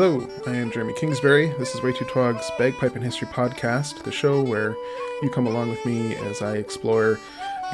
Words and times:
Hello, 0.00 0.24
I 0.46 0.54
am 0.54 0.70
Jeremy 0.70 0.92
Kingsbury. 0.92 1.48
This 1.58 1.74
is 1.74 1.82
Way 1.82 1.92
Too 1.92 2.04
Twog's 2.04 2.48
Bagpipe 2.56 2.94
and 2.94 3.04
History 3.04 3.26
podcast, 3.26 4.04
the 4.04 4.12
show 4.12 4.40
where 4.40 4.76
you 5.22 5.28
come 5.28 5.44
along 5.48 5.70
with 5.70 5.84
me 5.84 6.14
as 6.14 6.40
I 6.40 6.54
explore 6.54 7.18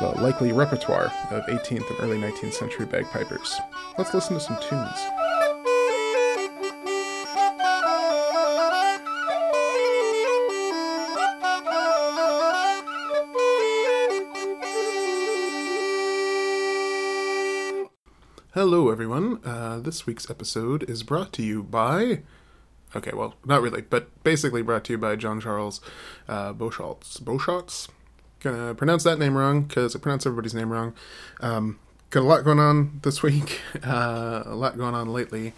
the 0.00 0.06
likely 0.22 0.50
repertoire 0.50 1.12
of 1.30 1.44
18th 1.44 1.90
and 1.90 2.00
early 2.00 2.16
19th 2.16 2.54
century 2.54 2.86
bagpipers. 2.86 3.54
Let's 3.98 4.14
listen 4.14 4.36
to 4.36 4.40
some 4.40 4.56
tunes. 4.66 5.23
Hello, 18.54 18.88
everyone. 18.88 19.40
Uh, 19.44 19.80
this 19.80 20.06
week's 20.06 20.30
episode 20.30 20.88
is 20.88 21.02
brought 21.02 21.32
to 21.32 21.42
you 21.42 21.60
by. 21.60 22.20
Okay, 22.94 23.10
well, 23.12 23.34
not 23.44 23.60
really, 23.60 23.82
but 23.82 24.22
basically 24.22 24.62
brought 24.62 24.84
to 24.84 24.92
you 24.92 24.98
by 24.98 25.16
John 25.16 25.40
Charles 25.40 25.80
uh, 26.28 26.52
Beauchamps. 26.52 27.88
Gonna 28.38 28.72
pronounce 28.76 29.02
that 29.02 29.18
name 29.18 29.36
wrong 29.36 29.62
because 29.64 29.96
I 29.96 29.98
pronounce 29.98 30.24
everybody's 30.24 30.54
name 30.54 30.70
wrong. 30.70 30.94
Um, 31.40 31.80
got 32.10 32.20
a 32.20 32.28
lot 32.28 32.44
going 32.44 32.60
on 32.60 33.00
this 33.02 33.24
week, 33.24 33.60
uh, 33.82 34.44
a 34.46 34.54
lot 34.54 34.78
going 34.78 34.94
on 34.94 35.12
lately. 35.12 35.52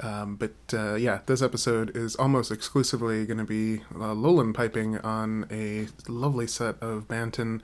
Um, 0.00 0.34
but 0.36 0.54
uh, 0.72 0.94
yeah, 0.94 1.20
this 1.26 1.40
episode 1.40 1.96
is 1.96 2.16
almost 2.16 2.50
exclusively 2.50 3.24
going 3.26 3.38
to 3.38 3.44
be 3.44 3.82
uh, 3.94 4.12
Lowland 4.12 4.54
piping 4.54 4.98
on 4.98 5.46
a 5.50 5.86
lovely 6.08 6.48
set 6.48 6.76
of 6.82 7.06
Banton, 7.06 7.60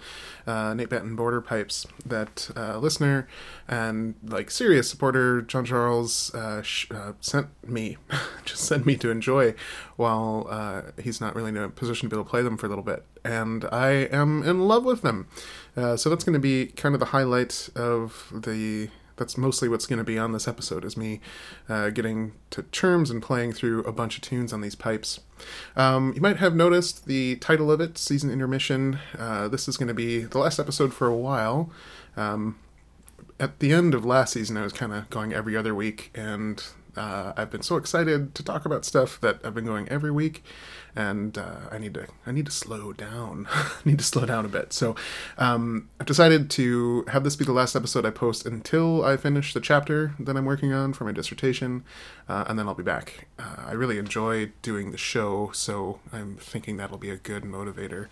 uh, 0.46 0.72
Nate 0.74 0.90
Banton 0.90 1.16
border 1.16 1.40
pipes 1.40 1.86
that 2.06 2.50
uh, 2.56 2.78
listener 2.78 3.26
and 3.66 4.14
like 4.22 4.50
serious 4.50 4.88
supporter 4.88 5.42
John 5.42 5.64
Charles 5.64 6.32
uh, 6.34 6.62
sh- 6.62 6.86
uh, 6.92 7.12
sent 7.20 7.48
me, 7.66 7.96
just 8.44 8.62
sent 8.62 8.86
me 8.86 8.96
to 8.96 9.10
enjoy 9.10 9.54
while 9.96 10.92
he's 11.02 11.20
not 11.20 11.34
really 11.34 11.50
in 11.50 11.56
a 11.56 11.68
position 11.68 12.08
to 12.08 12.14
be 12.14 12.18
able 12.18 12.24
to 12.24 12.30
play 12.30 12.42
them 12.42 12.56
for 12.56 12.66
a 12.66 12.68
little 12.68 12.84
bit. 12.84 13.04
And 13.24 13.64
I 13.66 13.90
am 13.90 14.42
in 14.44 14.60
love 14.60 14.84
with 14.84 15.02
them. 15.02 15.26
so 15.74 16.08
that's 16.08 16.24
going 16.24 16.34
to 16.34 16.38
be 16.38 16.66
kind 16.66 16.94
of 16.94 17.00
the 17.00 17.06
highlight 17.06 17.68
of 17.74 18.32
the 18.32 18.88
that's 19.20 19.36
mostly 19.36 19.68
what's 19.68 19.86
going 19.86 19.98
to 19.98 20.04
be 20.04 20.18
on 20.18 20.32
this 20.32 20.48
episode 20.48 20.82
is 20.82 20.96
me 20.96 21.20
uh, 21.68 21.90
getting 21.90 22.32
to 22.48 22.62
terms 22.64 23.10
and 23.10 23.22
playing 23.22 23.52
through 23.52 23.84
a 23.84 23.92
bunch 23.92 24.16
of 24.16 24.22
tunes 24.22 24.50
on 24.50 24.62
these 24.62 24.74
pipes. 24.74 25.20
Um, 25.76 26.14
you 26.14 26.22
might 26.22 26.38
have 26.38 26.56
noticed 26.56 27.04
the 27.04 27.36
title 27.36 27.70
of 27.70 27.82
it, 27.82 27.98
Season 27.98 28.30
Intermission. 28.30 28.98
Uh, 29.16 29.46
this 29.46 29.68
is 29.68 29.76
going 29.76 29.88
to 29.88 29.94
be 29.94 30.20
the 30.20 30.38
last 30.38 30.58
episode 30.58 30.94
for 30.94 31.06
a 31.06 31.14
while. 31.14 31.70
Um, 32.16 32.58
at 33.38 33.58
the 33.58 33.74
end 33.74 33.92
of 33.94 34.06
last 34.06 34.32
season, 34.32 34.56
I 34.56 34.62
was 34.62 34.72
kind 34.72 34.92
of 34.92 35.08
going 35.10 35.34
every 35.34 35.54
other 35.54 35.74
week, 35.74 36.10
and 36.14 36.64
uh, 37.00 37.32
I've 37.34 37.50
been 37.50 37.62
so 37.62 37.76
excited 37.76 38.34
to 38.34 38.42
talk 38.42 38.66
about 38.66 38.84
stuff 38.84 39.18
that 39.22 39.40
I've 39.42 39.54
been 39.54 39.64
going 39.64 39.88
every 39.88 40.10
week, 40.10 40.44
and 40.94 41.38
uh, 41.38 41.60
I 41.70 41.78
need 41.78 41.94
to 41.94 42.06
I 42.26 42.32
need 42.32 42.44
to 42.44 42.52
slow 42.52 42.92
down. 42.92 43.48
I 43.52 43.80
need 43.86 43.98
to 44.00 44.04
slow 44.04 44.26
down 44.26 44.44
a 44.44 44.48
bit. 44.48 44.74
So 44.74 44.94
um, 45.38 45.88
I've 45.98 46.04
decided 46.04 46.50
to 46.50 47.06
have 47.08 47.24
this 47.24 47.36
be 47.36 47.46
the 47.46 47.52
last 47.52 47.74
episode 47.74 48.04
I 48.04 48.10
post 48.10 48.44
until 48.44 49.02
I 49.02 49.16
finish 49.16 49.54
the 49.54 49.62
chapter 49.62 50.12
that 50.18 50.36
I'm 50.36 50.44
working 50.44 50.74
on 50.74 50.92
for 50.92 51.04
my 51.04 51.12
dissertation, 51.12 51.84
uh, 52.28 52.44
and 52.48 52.58
then 52.58 52.68
I'll 52.68 52.74
be 52.74 52.82
back. 52.82 53.28
Uh, 53.38 53.64
I 53.68 53.72
really 53.72 53.96
enjoy 53.96 54.52
doing 54.60 54.90
the 54.90 54.98
show, 54.98 55.52
so 55.54 56.00
I'm 56.12 56.36
thinking 56.36 56.76
that'll 56.76 56.98
be 56.98 57.10
a 57.10 57.16
good 57.16 57.44
motivator 57.44 58.08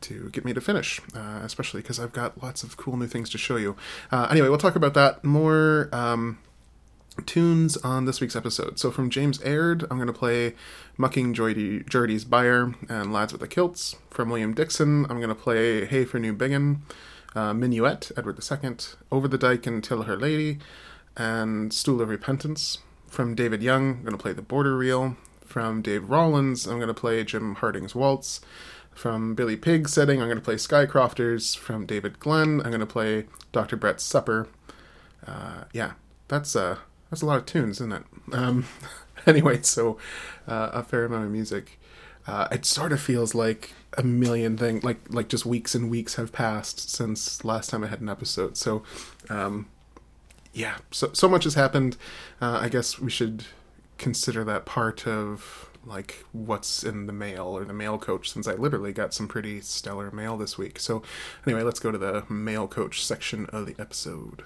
to 0.00 0.30
get 0.30 0.44
me 0.44 0.52
to 0.52 0.60
finish, 0.60 1.00
uh, 1.14 1.42
especially 1.44 1.80
because 1.80 2.00
I've 2.00 2.12
got 2.12 2.42
lots 2.42 2.64
of 2.64 2.76
cool 2.76 2.96
new 2.96 3.06
things 3.06 3.30
to 3.30 3.38
show 3.38 3.54
you. 3.54 3.76
Uh, 4.10 4.26
anyway, 4.32 4.48
we'll 4.48 4.58
talk 4.58 4.74
about 4.74 4.94
that 4.94 5.22
more. 5.22 5.88
Um, 5.92 6.38
tunes 7.26 7.76
on 7.78 8.04
this 8.04 8.20
week's 8.20 8.36
episode. 8.36 8.78
So 8.78 8.90
from 8.90 9.10
James 9.10 9.40
Aird, 9.42 9.82
I'm 9.84 9.98
going 9.98 10.06
to 10.06 10.12
play 10.12 10.54
Mucking 10.96 11.34
Geordie's 11.34 12.24
Byre 12.24 12.74
and 12.88 13.12
Lads 13.12 13.32
with 13.32 13.40
the 13.40 13.48
Kilts. 13.48 13.96
From 14.10 14.30
William 14.30 14.54
Dixon, 14.54 15.04
I'm 15.08 15.18
going 15.18 15.28
to 15.28 15.34
play 15.34 15.84
Hey 15.84 16.04
for 16.04 16.18
Newbiggin, 16.18 16.80
uh, 17.34 17.52
Minuet, 17.52 18.12
Edward 18.16 18.38
II, 18.38 18.76
Over 19.10 19.28
the 19.28 19.38
Dyke 19.38 19.66
and 19.66 19.84
Till 19.84 20.02
Her 20.02 20.16
Lady, 20.16 20.58
and 21.16 21.72
Stool 21.72 22.00
of 22.00 22.08
Repentance. 22.08 22.78
From 23.08 23.34
David 23.34 23.62
Young, 23.62 23.90
I'm 23.90 24.02
going 24.04 24.16
to 24.16 24.22
play 24.22 24.32
The 24.32 24.42
Border 24.42 24.76
Reel. 24.76 25.16
From 25.44 25.82
Dave 25.82 26.08
Rawlins, 26.08 26.66
I'm 26.66 26.78
going 26.78 26.88
to 26.88 26.94
play 26.94 27.22
Jim 27.24 27.56
Harding's 27.56 27.94
Waltz. 27.94 28.40
From 28.94 29.34
Billy 29.34 29.56
Pigg's 29.56 29.92
setting, 29.92 30.20
I'm 30.20 30.28
going 30.28 30.38
to 30.38 30.44
play 30.44 30.56
Skye 30.56 30.86
Crofters. 30.86 31.54
From 31.54 31.84
David 31.86 32.18
Glen, 32.20 32.60
I'm 32.60 32.70
going 32.70 32.80
to 32.80 32.86
play 32.86 33.26
Dr. 33.52 33.76
Brett's 33.76 34.02
Supper. 34.02 34.48
Uh, 35.26 35.64
yeah, 35.72 35.92
that's 36.28 36.56
uh, 36.56 36.78
that's 37.12 37.20
a 37.20 37.26
lot 37.26 37.36
of 37.36 37.44
tunes, 37.44 37.76
isn't 37.76 37.92
it? 37.92 38.04
Um, 38.32 38.64
anyway, 39.26 39.60
so 39.60 39.98
uh, 40.48 40.70
a 40.72 40.82
fair 40.82 41.04
amount 41.04 41.26
of 41.26 41.30
music. 41.30 41.78
Uh, 42.26 42.48
it 42.50 42.64
sort 42.64 42.90
of 42.90 43.02
feels 43.02 43.34
like 43.34 43.74
a 43.98 44.02
million 44.02 44.56
things, 44.56 44.82
like 44.82 44.98
like 45.10 45.28
just 45.28 45.44
weeks 45.44 45.74
and 45.74 45.90
weeks 45.90 46.14
have 46.14 46.32
passed 46.32 46.88
since 46.88 47.44
last 47.44 47.68
time 47.68 47.84
I 47.84 47.88
had 47.88 48.00
an 48.00 48.08
episode. 48.08 48.56
So, 48.56 48.82
um, 49.28 49.66
yeah, 50.54 50.78
so 50.90 51.10
so 51.12 51.28
much 51.28 51.44
has 51.44 51.52
happened. 51.52 51.98
Uh, 52.40 52.60
I 52.62 52.70
guess 52.70 52.98
we 52.98 53.10
should 53.10 53.44
consider 53.98 54.42
that 54.44 54.64
part 54.64 55.06
of 55.06 55.68
like 55.84 56.24
what's 56.32 56.82
in 56.82 57.06
the 57.06 57.12
mail 57.12 57.44
or 57.44 57.66
the 57.66 57.74
mail 57.74 57.98
coach 57.98 58.30
since 58.30 58.48
I 58.48 58.54
literally 58.54 58.94
got 58.94 59.12
some 59.12 59.28
pretty 59.28 59.60
stellar 59.60 60.10
mail 60.12 60.38
this 60.38 60.56
week. 60.56 60.80
So 60.80 61.02
anyway, 61.46 61.62
let's 61.62 61.80
go 61.80 61.90
to 61.90 61.98
the 61.98 62.24
mail 62.30 62.66
coach 62.66 63.04
section 63.04 63.44
of 63.52 63.66
the 63.66 63.74
episode. 63.78 64.44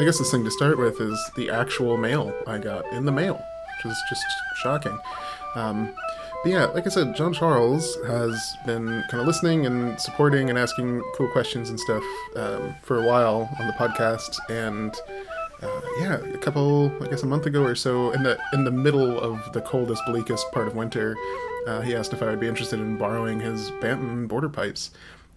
I 0.00 0.04
guess 0.04 0.18
this 0.18 0.30
thing 0.30 0.44
to 0.44 0.50
start 0.50 0.76
with 0.76 1.00
is 1.00 1.30
the 1.36 1.50
actual 1.50 1.96
mail 1.96 2.34
I 2.48 2.58
got 2.58 2.84
in 2.92 3.04
the 3.04 3.12
mail, 3.12 3.34
which 3.34 3.92
is 3.92 3.98
just 4.08 4.22
shocking. 4.56 4.98
Um, 5.54 5.94
but 6.42 6.50
yeah, 6.50 6.64
like 6.66 6.84
I 6.86 6.90
said, 6.90 7.14
John 7.14 7.32
Charles 7.32 7.96
has 8.06 8.56
been 8.66 9.04
kind 9.08 9.20
of 9.20 9.26
listening 9.26 9.66
and 9.66 9.98
supporting 10.00 10.50
and 10.50 10.58
asking 10.58 11.00
cool 11.16 11.30
questions 11.30 11.70
and 11.70 11.78
stuff 11.78 12.02
um, 12.34 12.74
for 12.82 13.04
a 13.04 13.06
while 13.06 13.48
on 13.60 13.68
the 13.68 13.72
podcast, 13.74 14.36
and 14.50 14.94
uh, 15.62 15.80
yeah, 16.00 16.16
a 16.16 16.38
couple, 16.38 16.92
I 17.00 17.06
guess, 17.06 17.22
a 17.22 17.26
month 17.26 17.46
ago 17.46 17.62
or 17.62 17.76
so, 17.76 18.10
in 18.10 18.24
the 18.24 18.36
in 18.52 18.64
the 18.64 18.72
middle 18.72 19.18
of 19.20 19.52
the 19.52 19.60
coldest, 19.60 20.02
bleakest 20.06 20.50
part 20.50 20.66
of 20.66 20.74
winter, 20.74 21.16
uh, 21.68 21.82
he 21.82 21.94
asked 21.94 22.12
if 22.12 22.20
I 22.20 22.26
would 22.26 22.40
be 22.40 22.48
interested 22.48 22.80
in 22.80 22.98
borrowing 22.98 23.38
his 23.38 23.70
Banton 23.80 24.26
border 24.26 24.48
pipes 24.48 24.90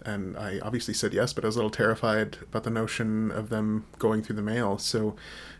and 0.08 0.36
I 0.36 0.58
obviously 0.60 0.94
said 0.94 1.12
yes, 1.12 1.32
but 1.32 1.44
I 1.44 1.48
was 1.48 1.56
a 1.56 1.58
little 1.58 1.70
terrified 1.70 2.38
about 2.42 2.64
the 2.64 2.70
notion 2.70 3.30
of 3.30 3.50
them 3.50 3.84
going 3.98 4.22
through 4.22 4.36
the 4.36 4.42
mail. 4.42 4.78
So 4.78 5.16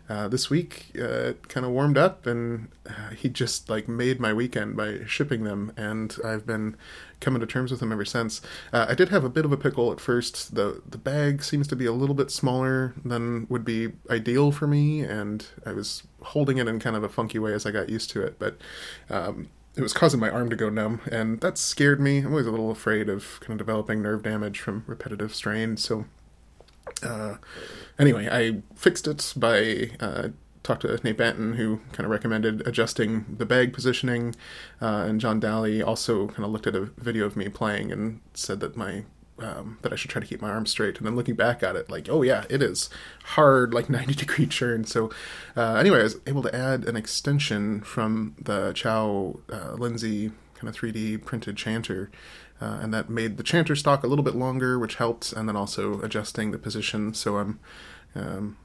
uh, 0.09 0.27
this 0.27 0.49
week, 0.49 0.87
uh, 0.99 1.33
kind 1.49 1.65
of 1.65 1.71
warmed 1.71 1.97
up, 1.97 2.25
and 2.25 2.69
uh, 2.87 3.11
he 3.15 3.29
just 3.29 3.69
like 3.69 3.87
made 3.87 4.19
my 4.19 4.33
weekend 4.33 4.75
by 4.75 5.05
shipping 5.05 5.43
them, 5.43 5.71
and 5.77 6.17
I've 6.25 6.47
been 6.47 6.75
coming 7.19 7.39
to 7.41 7.45
terms 7.45 7.69
with 7.69 7.79
them 7.79 7.91
ever 7.91 8.05
since. 8.05 8.41
Uh, 8.73 8.87
I 8.89 8.95
did 8.95 9.09
have 9.09 9.23
a 9.23 9.29
bit 9.29 9.45
of 9.45 9.51
a 9.51 9.57
pickle 9.57 9.91
at 9.91 9.99
first. 9.99 10.55
the 10.55 10.81
The 10.89 10.97
bag 10.97 11.43
seems 11.43 11.67
to 11.67 11.75
be 11.75 11.85
a 11.85 11.91
little 11.91 12.15
bit 12.15 12.31
smaller 12.31 12.95
than 13.05 13.45
would 13.49 13.63
be 13.63 13.89
ideal 14.09 14.51
for 14.51 14.65
me, 14.65 15.01
and 15.01 15.45
I 15.63 15.73
was 15.73 16.03
holding 16.23 16.57
it 16.57 16.67
in 16.67 16.79
kind 16.79 16.95
of 16.95 17.03
a 17.03 17.09
funky 17.09 17.37
way 17.37 17.53
as 17.53 17.67
I 17.67 17.71
got 17.71 17.89
used 17.89 18.09
to 18.11 18.23
it, 18.23 18.39
but. 18.39 18.57
Um, 19.09 19.49
it 19.79 19.83
was 19.83 19.93
causing 19.93 20.19
my 20.19 20.29
arm 20.29 20.49
to 20.49 20.57
go 20.57 20.69
numb, 20.69 20.99
and 21.09 21.39
that 21.39 21.57
scared 21.57 22.01
me. 22.01 22.17
I'm 22.17 22.31
always 22.31 22.45
a 22.45 22.51
little 22.51 22.69
afraid 22.69 23.07
of 23.07 23.39
kind 23.39 23.53
of 23.53 23.65
developing 23.65 24.01
nerve 24.01 24.23
damage 24.23 24.59
from 24.59 24.83
repetitive 24.87 25.33
strain. 25.33 25.77
So, 25.77 26.03
uh, 27.01 27.35
anyway, 27.97 28.27
I 28.29 28.61
fixed 28.75 29.07
it 29.07 29.33
by 29.37 29.91
uh, 30.01 30.29
talked 30.63 30.81
to 30.81 30.99
Nate 31.01 31.17
Banton, 31.17 31.55
who 31.55 31.79
kind 31.93 32.03
of 32.03 32.11
recommended 32.11 32.67
adjusting 32.67 33.37
the 33.37 33.45
bag 33.45 33.71
positioning, 33.71 34.35
uh, 34.81 35.05
and 35.07 35.21
John 35.21 35.39
Daly 35.39 35.81
also 35.81 36.27
kind 36.27 36.43
of 36.43 36.51
looked 36.51 36.67
at 36.67 36.75
a 36.75 36.89
video 36.97 37.25
of 37.25 37.37
me 37.37 37.47
playing 37.47 37.89
and 37.89 38.19
said 38.33 38.59
that 38.59 38.75
my 38.75 39.05
um, 39.41 39.77
that 39.81 39.93
I 39.93 39.95
should 39.95 40.09
try 40.09 40.21
to 40.21 40.27
keep 40.27 40.41
my 40.41 40.49
arm 40.49 40.65
straight. 40.65 40.97
And 40.97 41.07
then 41.07 41.15
looking 41.15 41.35
back 41.35 41.63
at 41.63 41.75
it, 41.75 41.89
like, 41.89 42.07
oh 42.09 42.21
yeah, 42.21 42.45
it 42.49 42.61
is 42.61 42.89
hard, 43.23 43.73
like 43.73 43.89
90 43.89 44.13
degree 44.13 44.47
churn. 44.47 44.85
So 44.85 45.09
uh, 45.55 45.75
anyway, 45.75 45.99
I 45.99 46.03
was 46.03 46.17
able 46.27 46.43
to 46.43 46.55
add 46.55 46.85
an 46.85 46.95
extension 46.95 47.81
from 47.81 48.35
the 48.41 48.73
Chow 48.73 49.39
uh, 49.51 49.73
Lindsay 49.73 50.31
kind 50.55 50.67
of 50.67 50.75
3D 50.75 51.23
printed 51.23 51.55
chanter. 51.57 52.11
Uh, 52.61 52.79
and 52.81 52.93
that 52.93 53.09
made 53.09 53.37
the 53.37 53.43
chanter 53.43 53.75
stock 53.75 54.03
a 54.03 54.07
little 54.07 54.23
bit 54.23 54.35
longer, 54.35 54.77
which 54.77 54.95
helped, 54.95 55.31
and 55.31 55.47
then 55.47 55.55
also 55.55 56.01
adjusting 56.01 56.51
the 56.51 56.57
position. 56.57 57.13
So 57.13 57.37
I'm, 57.37 57.59
um, 58.15 58.57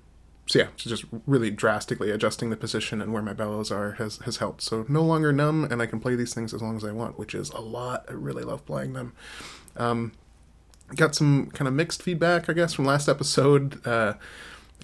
so 0.47 0.59
yeah, 0.59 0.67
just 0.77 1.05
really 1.27 1.51
drastically 1.51 2.11
adjusting 2.11 2.51
the 2.51 2.57
position 2.57 3.01
and 3.01 3.13
where 3.13 3.23
my 3.23 3.33
bellows 3.33 3.71
are 3.71 3.93
has 3.93 4.19
has 4.19 4.39
helped. 4.39 4.63
So 4.63 4.85
no 4.89 5.03
longer 5.03 5.33
numb, 5.33 5.65
and 5.65 5.81
I 5.81 5.87
can 5.87 6.01
play 6.01 6.17
these 6.17 6.35
things 6.35 6.53
as 6.53 6.61
long 6.61 6.77
as 6.77 6.85
I 6.85 6.93
want, 6.93 7.19
which 7.19 7.35
is 7.35 7.51
a 7.51 7.61
lot. 7.61 8.05
I 8.09 8.13
really 8.13 8.43
love 8.43 8.67
playing 8.67 8.93
them. 8.95 9.13
Um, 9.77 10.13
got 10.97 11.15
some 11.15 11.51
kind 11.53 11.69
of 11.69 11.75
mixed 11.75 12.03
feedback, 12.03 12.49
I 12.49 12.53
guess, 12.53 12.75
from 12.75 12.85
last 12.85 13.09
episode. 13.09 13.85
Uh, 13.87 14.15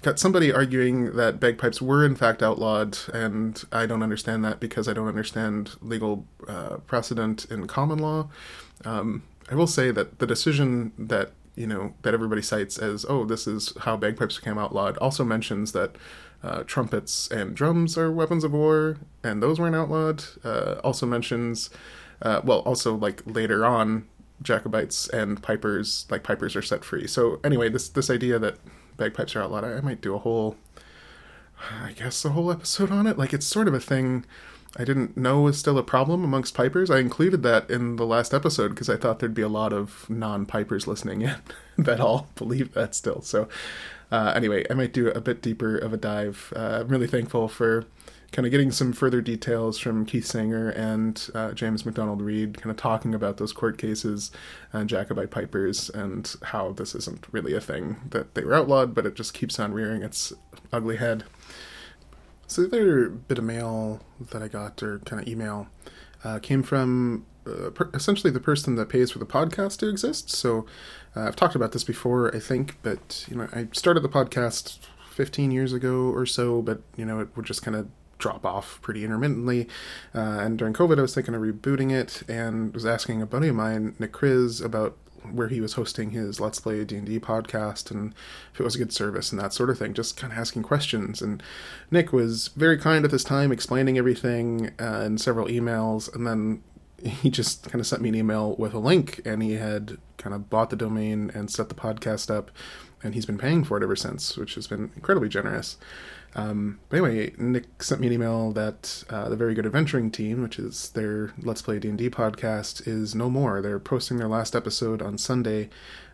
got 0.03 0.19
somebody 0.19 0.53
arguing 0.53 1.17
that 1.17 1.41
bagpipes 1.41 1.83
were 1.83 2.05
in 2.05 2.17
fact 2.17 2.43
outlawed, 2.43 2.99
and 3.13 3.63
I 3.73 3.87
don't 3.87 4.03
understand 4.03 4.45
that 4.45 4.61
because 4.61 4.89
I 4.89 4.93
don't 4.93 5.09
understand 5.09 5.77
legal 5.83 6.27
uh, 6.49 6.79
precedent 6.87 7.47
in 7.47 7.67
common 7.67 7.99
law. 7.99 8.29
Um, 8.85 9.23
I 9.51 9.55
will 9.55 9.67
say 9.67 9.91
that 9.91 10.19
the 10.19 10.27
decision 10.27 10.93
that 10.99 11.33
you 11.57 11.67
know 11.67 11.95
that 12.03 12.15
everybody 12.15 12.41
cites 12.43 12.79
as 12.79 13.05
oh 13.09 13.25
this 13.25 13.47
is 13.47 13.75
how 13.81 13.97
bagpipes 13.97 14.37
became 14.37 14.57
outlawed 14.57 14.97
also 14.99 15.25
mentions 15.25 15.73
that 15.73 15.97
uh, 16.43 16.63
trumpets 16.63 17.29
and 17.31 17.55
drums 17.55 17.99
are 17.99 18.11
weapons 18.11 18.45
of 18.45 18.53
war 18.53 18.97
and 19.23 19.43
those 19.43 19.61
weren't 19.61 19.77
outlawed. 19.77 20.25
Uh, 20.43 20.81
also 20.83 21.05
mentions 21.05 21.69
uh, 22.23 22.41
well 22.45 22.61
also 22.61 22.95
like 22.95 23.23
later 23.27 23.67
on 23.67 24.07
Jacobites 24.43 25.09
and 25.09 25.43
pipers 25.43 26.07
like 26.11 26.23
pipers 26.23 26.57
are 26.57 26.63
set 26.63 26.85
free. 26.85 27.07
So 27.07 27.41
anyway, 27.45 27.69
this 27.69 27.89
this 27.89 28.11
idea 28.11 28.39
that 28.39 28.57
bagpipes 28.97 29.37
are 29.37 29.43
outlawed, 29.43 29.65
I, 29.65 29.81
might 29.81 30.01
do 30.01 30.15
a 30.15 30.19
whole 30.19 30.57
I 31.83 31.93
guess 31.93 32.25
a 32.25 32.31
whole 32.31 32.51
episode 32.51 32.91
on 32.91 33.07
it. 33.07 33.19
Like 33.19 33.33
it's 33.33 33.47
sort 33.47 33.69
of 33.69 33.75
a 33.75 33.81
thing 33.81 34.25
I 34.77 34.85
didn't 34.85 35.17
know 35.17 35.43
was 35.43 35.59
still 35.59 35.79
a 35.79 35.83
problem 35.83 36.23
amongst 36.23 36.55
pipers. 36.55 36.91
I 36.91 36.99
included 37.01 37.43
that 37.43 37.69
in 37.69 37.97
the 37.97 38.07
last 38.07 38.33
episode 38.33 38.69
because 38.69 38.89
I 38.89 38.97
thought 38.97 39.19
there'd 39.19 39.35
be 39.35 39.43
a 39.43 39.49
lot 39.49 39.73
of 39.73 40.09
non-pipers 40.09 40.87
listening 40.87 41.23
in 41.23 41.37
that 41.79 42.01
all 42.01 42.29
believe 42.37 42.73
that 42.75 42.95
still. 42.95 43.21
So 43.21 43.49
uh, 44.13 44.33
anyway, 44.35 44.65
I 44.71 44.75
might 44.75 44.93
do 44.93 45.09
a 45.09 45.21
bit 45.21 45.43
deeper 45.43 45.77
of 45.77 45.93
a 45.93 45.97
dive. 45.97 46.53
Uh, 46.55 46.81
I'm 46.81 46.89
really 46.89 47.09
thankful 47.09 47.49
for 47.49 47.85
kind 48.33 48.47
of 48.47 48.53
getting 48.53 48.71
some 48.71 48.93
further 48.93 49.21
details 49.21 49.79
from 49.79 50.07
Keith 50.07 50.25
Sanger 50.25 50.71
and 50.71 51.29
uh, 51.35 51.53
James 51.53 51.85
McDonald 51.85 52.23
Reid, 52.23 52.59
kind 52.59 52.71
of 52.71 52.77
talking 52.77 53.15
about 53.15 53.39
those 53.39 53.53
court 53.53 53.77
cases 53.77 54.31
and 54.73 54.89
Jacobite 54.89 55.31
pipers 55.31 55.91
and 55.91 56.33
how 56.45 56.73
this 56.73 56.95
isn't 56.95 57.27
really 57.33 57.55
a 57.55 57.61
thing 57.61 57.97
that 58.11 58.35
they 58.35 58.45
were 58.45 58.55
outlawed, 58.55 58.95
but 58.95 59.05
it 59.07 59.17
just 59.17 59.35
keeps 59.35 59.59
on 59.59 59.73
rearing 59.73 60.03
its 60.03 60.33
ugly 60.73 60.97
head. 60.97 61.25
So 62.47 62.63
the 62.63 62.69
other 62.69 63.09
bit 63.09 63.39
of 63.39 63.45
mail 63.45 64.01
that 64.31 64.43
I 64.43 64.49
got, 64.49 64.83
or 64.83 65.01
kind 65.01 65.23
of 65.23 65.29
email, 65.29 65.69
uh, 66.23 66.39
came 66.39 66.63
from 66.63 67.27
uh, 67.47 67.71
per- 67.71 67.91
essentially 67.95 68.31
the 68.31 68.41
person 68.41 68.77
that 68.77 68.89
pays 68.89 69.11
for 69.11 69.19
the 69.19 69.27
podcast 69.27 69.79
to 69.79 69.89
exist. 69.89 70.31
So 70.31 70.67
uh, 71.17 71.23
I've 71.23 71.37
talked 71.37 71.55
about 71.55 71.73
this 71.73 71.85
before, 71.85 72.35
I 72.35 72.39
think, 72.39 72.77
but 72.83 73.25
you 73.29 73.37
know, 73.37 73.49
I 73.53 73.69
started 73.73 74.01
the 74.01 74.09
podcast 74.09 74.79
15 75.11 75.51
years 75.51 75.73
ago 75.73 76.13
or 76.13 76.27
so, 76.27 76.63
but 76.63 76.83
you 76.97 77.05
know, 77.05 77.21
it 77.21 77.29
would 77.37 77.47
just 77.47 77.63
kind 77.63 77.77
of 77.77 77.89
drop 78.21 78.47
off 78.47 78.81
pretty 78.83 79.05
intermittently. 79.05 79.67
Uh, 80.15 80.39
and 80.41 80.59
during 80.59 80.75
COVID, 80.75 80.99
I 80.99 81.03
was 81.03 81.15
thinking 81.15 81.35
of 81.35 81.43
rebooting 81.43 81.91
it, 81.93 82.23
and 82.29 82.73
was 82.73 82.87
asking 82.87 83.21
a 83.21 83.27
buddy 83.27 83.49
of 83.49 83.57
mine, 83.57 83.97
Nick 83.99 84.13
Kriz, 84.13 84.65
about 84.65 84.97
where 85.33 85.49
he 85.49 85.61
was 85.61 85.75
hosting 85.75 86.11
his 86.11 86.41
Let's 86.41 86.61
Play 86.61 86.85
D&D 86.85 87.21
podcast 87.21 87.91
and 87.91 88.15
if 88.53 88.61
it 88.61 88.63
was 88.63 88.75
a 88.75 88.79
good 88.79 88.93
service 88.93 89.31
and 89.31 89.41
that 89.41 89.53
sort 89.53 89.71
of 89.71 89.79
thing, 89.79 89.95
just 89.95 90.17
kind 90.17 90.33
of 90.33 90.39
asking 90.39 90.63
questions. 90.63 91.21
And 91.21 91.43
Nick 91.91 92.13
was 92.13 92.49
very 92.49 92.79
kind 92.79 93.05
at 93.05 93.11
this 93.11 93.25
time, 93.25 93.53
explaining 93.53 93.99
everything 93.99 94.71
uh, 94.81 95.03
in 95.05 95.19
several 95.19 95.47
emails, 95.47 96.13
and 96.15 96.27
then 96.27 96.63
he 97.03 97.31
just 97.31 97.71
kind 97.71 97.81
of 97.81 97.87
sent 97.87 98.03
me 98.03 98.11
an 98.11 98.15
email 98.15 98.55
with 98.57 98.75
a 98.75 98.79
link, 98.79 99.21
and 99.25 99.43
he 99.43 99.55
had 99.55 99.99
kind 100.17 100.35
of 100.35 100.51
bought 100.51 100.71
the 100.71 100.77
domain 100.77 101.31
and 101.35 101.51
set 101.51 101.69
the 101.69 101.75
podcast 101.75 102.35
up, 102.35 102.51
and 103.03 103.15
he's 103.15 103.27
been 103.27 103.39
paying 103.39 103.65
for 103.65 103.77
it 103.77 103.83
ever 103.83 103.97
since, 103.97 104.37
which 104.37 104.55
has 104.55 104.67
been 104.67 104.91
incredibly 104.97 105.29
generous. 105.29 105.77
Um, 106.35 106.79
but 106.89 106.99
anyway, 106.99 107.33
Nick 107.39 107.83
sent 107.83 108.01
me 108.01 108.07
an 108.07 108.13
email 108.13 108.53
that 108.53 109.05
uh, 109.11 109.29
the 109.29 109.37
Very 109.37 109.55
Good 109.55 109.67
Adventuring 109.67 110.11
team, 110.11 110.43
which 110.43 110.59
is 110.59 110.91
their 110.91 111.33
Let's 111.39 111.63
Play 111.63 111.79
D&D 111.79 112.11
podcast, 112.11 112.87
is 112.87 113.15
no 113.15 113.29
more. 113.29 113.61
They're 113.61 113.81
posting 113.81 114.17
their 114.17 114.29
last 114.29 114.55
episode 114.55 115.03
on 115.03 115.19
Sunday, 115.19 115.71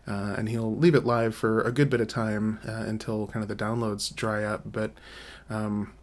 uh, 0.07 0.35
and 0.37 0.49
he'll 0.49 0.75
leave 0.75 0.95
it 0.95 1.05
live 1.05 1.35
for 1.35 1.61
a 1.61 1.71
good 1.71 1.89
bit 1.89 2.01
of 2.01 2.07
time 2.07 2.59
uh, 2.67 2.83
until 2.87 3.27
kind 3.27 3.43
of 3.43 3.49
the 3.49 3.55
downloads 3.55 4.13
dry 4.13 4.43
up. 4.43 4.63
But 4.65 4.91
um, 5.49 5.93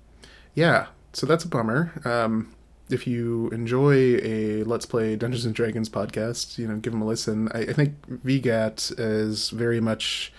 yeah, 0.55 0.87
so 1.13 1.27
that's 1.27 1.45
a 1.45 1.49
bummer. 1.49 2.01
Um, 2.05 2.55
if 2.91 3.07
you 3.07 3.49
enjoy 3.49 4.19
a 4.23 4.63
Let's 4.65 4.87
Play 4.87 5.17
Dungeons 5.17 5.45
and 5.45 5.55
Dragons 5.55 5.89
podcast, 5.89 6.59
you 6.59 6.69
know, 6.69 6.77
give 6.77 6.93
them 6.93 7.03
a 7.03 7.07
listen. 7.07 7.49
I, 7.53 7.61
I 7.61 7.73
think 7.73 7.95
VGAT 8.25 8.95
is 8.99 9.51
very 9.51 9.81
much 9.81 10.33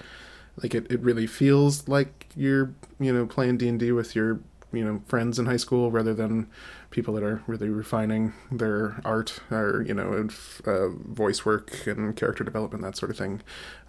like 0.61 0.73
it, 0.73 0.89
it 0.91 0.99
really 1.01 1.27
feels 1.27 1.87
like 1.87 2.27
you're 2.35 2.73
you 2.99 3.13
know 3.13 3.25
playing 3.25 3.57
d&d 3.57 3.91
with 3.91 4.15
your 4.15 4.39
you 4.75 4.83
know 4.83 5.01
friends 5.07 5.39
in 5.39 5.45
high 5.45 5.57
school 5.57 5.91
rather 5.91 6.13
than 6.13 6.47
people 6.91 7.13
that 7.13 7.23
are 7.23 7.41
really 7.47 7.69
refining 7.69 8.33
their 8.51 9.01
art 9.03 9.39
or 9.51 9.83
you 9.87 9.93
know 9.93 10.27
uh, 10.65 10.89
voice 10.89 11.45
work 11.45 11.87
and 11.87 12.15
character 12.15 12.43
development 12.43 12.83
that 12.83 12.95
sort 12.95 13.09
of 13.11 13.17
thing. 13.17 13.41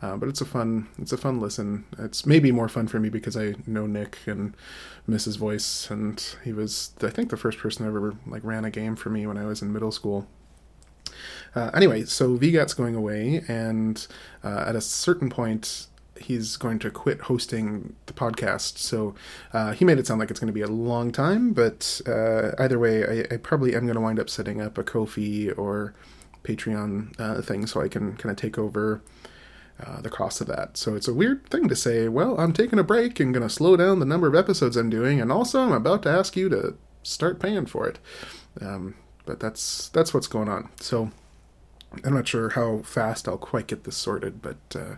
Uh, 0.02 0.16
but 0.16 0.28
it's 0.28 0.40
a 0.40 0.44
fun 0.44 0.88
it's 0.98 1.12
a 1.12 1.16
fun 1.16 1.40
listen. 1.40 1.84
It's 1.98 2.24
maybe 2.26 2.52
more 2.52 2.68
fun 2.68 2.86
for 2.88 2.98
me 2.98 3.08
because 3.08 3.36
i 3.36 3.54
know 3.66 3.86
nick 3.86 4.18
and 4.26 4.54
miss 5.06 5.24
his 5.24 5.36
voice 5.36 5.90
and 5.90 6.36
he 6.44 6.52
was 6.52 6.92
i 7.02 7.10
think 7.10 7.30
the 7.30 7.36
first 7.36 7.58
person 7.58 7.86
ever 7.86 8.14
like 8.26 8.44
ran 8.44 8.64
a 8.64 8.70
game 8.70 8.96
for 8.96 9.10
me 9.10 9.26
when 9.26 9.36
i 9.36 9.44
was 9.44 9.62
in 9.62 9.72
middle 9.72 9.92
school. 9.92 10.26
Uh, 11.54 11.70
anyway 11.72 12.04
so 12.04 12.36
vgat's 12.36 12.74
going 12.74 12.94
away 12.94 13.42
and 13.48 14.06
uh, 14.44 14.64
at 14.66 14.76
a 14.76 14.80
certain 14.80 15.30
point 15.30 15.86
he's 16.18 16.56
going 16.56 16.78
to 16.80 16.90
quit 16.90 17.22
hosting 17.22 17.94
the 18.06 18.12
podcast. 18.12 18.78
So 18.78 19.14
uh, 19.52 19.72
he 19.72 19.84
made 19.84 19.98
it 19.98 20.06
sound 20.06 20.20
like 20.20 20.30
it's 20.30 20.40
going 20.40 20.48
to 20.48 20.52
be 20.52 20.62
a 20.62 20.68
long 20.68 21.12
time, 21.12 21.52
but 21.52 22.00
uh, 22.06 22.52
either 22.58 22.78
way, 22.78 23.24
I, 23.30 23.34
I, 23.34 23.36
probably 23.38 23.74
am 23.74 23.84
going 23.84 23.94
to 23.94 24.00
wind 24.00 24.18
up 24.18 24.30
setting 24.30 24.60
up 24.60 24.78
a 24.78 24.82
Ko-fi 24.82 25.50
or 25.52 25.94
Patreon 26.44 27.18
uh, 27.18 27.42
thing 27.42 27.66
so 27.66 27.80
I 27.80 27.88
can 27.88 28.16
kind 28.16 28.30
of 28.30 28.36
take 28.36 28.58
over. 28.58 29.02
Uh, 29.78 30.00
the 30.00 30.08
cost 30.08 30.40
of 30.40 30.46
that. 30.46 30.78
So 30.78 30.94
it's 30.94 31.06
a 31.06 31.12
weird 31.12 31.50
thing 31.50 31.68
to 31.68 31.76
say, 31.76 32.08
well, 32.08 32.40
I'm 32.40 32.54
taking 32.54 32.78
a 32.78 32.82
break 32.82 33.20
and 33.20 33.34
going 33.34 33.46
to 33.46 33.54
slow 33.54 33.76
down 33.76 34.00
the 34.00 34.06
number 34.06 34.26
of 34.26 34.34
episodes 34.34 34.74
I'm 34.74 34.88
doing, 34.88 35.20
and 35.20 35.30
also 35.30 35.60
I'm 35.60 35.72
about 35.72 36.02
to 36.04 36.08
ask 36.08 36.34
you 36.34 36.48
to 36.48 36.78
start 37.02 37.38
paying 37.38 37.66
for 37.66 37.86
it. 37.86 37.98
Um, 38.58 38.94
but 39.26 39.38
that's 39.38 39.90
that's 39.90 40.14
what's 40.14 40.28
going 40.28 40.48
on. 40.48 40.70
So 40.80 41.10
I'm 42.04 42.14
not 42.14 42.28
sure 42.28 42.50
how 42.50 42.78
fast 42.78 43.28
I'll 43.28 43.38
quite 43.38 43.66
get 43.66 43.84
this 43.84 43.96
sorted, 43.96 44.42
but 44.42 44.56
uh, 44.74 44.96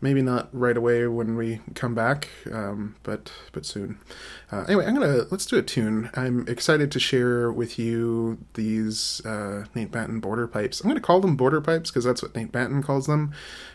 maybe 0.00 0.22
not 0.22 0.48
right 0.52 0.76
away 0.76 1.06
when 1.06 1.36
we 1.36 1.60
come 1.74 1.94
back, 1.94 2.28
um, 2.52 2.96
but 3.02 3.32
but 3.52 3.66
soon. 3.66 3.98
Uh, 4.50 4.64
anyway, 4.68 4.86
I'm 4.86 4.94
gonna 4.94 5.24
let's 5.30 5.46
do 5.46 5.58
a 5.58 5.62
tune. 5.62 6.10
I'm 6.14 6.46
excited 6.48 6.90
to 6.92 7.00
share 7.00 7.50
with 7.50 7.78
you 7.78 8.38
these 8.54 9.24
uh, 9.24 9.64
Nate 9.74 9.90
Banton 9.90 10.20
border 10.20 10.46
pipes. 10.46 10.80
I'm 10.80 10.88
gonna 10.88 11.00
call 11.00 11.20
them 11.20 11.36
border 11.36 11.60
pipes 11.60 11.90
because 11.90 12.04
that's 12.04 12.22
what 12.22 12.34
Nate 12.34 12.52
Banton 12.52 12.82
calls 12.82 13.06
them. 13.06 13.32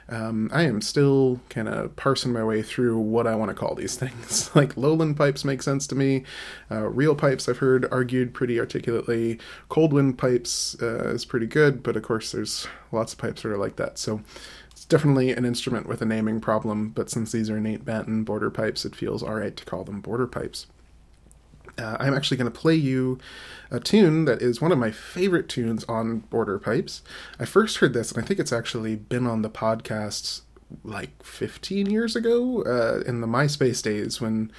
Um, 0.09 0.49
I 0.53 0.63
am 0.63 0.81
still 0.81 1.39
kind 1.49 1.69
of 1.69 1.95
parsing 1.95 2.33
my 2.33 2.43
way 2.43 2.61
through 2.61 2.97
what 2.99 3.25
I 3.25 3.35
want 3.35 3.49
to 3.49 3.55
call 3.55 3.73
these 3.75 3.95
things. 3.97 4.53
like 4.55 4.75
lowland 4.75 5.17
pipes 5.17 5.45
make 5.45 5.61
sense 5.61 5.87
to 5.87 5.95
me. 5.95 6.23
Uh, 6.69 6.87
reel 6.89 7.15
pipes 7.15 7.47
I've 7.47 7.59
heard 7.59 7.87
argued 7.91 8.33
pretty 8.33 8.59
articulately. 8.59 9.39
Cold 9.69 9.93
wind 9.93 10.17
pipes 10.17 10.75
uh, 10.81 11.09
is 11.09 11.25
pretty 11.25 11.47
good, 11.47 11.83
but 11.83 11.95
of 11.95 12.03
course 12.03 12.31
there's 12.31 12.67
lots 12.91 13.13
of 13.13 13.19
pipes 13.19 13.41
that 13.41 13.51
are 13.51 13.57
like 13.57 13.75
that. 13.77 13.97
So 13.97 14.21
definitely 14.93 15.31
an 15.31 15.43
instrument 15.43 15.87
with 15.87 16.03
a 16.03 16.05
naming 16.05 16.39
problem, 16.39 16.89
but 16.89 17.09
since 17.09 17.31
these 17.31 17.49
are 17.49 17.59
Nate 17.59 17.83
Banton 17.83 18.23
border 18.23 18.51
pipes, 18.51 18.85
it 18.85 18.95
feels 18.95 19.23
alright 19.23 19.57
to 19.57 19.65
call 19.65 19.83
them 19.83 20.01
border 20.01 20.27
pipes. 20.27 20.67
Uh, 21.79 21.97
I'm 21.99 22.13
actually 22.13 22.37
going 22.37 22.51
to 22.51 22.59
play 22.59 22.75
you 22.75 23.17
a 23.71 23.79
tune 23.79 24.25
that 24.25 24.39
is 24.43 24.61
one 24.61 24.71
of 24.71 24.77
my 24.77 24.91
favorite 24.91 25.49
tunes 25.49 25.83
on 25.85 26.19
Border 26.19 26.59
Pipes. 26.59 27.01
I 27.39 27.45
first 27.45 27.77
heard 27.77 27.93
this, 27.93 28.11
and 28.11 28.23
I 28.23 28.27
think 28.27 28.39
it's 28.39 28.53
actually 28.53 28.95
been 28.95 29.25
on 29.25 29.41
the 29.41 29.49
podcast 29.49 30.41
like 30.83 31.23
15 31.23 31.89
years 31.89 32.15
ago 32.15 32.63
uh, 32.63 33.03
in 33.07 33.21
the 33.21 33.27
MySpace 33.27 33.81
days 33.81 34.19
when 34.19 34.51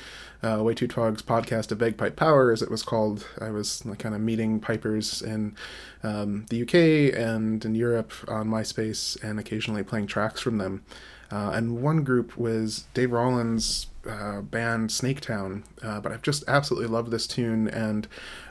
uh, 0.43 0.63
Way 0.63 0.75
Too 0.75 0.87
Twog's 0.87 1.23
podcast 1.23 1.73
of 1.73 1.79
Bagpipe 1.79 2.17
Power, 2.17 2.53
as 2.53 2.63
it 2.63 2.71
was 2.71 2.83
called. 2.83 3.27
I 3.41 3.51
was 3.51 3.85
like, 3.87 3.99
kind 3.99 4.15
of 4.15 4.21
meeting 4.21 4.61
pipers 4.61 5.23
in 5.23 5.57
um, 6.03 6.47
the 6.51 6.63
UK 6.63 7.19
and 7.19 7.65
in 7.65 7.75
Europe 7.75 8.13
on 8.29 8.49
MySpace 8.49 9.23
and 9.23 9.39
occasionally 9.39 9.83
playing 9.83 10.07
tracks 10.07 10.41
from 10.41 10.59
them. 10.59 10.85
Uh, 11.31 11.51
and 11.55 11.83
one 11.83 12.05
group 12.05 12.37
was 12.37 12.85
Dave 12.95 13.13
Rollins' 13.13 13.89
uh, 14.09 14.43
band 14.43 14.91
Snaketown, 14.91 15.65
uh, 15.83 16.01
but 16.01 16.13
I've 16.13 16.23
just 16.23 16.45
absolutely 16.47 16.89
loved 16.89 17.11
this 17.11 17.27
tune. 17.27 17.69
And 17.69 18.07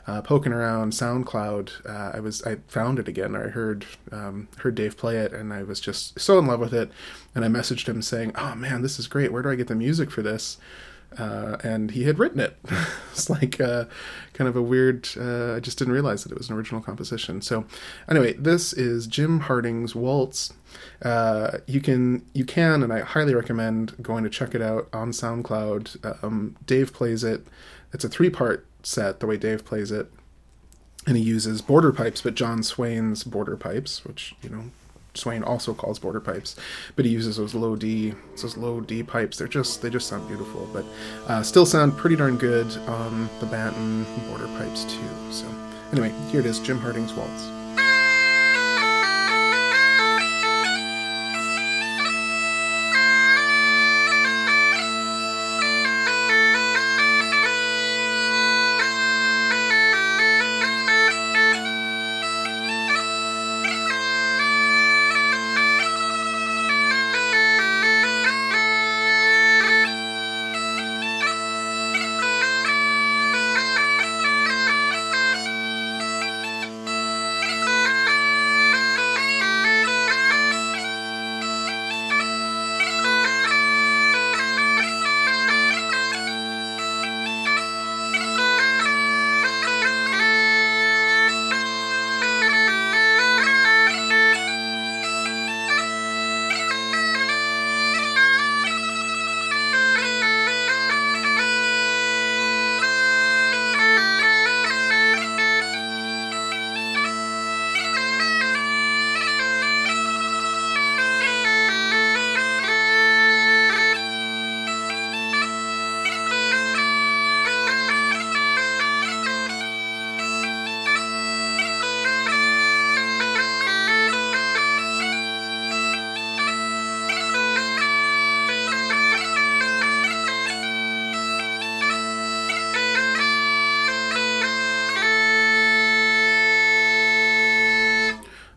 uh, 0.06 0.22
poking 0.22 0.52
around 0.52 0.92
SoundCloud, 0.92 1.88
uh, 1.88 2.16
I 2.16 2.20
was 2.20 2.42
I 2.42 2.56
found 2.68 2.98
it 2.98 3.08
again. 3.08 3.34
I 3.34 3.48
heard 3.48 3.86
um, 4.12 4.48
heard 4.58 4.74
Dave 4.74 4.96
play 4.96 5.18
it, 5.18 5.32
and 5.32 5.52
I 5.52 5.62
was 5.62 5.80
just 5.80 6.18
so 6.18 6.38
in 6.38 6.46
love 6.46 6.60
with 6.60 6.74
it. 6.74 6.90
And 7.34 7.44
I 7.44 7.48
messaged 7.48 7.88
him 7.88 8.02
saying, 8.02 8.32
"Oh 8.36 8.54
man, 8.54 8.82
this 8.82 8.98
is 8.98 9.06
great. 9.06 9.32
Where 9.32 9.42
do 9.42 9.50
I 9.50 9.54
get 9.54 9.68
the 9.68 9.74
music 9.74 10.10
for 10.10 10.22
this?" 10.22 10.58
Uh, 11.18 11.56
and 11.62 11.92
he 11.92 12.04
had 12.04 12.18
written 12.18 12.40
it. 12.40 12.56
it's 13.12 13.30
like 13.30 13.60
uh, 13.60 13.84
kind 14.32 14.48
of 14.48 14.56
a 14.56 14.62
weird. 14.62 15.08
Uh, 15.16 15.54
I 15.54 15.60
just 15.60 15.78
didn't 15.78 15.94
realize 15.94 16.24
that 16.24 16.32
it 16.32 16.38
was 16.38 16.50
an 16.50 16.56
original 16.56 16.80
composition. 16.80 17.40
So, 17.40 17.64
anyway, 18.08 18.34
this 18.34 18.72
is 18.72 19.06
Jim 19.06 19.40
Harding's 19.40 19.94
Waltz. 19.94 20.52
Uh, 21.02 21.58
you 21.66 21.80
can 21.80 22.24
you 22.32 22.44
can 22.44 22.82
and 22.82 22.92
I 22.92 23.00
highly 23.00 23.34
recommend 23.34 23.94
going 24.02 24.24
to 24.24 24.30
check 24.30 24.54
it 24.54 24.62
out 24.62 24.88
on 24.92 25.12
SoundCloud. 25.12 26.24
Um, 26.24 26.56
Dave 26.66 26.92
plays 26.92 27.22
it. 27.22 27.46
It's 27.92 28.04
a 28.04 28.08
three 28.08 28.30
part 28.30 28.66
set. 28.82 29.20
The 29.20 29.26
way 29.26 29.36
Dave 29.36 29.64
plays 29.64 29.92
it, 29.92 30.10
and 31.06 31.16
he 31.16 31.22
uses 31.22 31.62
border 31.62 31.92
pipes, 31.92 32.22
but 32.22 32.34
John 32.34 32.62
Swayne's 32.62 33.24
border 33.24 33.56
pipes, 33.56 34.04
which 34.04 34.34
you 34.42 34.50
know 34.50 34.64
Swayne 35.14 35.42
also 35.42 35.74
calls 35.74 35.98
border 35.98 36.20
pipes, 36.20 36.56
but 36.96 37.04
he 37.04 37.10
uses 37.10 37.36
those 37.36 37.54
low 37.54 37.76
D, 37.76 38.14
those 38.40 38.56
low 38.56 38.80
D 38.80 39.02
pipes. 39.02 39.38
They're 39.38 39.48
just 39.48 39.82
they 39.82 39.90
just 39.90 40.08
sound 40.08 40.26
beautiful, 40.28 40.68
but 40.72 40.84
uh, 41.28 41.42
still 41.42 41.66
sound 41.66 41.96
pretty 41.96 42.16
darn 42.16 42.36
good 42.36 42.66
on 42.88 43.28
the 43.40 43.46
Banton 43.46 44.04
border 44.28 44.46
pipes 44.58 44.84
too. 44.84 45.32
So 45.32 45.46
anyway, 45.92 46.12
here 46.30 46.40
it 46.40 46.46
is, 46.46 46.60
Jim 46.60 46.78
Harding's 46.78 47.12
waltz. 47.14 47.63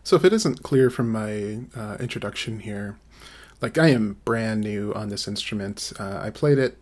So, 0.08 0.16
if 0.16 0.24
it 0.24 0.32
isn't 0.32 0.62
clear 0.62 0.88
from 0.88 1.12
my 1.12 1.58
uh, 1.76 1.98
introduction 2.00 2.60
here, 2.60 2.98
like 3.60 3.76
I 3.76 3.88
am 3.88 4.16
brand 4.24 4.62
new 4.62 4.94
on 4.94 5.10
this 5.10 5.28
instrument. 5.28 5.92
Uh, 6.00 6.18
I 6.22 6.30
played 6.30 6.56
it, 6.56 6.78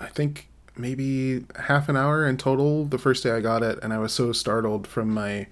I 0.00 0.06
think 0.06 0.48
maybe 0.74 1.44
half 1.56 1.90
an 1.90 1.98
hour 1.98 2.26
in 2.26 2.38
total 2.38 2.86
the 2.86 2.96
first 2.96 3.24
day 3.24 3.32
I 3.32 3.40
got 3.40 3.62
it, 3.62 3.78
and 3.82 3.92
I 3.92 3.98
was 3.98 4.14
so 4.14 4.32
startled 4.32 4.86
from 4.86 5.12
my 5.12 5.48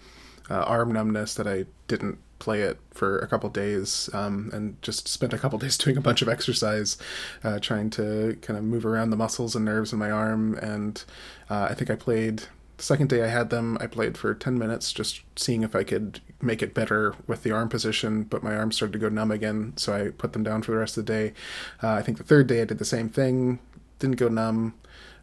uh, 0.48 0.62
arm 0.62 0.92
numbness 0.92 1.34
that 1.34 1.46
I 1.46 1.66
didn't 1.88 2.16
play 2.38 2.62
it 2.62 2.78
for 2.90 3.18
a 3.18 3.26
couple 3.26 3.50
days 3.50 4.08
um, 4.14 4.48
and 4.54 4.80
just 4.80 5.06
spent 5.06 5.34
a 5.34 5.38
couple 5.38 5.58
days 5.58 5.76
doing 5.76 5.98
a 5.98 6.00
bunch 6.00 6.22
of 6.22 6.28
exercise 6.30 6.96
uh, 7.44 7.58
trying 7.58 7.90
to 7.90 8.38
kind 8.40 8.58
of 8.58 8.64
move 8.64 8.86
around 8.86 9.10
the 9.10 9.16
muscles 9.16 9.54
and 9.54 9.66
nerves 9.66 9.92
in 9.92 9.98
my 9.98 10.10
arm 10.10 10.54
and 10.54 11.04
uh, 11.50 11.68
i 11.70 11.74
think 11.74 11.90
i 11.90 11.94
played 11.94 12.44
the 12.80 12.86
second 12.86 13.10
day 13.10 13.22
I 13.22 13.26
had 13.26 13.50
them, 13.50 13.76
I 13.78 13.86
played 13.86 14.16
for 14.16 14.32
10 14.34 14.58
minutes 14.58 14.90
just 14.94 15.20
seeing 15.36 15.62
if 15.62 15.76
I 15.76 15.84
could 15.84 16.20
make 16.40 16.62
it 16.62 16.72
better 16.72 17.14
with 17.26 17.42
the 17.42 17.50
arm 17.50 17.68
position, 17.68 18.22
but 18.22 18.42
my 18.42 18.56
arm 18.56 18.72
started 18.72 18.94
to 18.94 18.98
go 18.98 19.10
numb 19.10 19.30
again, 19.30 19.74
so 19.76 19.92
I 19.92 20.08
put 20.08 20.32
them 20.32 20.42
down 20.42 20.62
for 20.62 20.70
the 20.72 20.78
rest 20.78 20.96
of 20.96 21.04
the 21.04 21.12
day. 21.12 21.34
Uh, 21.82 21.90
I 21.90 22.00
think 22.00 22.16
the 22.16 22.24
third 22.24 22.46
day 22.46 22.62
I 22.62 22.64
did 22.64 22.78
the 22.78 22.86
same 22.86 23.10
thing, 23.10 23.58
didn't 23.98 24.16
go 24.16 24.28
numb, 24.28 24.72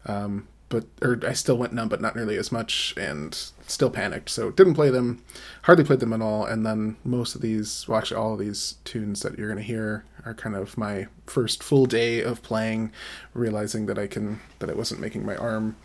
um, 0.05 0.47
but 0.69 0.85
or 1.01 1.19
I 1.25 1.33
still 1.33 1.57
went 1.57 1.73
numb, 1.73 1.89
but 1.89 1.99
not 1.99 2.15
nearly 2.15 2.37
as 2.37 2.51
much, 2.51 2.93
and 2.95 3.33
still 3.65 3.89
panicked. 3.89 4.29
So 4.29 4.51
didn't 4.51 4.75
play 4.75 4.91
them, 4.91 5.23
hardly 5.63 5.83
played 5.83 5.99
them 5.99 6.13
at 6.13 6.21
all. 6.21 6.45
And 6.45 6.63
then 6.63 6.97
most 7.03 7.33
of 7.33 7.41
these, 7.41 7.87
well, 7.87 7.97
actually 7.97 8.17
all 8.17 8.33
of 8.33 8.39
these 8.39 8.75
tunes 8.83 9.21
that 9.21 9.35
you're 9.35 9.49
gonna 9.49 9.61
hear 9.61 10.05
are 10.25 10.35
kind 10.35 10.55
of 10.55 10.77
my 10.77 11.07
first 11.25 11.63
full 11.63 11.87
day 11.87 12.21
of 12.21 12.43
playing, 12.43 12.91
realizing 13.33 13.87
that 13.87 13.97
I 13.97 14.05
can 14.05 14.41
that 14.59 14.69
it 14.69 14.77
wasn't 14.77 15.01
making 15.01 15.25
my 15.25 15.35
arm 15.35 15.75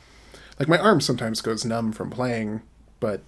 like 0.63 0.69
my 0.69 0.79
arm 0.79 1.01
sometimes 1.01 1.41
goes 1.41 1.65
numb 1.65 1.91
from 1.91 2.09
playing, 2.09 2.63
but 3.01 3.23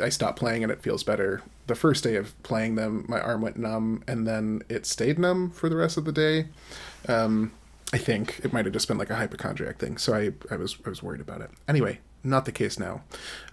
I 0.00 0.08
stop 0.08 0.36
playing 0.36 0.62
and 0.62 0.70
it 0.70 0.82
feels 0.82 1.02
better. 1.02 1.42
The 1.66 1.74
first 1.74 2.04
day 2.04 2.14
of 2.14 2.40
playing 2.44 2.76
them, 2.76 3.04
my 3.08 3.20
arm 3.20 3.42
went 3.42 3.56
numb, 3.56 4.04
and 4.06 4.24
then 4.24 4.62
it 4.68 4.86
stayed 4.86 5.18
numb 5.18 5.50
for 5.50 5.68
the 5.68 5.74
rest 5.74 5.96
of 5.96 6.04
the 6.04 6.12
day. 6.12 6.46
Um, 7.08 7.50
I 7.92 7.98
think 7.98 8.40
it 8.44 8.52
might 8.52 8.66
have 8.66 8.72
just 8.72 8.86
been 8.86 8.98
like 8.98 9.10
a 9.10 9.16
hypochondriac 9.16 9.78
thing, 9.78 9.98
so 9.98 10.14
I, 10.14 10.30
I 10.48 10.56
was 10.56 10.76
I 10.86 10.88
was 10.88 11.02
worried 11.02 11.20
about 11.20 11.40
it. 11.40 11.50
Anyway, 11.66 11.98
not 12.22 12.44
the 12.44 12.52
case 12.52 12.78
now. 12.78 13.02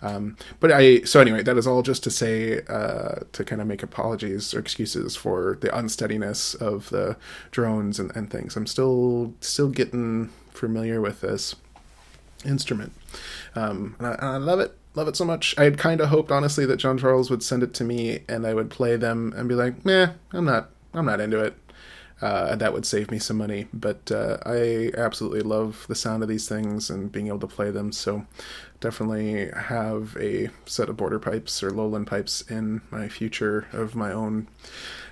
Um, 0.03 0.37
but 0.59 0.71
I 0.71 1.01
so 1.01 1.19
anyway, 1.19 1.41
that 1.41 1.57
is 1.57 1.65
all 1.65 1.81
just 1.81 2.03
to 2.03 2.11
say 2.11 2.61
uh, 2.69 3.21
to 3.31 3.43
kind 3.43 3.61
of 3.61 3.67
make 3.67 3.81
apologies 3.81 4.53
or 4.53 4.59
excuses 4.59 5.15
for 5.15 5.57
the 5.59 5.75
unsteadiness 5.75 6.53
of 6.53 6.91
the 6.91 7.17
drones 7.49 7.99
and, 7.99 8.15
and 8.15 8.29
things. 8.29 8.55
I'm 8.55 8.67
still 8.67 9.33
still 9.41 9.69
getting 9.69 10.29
familiar 10.51 11.01
with 11.01 11.21
this 11.21 11.55
instrument. 12.45 12.93
Um, 13.55 13.95
and, 14.00 14.07
I, 14.07 14.12
and 14.13 14.25
I 14.25 14.38
love 14.38 14.59
it 14.59 14.77
love 14.95 15.07
it 15.07 15.15
so 15.15 15.25
much. 15.25 15.55
I 15.57 15.63
had 15.63 15.77
kind 15.77 16.01
of 16.01 16.09
hoped, 16.09 16.31
honestly, 16.31 16.65
that 16.65 16.77
John 16.77 16.97
Charles 16.97 17.29
would 17.29 17.43
send 17.43 17.63
it 17.63 17.73
to 17.75 17.83
me 17.83 18.19
and 18.29 18.45
I 18.45 18.53
would 18.53 18.69
play 18.69 18.95
them 18.95 19.33
and 19.35 19.50
be 19.50 19.55
like, 19.55 19.85
"Meh, 19.85 20.09
I'm 20.31 20.45
not, 20.45 20.69
I'm 20.93 21.05
not 21.05 21.19
into 21.19 21.39
it." 21.39 21.55
Uh, 22.21 22.50
and 22.51 22.62
that 22.62 22.71
would 22.71 22.85
save 22.85 23.12
me 23.12 23.19
some 23.19 23.38
money. 23.38 23.67
But 23.73 24.12
uh, 24.12 24.38
I 24.45 24.91
absolutely 24.97 25.41
love 25.41 25.85
the 25.89 25.95
sound 25.95 26.23
of 26.23 26.29
these 26.29 26.47
things 26.47 26.89
and 26.89 27.12
being 27.12 27.27
able 27.27 27.39
to 27.39 27.47
play 27.47 27.69
them. 27.69 27.91
So 27.91 28.25
definitely 28.79 29.50
have 29.50 30.15
a 30.17 30.50
set 30.65 30.89
of 30.89 30.95
border 30.95 31.19
pipes 31.19 31.62
or 31.62 31.71
lowland 31.71 32.07
pipes 32.07 32.41
in 32.50 32.81
my 32.91 33.09
future 33.09 33.67
of 33.73 33.95
my 33.95 34.13
own. 34.13 34.47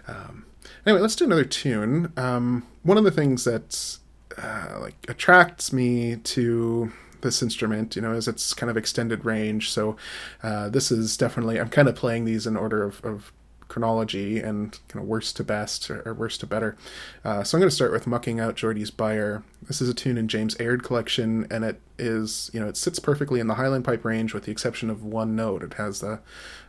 Um, 0.07 0.45
anyway, 0.85 1.01
let's 1.01 1.15
do 1.15 1.25
another 1.25 1.43
tune. 1.43 2.13
Um, 2.15 2.65
one 2.83 2.97
of 2.97 3.03
the 3.03 3.11
things 3.11 3.43
that 3.43 3.97
uh, 4.37 4.77
like 4.79 4.95
attracts 5.09 5.73
me 5.73 6.15
to 6.15 6.93
this 7.21 7.41
instrument, 7.41 7.95
you 7.95 8.01
know, 8.01 8.13
as 8.13 8.27
its 8.27 8.53
kind 8.53 8.69
of 8.69 8.77
extended 8.77 9.25
range. 9.25 9.71
So 9.71 9.95
uh, 10.43 10.69
this 10.69 10.91
is 10.91 11.17
definitely 11.17 11.59
I'm 11.59 11.69
kind 11.69 11.87
of 11.87 11.95
playing 11.95 12.25
these 12.25 12.47
in 12.47 12.57
order 12.57 12.83
of, 12.83 13.03
of 13.03 13.31
chronology 13.71 14.39
and 14.39 14.77
kind 14.89 15.01
of 15.01 15.07
worst 15.07 15.37
to 15.37 15.45
best 15.45 15.89
or, 15.89 16.01
or 16.05 16.13
worst 16.13 16.41
to 16.41 16.45
better. 16.45 16.75
Uh, 17.23 17.41
so 17.41 17.55
I'm 17.57 17.61
going 17.61 17.69
to 17.69 17.75
start 17.75 17.93
with 17.93 18.05
"Mucking 18.05 18.39
Out 18.39 18.55
Geordie's 18.55 18.91
Byre." 18.91 19.43
This 19.63 19.81
is 19.81 19.87
a 19.87 19.93
tune 19.93 20.17
in 20.17 20.27
James 20.27 20.57
Aird 20.59 20.83
collection, 20.83 21.47
and 21.49 21.63
it 21.63 21.79
is 21.97 22.51
you 22.53 22.59
know 22.59 22.67
it 22.67 22.75
sits 22.75 22.99
perfectly 22.99 23.39
in 23.39 23.47
the 23.47 23.55
Highland 23.55 23.85
pipe 23.85 24.03
range 24.03 24.33
with 24.33 24.43
the 24.43 24.51
exception 24.51 24.89
of 24.89 25.03
one 25.03 25.35
note. 25.35 25.63
It 25.63 25.75
has 25.75 26.01
the 26.01 26.19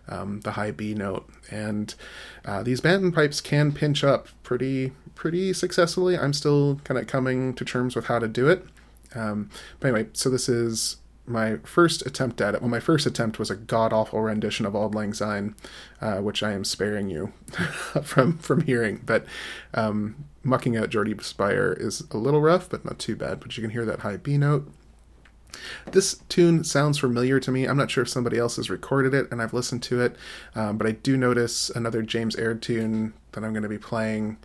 um, 0.09 0.41
the 0.43 0.53
high 0.53 0.71
B 0.71 0.95
note, 0.95 1.29
and 1.51 1.93
uh, 2.45 2.63
these 2.63 2.81
Banton 2.81 3.13
pipes 3.13 3.41
can 3.41 3.73
pinch 3.73 4.05
up 4.05 4.29
pretty 4.45 4.93
pretty 5.17 5.53
successfully. 5.53 6.17
I'm 6.17 6.33
still 6.33 6.81
kind 6.85 6.99
of 6.99 7.09
coming 7.09 7.53
to 7.55 7.65
terms 7.65 7.97
with 7.97 8.07
how 8.07 8.21
to 8.21 8.29
do 8.29 8.49
it. 8.49 8.65
Um, 9.15 9.51
but 9.81 9.89
anyway, 9.89 10.09
so 10.13 10.31
this 10.31 10.49
is 10.49 10.97
my 11.27 11.57
first 11.59 12.05
attempt 12.05 12.41
at 12.41 12.55
it. 12.55 12.61
Well, 12.61 12.71
my 12.71 12.81
first 12.81 13.07
attempt 13.07 13.39
was 13.39 13.51
a 13.51 13.57
god 13.57 13.93
awful 13.93 14.21
rendition 14.21 14.67
of 14.67 14.75
Auld 14.75 14.95
Lang 14.95 15.15
Syne, 15.15 15.55
uh, 16.01 16.17
which 16.17 16.43
I 16.43 16.53
am 16.53 16.65
sparing 16.65 17.09
you 17.11 17.33
from 18.03 18.39
from 18.39 18.63
hearing. 18.63 19.03
But 19.05 19.25
um, 19.75 20.25
mucking 20.43 20.77
out 20.77 20.91
Geordie's 20.91 21.33
Byre 21.33 21.75
is 21.75 22.03
a 22.11 22.17
little 22.17 22.41
rough, 22.41 22.69
but 22.69 22.85
not 22.85 22.99
too 22.99 23.17
bad. 23.17 23.41
But 23.41 23.57
you 23.57 23.63
can 23.63 23.71
hear 23.71 23.85
that 23.85 24.01
high 24.01 24.17
B 24.17 24.37
note. 24.37 24.71
This 25.93 26.15
tune 26.29 26.65
sounds 26.65 26.99
familiar 26.99 27.39
to 27.39 27.51
me. 27.51 27.67
I'm 27.67 27.77
not 27.77 27.91
sure 27.91 28.03
if 28.03 28.09
somebody 28.09 28.39
else 28.39 28.57
has 28.57 28.71
recorded 28.71 29.13
it 29.13 29.31
and 29.31 29.43
I've 29.43 29.53
listened 29.53 29.83
to 29.85 30.01
it, 30.01 30.17
um, 30.55 30.79
but 30.79 30.87
I 30.87 30.93
do 30.93 31.17
notice 31.17 31.69
another 31.71 32.03
James 32.03 32.37
Aird 32.37 32.63
tune 32.63 33.13
that 33.33 33.45
I'm 33.45 33.53
going 33.53 33.63
to 33.63 33.69
be 33.69 33.79
playing 33.79 34.39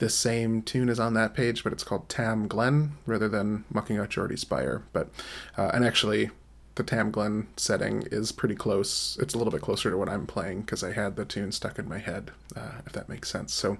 the 0.00 0.08
same 0.08 0.62
tune 0.62 0.88
is 0.88 0.98
on 0.98 1.12
that 1.14 1.34
page, 1.34 1.62
but 1.62 1.72
it's 1.72 1.84
called 1.84 2.08
Tam 2.08 2.48
Glen 2.48 2.92
rather 3.04 3.28
than 3.28 3.64
Mucking 3.70 3.98
Out 3.98 4.08
Geordie's 4.08 4.44
Byre. 4.44 4.82
But 4.94 5.10
uh, 5.58 5.70
and 5.74 5.84
actually, 5.84 6.30
the 6.76 6.82
Tam 6.82 7.10
Glen 7.10 7.48
setting 7.56 8.04
is 8.10 8.32
pretty 8.32 8.54
close. 8.54 9.18
It's 9.20 9.34
a 9.34 9.38
little 9.38 9.50
bit 9.50 9.60
closer 9.60 9.90
to 9.90 9.98
what 9.98 10.08
I'm 10.08 10.26
playing 10.26 10.62
because 10.62 10.82
I 10.82 10.92
had 10.92 11.16
the 11.16 11.26
tune 11.26 11.52
stuck 11.52 11.78
in 11.78 11.86
my 11.86 11.98
head, 11.98 12.30
uh, 12.56 12.80
if 12.86 12.92
that 12.92 13.10
makes 13.10 13.28
sense. 13.28 13.52
So 13.52 13.76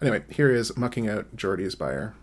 anyway, 0.00 0.22
here 0.30 0.48
is 0.48 0.76
Mucking 0.76 1.08
Out 1.08 1.34
Geordie's 1.34 1.74
Byre. 1.74 2.14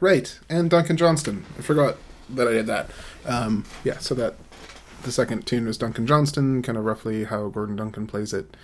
Right, 0.00 0.38
and 0.48 0.70
Duncan 0.70 0.96
Johnston. 0.96 1.44
I 1.58 1.62
forgot 1.62 1.96
that 2.28 2.48
I 2.48 2.52
did 2.52 2.66
that. 2.66 2.90
Um, 3.24 3.64
yeah, 3.84 3.98
so 3.98 4.14
that 4.14 4.34
the 5.02 5.12
second 5.12 5.46
tune 5.46 5.66
was 5.66 5.78
Duncan 5.78 6.06
Johnston, 6.06 6.62
kind 6.62 6.76
of 6.76 6.84
roughly 6.84 7.24
how 7.24 7.48
Gordon 7.48 7.76
Duncan 7.76 8.06
plays 8.06 8.32
it. 8.32 8.56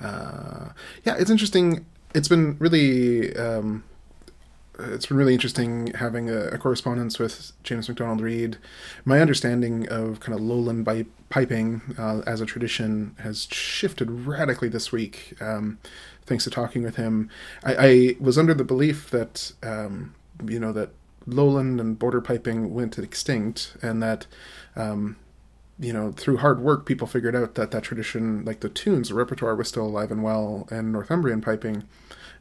Uh, 0.00 0.70
yeah, 1.04 1.16
it's 1.18 1.30
interesting. 1.30 1.86
It's 2.14 2.28
been 2.28 2.56
really 2.58 3.34
um, 3.36 3.84
it's 4.78 5.06
been 5.06 5.16
really 5.16 5.34
interesting 5.34 5.88
having 5.94 6.28
a, 6.28 6.48
a, 6.48 6.58
correspondence 6.58 7.18
with 7.18 7.52
James 7.62 7.88
McDonald 7.88 8.20
Reid. 8.20 8.58
My 9.04 9.20
understanding 9.20 9.88
of 9.88 10.20
kind 10.20 10.34
of 10.34 10.44
lowland 10.44 10.84
bi- 10.84 11.06
piping 11.30 11.80
uh, 11.98 12.20
as 12.26 12.40
a 12.40 12.46
tradition 12.46 13.16
has 13.20 13.48
shifted 13.50 14.10
radically 14.10 14.68
this 14.68 14.92
week, 14.92 15.34
um, 15.40 15.78
thanks 16.26 16.44
to 16.44 16.50
talking 16.50 16.82
with 16.82 16.96
him. 16.96 17.30
I, 17.64 17.76
I 17.78 18.16
was 18.20 18.36
under 18.36 18.54
the 18.54 18.64
belief 18.64 19.10
that 19.10 19.52
um, 19.62 20.14
you 20.44 20.58
know 20.58 20.72
that 20.72 20.90
lowland 21.26 21.80
and 21.80 21.98
border 21.98 22.20
piping 22.20 22.72
went 22.72 22.98
extinct, 22.98 23.76
and 23.82 24.02
that 24.02 24.26
um, 24.74 25.16
you 25.78 25.92
know 25.92 26.12
through 26.12 26.38
hard 26.38 26.60
work 26.60 26.86
people 26.86 27.06
figured 27.06 27.36
out 27.36 27.54
that 27.54 27.70
that 27.70 27.82
tradition, 27.82 28.44
like 28.44 28.60
the 28.60 28.68
tunes, 28.68 29.08
the 29.08 29.14
repertoire, 29.14 29.56
was 29.56 29.68
still 29.68 29.86
alive 29.86 30.10
and 30.10 30.22
well, 30.22 30.68
and 30.70 30.92
Northumbrian 30.92 31.40
piping 31.40 31.84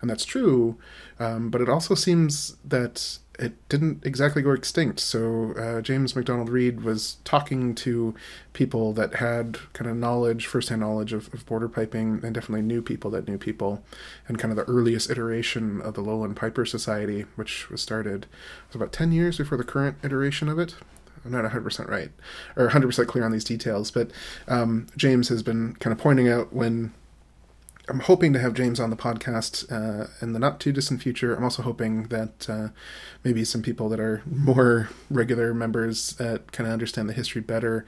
and 0.01 0.09
that's 0.09 0.25
true. 0.25 0.77
Um, 1.19 1.49
but 1.49 1.61
it 1.61 1.69
also 1.69 1.95
seems 1.95 2.57
that 2.63 3.19
it 3.39 3.67
didn't 3.69 4.05
exactly 4.05 4.41
go 4.41 4.51
extinct. 4.51 4.99
So 4.99 5.53
uh, 5.53 5.81
James 5.81 6.15
McDonald 6.15 6.49
Reid 6.49 6.83
was 6.83 7.17
talking 7.23 7.75
to 7.75 8.15
people 8.53 8.93
that 8.93 9.15
had 9.15 9.57
kind 9.73 9.89
of 9.89 9.97
knowledge, 9.97 10.47
firsthand 10.47 10.81
knowledge 10.81 11.13
of, 11.13 11.33
of, 11.33 11.45
border 11.45 11.67
piping, 11.67 12.21
and 12.23 12.33
definitely 12.33 12.61
knew 12.61 12.81
people 12.81 13.11
that 13.11 13.27
knew 13.27 13.37
people, 13.37 13.83
and 14.27 14.39
kind 14.39 14.51
of 14.51 14.57
the 14.57 14.71
earliest 14.71 15.09
iteration 15.09 15.81
of 15.81 15.93
the 15.93 16.01
Lowland 16.01 16.35
Piper 16.35 16.65
Society, 16.65 17.25
which 17.35 17.69
was 17.69 17.81
started 17.81 18.25
was 18.67 18.75
about 18.75 18.91
ten 18.91 19.11
years 19.11 19.37
before 19.37 19.57
the 19.57 19.63
current 19.63 19.97
iteration 20.03 20.49
of 20.49 20.59
it. 20.59 20.75
I'm 21.23 21.31
not 21.31 21.43
100% 21.43 21.87
right, 21.87 22.11
or 22.55 22.69
100% 22.69 23.07
clear 23.07 23.25
on 23.25 23.31
these 23.31 23.43
details, 23.43 23.89
but 23.89 24.11
um, 24.47 24.85
James 24.95 25.29
has 25.29 25.41
been 25.41 25.73
kind 25.77 25.91
of 25.91 25.97
pointing 25.97 26.29
out 26.29 26.53
when 26.53 26.93
I'm 27.87 27.99
hoping 27.99 28.33
to 28.33 28.39
have 28.39 28.53
James 28.53 28.79
on 28.79 28.89
the 28.89 28.95
podcast 28.95 29.71
uh, 29.71 30.07
in 30.21 30.33
the 30.33 30.39
not 30.39 30.59
too 30.59 30.71
distant 30.71 31.01
future. 31.01 31.35
I'm 31.35 31.43
also 31.43 31.61
hoping 31.61 32.03
that 32.03 32.49
uh, 32.49 32.69
maybe 33.23 33.45
some 33.45 33.61
people 33.61 33.89
that 33.89 33.99
are 33.99 34.23
more 34.25 34.89
regular 35.09 35.53
members 35.53 36.13
that 36.13 36.51
kind 36.51 36.67
of 36.67 36.73
understand 36.73 37.07
the 37.09 37.13
history 37.13 37.41
better 37.41 37.85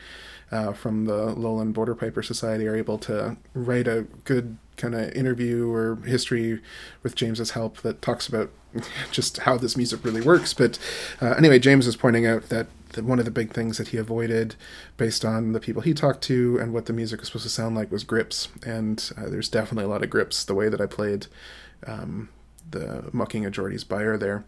uh, 0.51 0.73
from 0.73 1.05
the 1.05 1.33
Lowland 1.33 1.73
Border 1.73 1.95
Piper 1.95 2.21
Society 2.21 2.67
are 2.67 2.75
able 2.75 2.97
to 2.99 3.37
write 3.53 3.87
a 3.87 4.05
good 4.23 4.57
kind 4.77 4.93
of 4.93 5.11
interview 5.13 5.69
or 5.71 5.95
history 6.05 6.61
with 7.01 7.15
James's 7.15 7.51
help 7.51 7.77
that 7.77 8.01
talks 8.01 8.27
about 8.27 8.51
just 9.11 9.37
how 9.39 9.57
this 9.57 9.75
music 9.75 10.05
really 10.05 10.21
works. 10.21 10.53
But 10.53 10.77
uh, 11.21 11.33
anyway, 11.37 11.57
James 11.59 11.87
is 11.87 11.95
pointing 11.95 12.27
out 12.27 12.49
that 12.49 12.67
that 12.93 13.05
one 13.05 13.19
of 13.19 13.25
the 13.25 13.31
big 13.31 13.53
things 13.53 13.77
that 13.77 13.89
he 13.89 13.97
avoided 13.97 14.55
based 14.97 15.25
on 15.25 15.53
the 15.53 15.59
people 15.59 15.81
he 15.81 15.93
talked 15.93 16.21
to 16.23 16.57
and 16.59 16.73
what 16.73 16.85
the 16.85 16.93
music 16.93 17.19
was 17.19 17.27
supposed 17.27 17.43
to 17.43 17.49
sound 17.49 17.75
like 17.75 17.91
was 17.91 18.03
grips 18.03 18.49
and 18.65 19.11
uh, 19.17 19.29
there's 19.29 19.49
definitely 19.49 19.85
a 19.85 19.89
lot 19.89 20.03
of 20.03 20.09
grips 20.09 20.43
the 20.45 20.55
way 20.55 20.69
that 20.69 20.81
i 20.81 20.85
played 20.85 21.27
um, 21.85 22.29
the 22.71 23.09
mucking 23.11 23.45
of 23.45 23.53
Geordie's 23.53 23.83
Byre 23.83 24.17
there. 24.17 24.45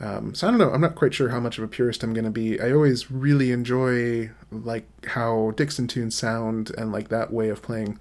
Um, 0.00 0.34
so 0.34 0.46
I 0.46 0.50
don't 0.50 0.58
know. 0.60 0.70
I'm 0.70 0.80
not 0.80 0.94
quite 0.94 1.14
sure 1.14 1.30
how 1.30 1.40
much 1.40 1.58
of 1.58 1.64
a 1.64 1.68
purist 1.68 2.02
I'm 2.02 2.14
going 2.14 2.24
to 2.24 2.30
be. 2.30 2.60
I 2.60 2.72
always 2.72 3.10
really 3.10 3.50
enjoy 3.50 4.30
like 4.50 4.86
how 5.06 5.52
Dixon 5.56 5.86
tunes 5.86 6.14
sound 6.14 6.70
and 6.78 6.92
like 6.92 7.08
that 7.08 7.32
way 7.32 7.48
of 7.48 7.62
playing 7.62 7.98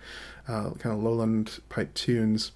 uh, 0.47 0.71
kind 0.71 0.95
of 0.95 1.04
lowland 1.04 1.60
pipe 1.69 1.93
tunes 1.93 2.52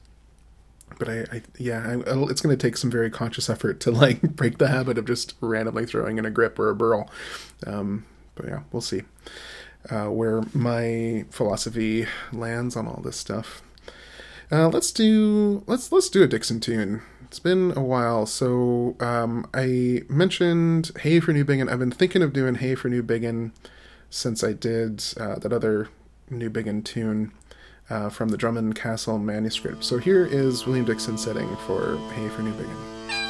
but 0.99 1.09
I, 1.09 1.25
I 1.31 1.41
yeah, 1.57 1.79
I, 1.79 2.13
it's 2.29 2.41
going 2.41 2.55
to 2.55 2.61
take 2.61 2.77
some 2.77 2.91
very 2.91 3.09
conscious 3.09 3.49
effort 3.49 3.79
to 3.81 3.91
like 3.91 4.21
break 4.35 4.57
the 4.57 4.67
habit 4.67 4.97
of 4.97 5.05
just 5.05 5.35
randomly 5.41 5.85
throwing 5.85 6.17
in 6.17 6.25
a 6.25 6.31
grip 6.31 6.57
or 6.59 6.69
a 6.69 6.75
burl. 6.75 7.09
Um, 7.65 8.05
but 8.35 8.47
yeah, 8.47 8.61
we'll 8.71 8.81
see 8.81 9.03
uh, 9.89 10.05
where 10.05 10.41
my 10.53 11.25
philosophy 11.29 12.05
lands 12.31 12.75
on 12.75 12.87
all 12.87 13.01
this 13.01 13.17
stuff. 13.17 13.61
Uh, 14.51 14.67
let's 14.67 14.91
do 14.91 15.63
let's 15.67 15.91
let's 15.91 16.09
do 16.09 16.23
a 16.23 16.27
Dixon 16.27 16.59
tune. 16.59 17.01
It's 17.23 17.39
been 17.39 17.71
a 17.77 17.81
while, 17.81 18.25
so 18.25 18.97
um, 18.99 19.47
I 19.53 20.01
mentioned 20.09 20.91
"Hey 20.99 21.19
for 21.21 21.33
Newbiggin." 21.33 21.71
I've 21.71 21.79
been 21.79 21.91
thinking 21.91 22.21
of 22.21 22.33
doing 22.33 22.55
"Hey 22.55 22.75
for 22.75 22.89
Newbiggin" 22.89 23.51
since 24.09 24.43
I 24.43 24.51
did 24.51 25.03
uh, 25.17 25.35
that 25.35 25.53
other 25.53 25.87
Newbiggin 26.29 26.83
tune 26.83 27.31
uh, 27.91 28.09
from 28.09 28.29
the 28.29 28.37
Drummond 28.37 28.75
Castle 28.75 29.19
manuscript. 29.19 29.83
So 29.83 29.97
here 29.97 30.25
is 30.25 30.65
William 30.65 30.85
Dixon 30.85 31.17
setting 31.17 31.55
for 31.67 31.97
Hey 32.13 32.29
for 32.29 32.41
Newbiggin. 32.41 33.20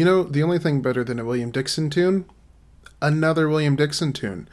You 0.00 0.06
know, 0.06 0.22
the 0.22 0.42
only 0.42 0.58
thing 0.58 0.80
better 0.80 1.04
than 1.04 1.18
a 1.18 1.26
William 1.26 1.50
Dixon 1.50 1.90
tune, 1.90 2.24
another 3.02 3.50
William 3.50 3.76
Dixon 3.76 4.14
tune. 4.14 4.48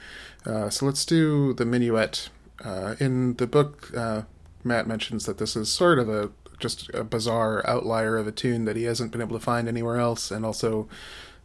Uh, 0.46 0.70
so 0.70 0.86
let's 0.86 1.06
do 1.06 1.54
the 1.54 1.64
minuet. 1.64 2.28
Uh, 2.66 2.96
in 3.00 3.36
the 3.36 3.48
book, 3.48 3.90
uh, 3.96 4.24
Matt 4.66 4.88
mentions 4.88 5.26
that 5.26 5.38
this 5.38 5.56
is 5.56 5.72
sort 5.72 6.00
of 6.00 6.10
a 6.10 6.32
just 6.60 6.90
a 6.94 7.06
bizarre 7.06 7.66
outlier 7.66 8.18
of 8.18 8.28
a 8.28 8.32
tune 8.34 8.66
that 8.66 8.76
he 8.76 8.84
hasn't 8.84 9.14
been 9.14 9.22
able 9.22 9.40
to 9.40 9.46
find 9.46 9.70
anywhere 9.70 10.00
else, 10.00 10.32
and 10.32 10.46
also 10.46 10.90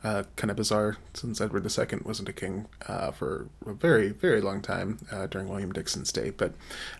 uh, 0.02 0.24
kind 0.34 0.50
of 0.50 0.56
bizarre 0.56 0.96
since 1.14 1.40
Edward 1.40 1.64
II 1.64 2.00
wasn't 2.02 2.28
a 2.28 2.32
king 2.32 2.66
uh, 2.88 3.12
for 3.12 3.46
a 3.64 3.72
very, 3.72 4.08
very 4.08 4.40
long 4.40 4.60
time 4.60 4.98
uh, 5.12 5.26
during 5.28 5.48
William 5.48 5.72
Dixon's 5.72 6.10
day, 6.10 6.30
but 6.30 6.54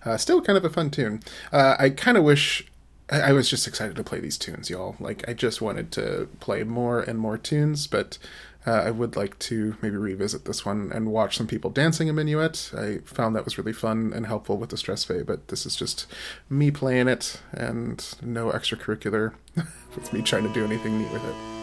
uh, 0.05 0.17
still 0.17 0.41
kind 0.41 0.57
of 0.57 0.65
a 0.65 0.71
fun 0.71 0.89
tune. 0.89 1.21
Uh, 1.51 1.75
I 1.81 1.91
kind 1.91 2.17
of 2.17 2.23
wish 2.23 2.65
I, 3.13 3.33
was 3.33 3.49
just 3.49 3.67
excited 3.67 3.97
to 3.97 4.05
play 4.05 4.21
these 4.21 4.39
tunes, 4.39 4.71
y'all. 4.71 4.97
Like, 4.99 5.29
I 5.29 5.35
just 5.35 5.61
wanted 5.61 5.93
to 5.93 6.29
play 6.41 6.65
more 6.65 7.01
and 7.01 7.19
more 7.19 7.37
tunes, 7.37 7.87
but 7.87 8.19
uh, 8.67 8.71
I 8.71 8.91
would 8.91 9.17
like 9.17 9.39
to 9.41 9.77
maybe 9.83 9.97
revisit 9.97 10.45
this 10.45 10.65
one 10.65 10.91
and 10.95 11.11
watch 11.11 11.37
some 11.37 11.47
people 11.47 11.71
dancing 11.71 12.09
a 12.09 12.13
minuet. 12.13 12.73
I 12.77 12.99
found 13.05 13.35
that 13.35 13.45
was 13.45 13.59
really 13.59 13.73
fun 13.73 14.13
and 14.15 14.27
helpful 14.27 14.57
with 14.57 14.71
the 14.71 14.77
stress 14.77 15.05
fade, 15.05 15.27
but 15.27 15.49
this 15.49 15.67
is 15.67 15.77
just 15.77 16.07
me 16.49 16.71
playing 16.71 17.09
it 17.09 17.41
and 17.53 18.15
no 18.23 18.51
extracurricular 18.51 19.35
with 19.95 20.13
me 20.13 20.23
trying 20.23 20.47
to 20.47 20.53
do 20.53 20.65
anything 20.65 20.99
neat 20.99 21.13
with 21.13 21.25
it. 21.25 21.62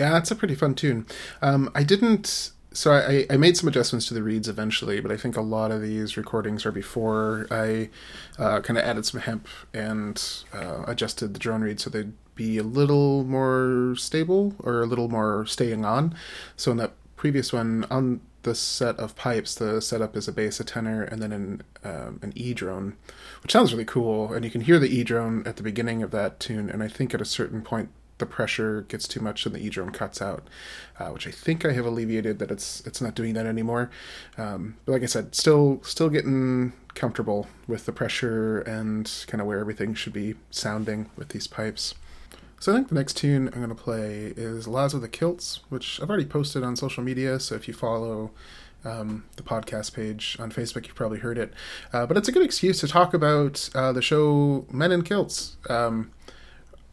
Yeah, 0.00 0.16
it's 0.16 0.30
a 0.30 0.34
pretty 0.34 0.54
fun 0.54 0.74
tune. 0.74 1.04
Um, 1.42 1.70
I 1.74 1.82
didn't. 1.82 2.52
So 2.72 2.92
I, 2.92 3.26
I 3.28 3.36
made 3.36 3.58
some 3.58 3.68
adjustments 3.68 4.06
to 4.06 4.14
the 4.14 4.22
reeds 4.22 4.48
eventually, 4.48 4.98
but 5.00 5.12
I 5.12 5.18
think 5.18 5.36
a 5.36 5.42
lot 5.42 5.70
of 5.70 5.82
these 5.82 6.16
recordings 6.16 6.64
are 6.64 6.72
before 6.72 7.46
I 7.50 7.90
uh, 8.38 8.60
kind 8.60 8.78
of 8.78 8.84
added 8.84 9.04
some 9.04 9.20
hemp 9.20 9.46
and 9.74 10.22
uh, 10.54 10.84
adjusted 10.86 11.34
the 11.34 11.38
drone 11.38 11.60
reed 11.60 11.80
so 11.80 11.90
they'd 11.90 12.14
be 12.34 12.56
a 12.56 12.62
little 12.62 13.24
more 13.24 13.94
stable 13.98 14.54
or 14.60 14.80
a 14.80 14.86
little 14.86 15.10
more 15.10 15.44
staying 15.44 15.84
on. 15.84 16.14
So 16.56 16.70
in 16.70 16.78
that 16.78 16.92
previous 17.16 17.52
one, 17.52 17.84
on 17.90 18.22
the 18.44 18.54
set 18.54 18.98
of 18.98 19.16
pipes, 19.16 19.54
the 19.54 19.82
setup 19.82 20.16
is 20.16 20.28
a 20.28 20.32
bass, 20.32 20.60
a 20.60 20.64
tenor, 20.64 21.02
and 21.02 21.20
then 21.20 21.32
an 21.32 21.62
um, 21.84 22.20
an 22.22 22.32
E 22.34 22.54
drone, 22.54 22.96
which 23.42 23.52
sounds 23.52 23.72
really 23.72 23.84
cool. 23.84 24.32
And 24.32 24.46
you 24.46 24.50
can 24.50 24.62
hear 24.62 24.78
the 24.78 24.88
E 24.88 25.04
drone 25.04 25.46
at 25.46 25.56
the 25.56 25.62
beginning 25.62 26.02
of 26.02 26.10
that 26.12 26.40
tune, 26.40 26.70
and 26.70 26.82
I 26.82 26.88
think 26.88 27.12
at 27.12 27.20
a 27.20 27.26
certain 27.26 27.60
point 27.60 27.90
the 28.20 28.26
pressure 28.26 28.82
gets 28.82 29.08
too 29.08 29.20
much 29.20 29.44
and 29.44 29.54
the 29.54 29.58
E 29.58 29.68
drone 29.68 29.90
cuts 29.90 30.22
out, 30.22 30.46
uh, 30.98 31.08
which 31.08 31.26
I 31.26 31.30
think 31.30 31.64
I 31.64 31.72
have 31.72 31.84
alleviated 31.84 32.38
that 32.38 32.50
it's 32.50 32.80
it's 32.86 33.00
not 33.00 33.14
doing 33.14 33.34
that 33.34 33.46
anymore. 33.46 33.90
Um, 34.38 34.76
but 34.84 34.92
like 34.92 35.02
I 35.02 35.06
said, 35.06 35.34
still 35.34 35.80
still 35.82 36.08
getting 36.08 36.72
comfortable 36.94 37.48
with 37.66 37.86
the 37.86 37.92
pressure 37.92 38.60
and 38.60 39.24
kind 39.26 39.40
of 39.40 39.46
where 39.46 39.58
everything 39.58 39.94
should 39.94 40.12
be 40.12 40.34
sounding 40.50 41.10
with 41.16 41.30
these 41.30 41.46
pipes. 41.46 41.94
So 42.60 42.72
I 42.72 42.76
think 42.76 42.88
the 42.88 42.94
next 42.94 43.16
tune 43.16 43.48
I'm 43.48 43.60
going 43.60 43.70
to 43.70 43.74
play 43.74 44.34
is 44.36 44.68
Lads 44.68 44.92
of 44.92 45.00
the 45.00 45.08
Kilts, 45.08 45.60
which 45.70 45.98
I've 46.00 46.10
already 46.10 46.26
posted 46.26 46.62
on 46.62 46.76
social 46.76 47.02
media. 47.02 47.40
So 47.40 47.54
if 47.54 47.66
you 47.66 47.72
follow 47.72 48.32
um, 48.84 49.24
the 49.36 49.42
podcast 49.42 49.94
page 49.94 50.36
on 50.38 50.52
Facebook, 50.52 50.86
you've 50.86 50.94
probably 50.94 51.20
heard 51.20 51.38
it. 51.38 51.54
Uh, 51.90 52.04
but 52.04 52.18
it's 52.18 52.28
a 52.28 52.32
good 52.32 52.42
excuse 52.42 52.80
to 52.80 52.88
talk 52.88 53.14
about 53.14 53.70
uh, 53.74 53.92
the 53.92 54.02
show 54.02 54.66
Men 54.70 54.92
in 54.92 55.02
Kilts. 55.02 55.56
Um, 55.70 56.10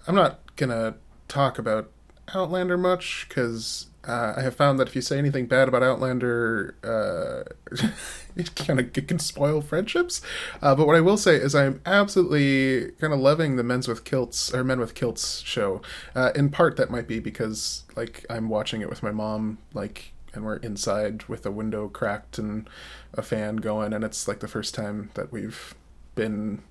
I'm 0.08 0.16
not 0.16 0.56
going 0.56 0.70
to 0.70 0.96
talk 1.28 1.58
about 1.60 1.92
Outlander 2.34 2.78
much 2.78 3.26
because 3.28 3.88
uh, 4.08 4.34
I 4.38 4.42
have 4.42 4.56
found 4.56 4.80
that 4.80 4.88
if 4.88 4.96
you 4.96 5.02
say 5.02 5.18
anything 5.18 5.48
bad 5.48 5.68
about 5.68 5.84
Outlander, 5.84 6.76
uh, 6.84 7.78
it 8.36 8.56
kind 8.56 8.80
of 8.80 8.94
can 8.94 9.20
spoil 9.20 9.62
friendships. 9.62 10.22
Uh, 10.62 10.76
but 10.76 10.88
what 10.88 10.96
I 10.96 11.02
will 11.02 11.18
say 11.18 11.36
is 11.36 11.54
I'm 11.54 11.82
absolutely 11.86 12.92
kind 13.00 13.13
of 13.13 13.20
loving 13.20 13.56
the 13.58 13.63
Men's 13.63 13.88
with 13.88 14.04
Kilts 14.06 14.54
or 14.54 14.63
Men 14.63 14.80
with 14.80 14.96
Kilts 14.96 15.42
show. 15.42 15.82
Uh, 16.16 16.32
in 16.36 16.50
part, 16.50 16.78
that 16.78 16.90
might 16.90 17.08
be 17.08 17.20
because 17.20 17.84
like 17.96 18.26
I'm 18.30 18.50
watching 18.50 18.82
it 18.82 18.90
with 18.90 19.04
my 19.04 19.12
mom, 19.12 19.58
like, 19.74 20.13
and 20.34 20.46
we're 20.46 20.58
inside 20.58 21.24
with 21.28 21.46
a 21.46 21.52
window 21.52 21.90
cracked 21.90 22.38
and 22.38 22.70
a 23.13 23.22
fan 23.22 23.58
going, 23.58 23.94
and 23.94 24.04
it's 24.04 24.28
like 24.28 24.40
the 24.40 24.48
first 24.48 24.74
time 24.74 25.12
that 25.16 25.32
we've 25.32 25.76
been 26.16 26.63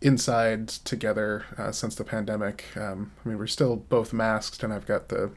inside 0.00 0.68
together 0.68 1.44
uh, 1.56 1.72
since 1.72 1.94
the 1.94 2.04
pandemic. 2.04 2.64
Um, 2.76 3.12
I 3.24 3.28
mean, 3.28 3.38
we're 3.38 3.46
still 3.46 3.76
both 3.76 4.12
masked, 4.12 4.62
and 4.62 4.72
I've 4.72 4.86
got 4.86 5.08
the 5.08 5.32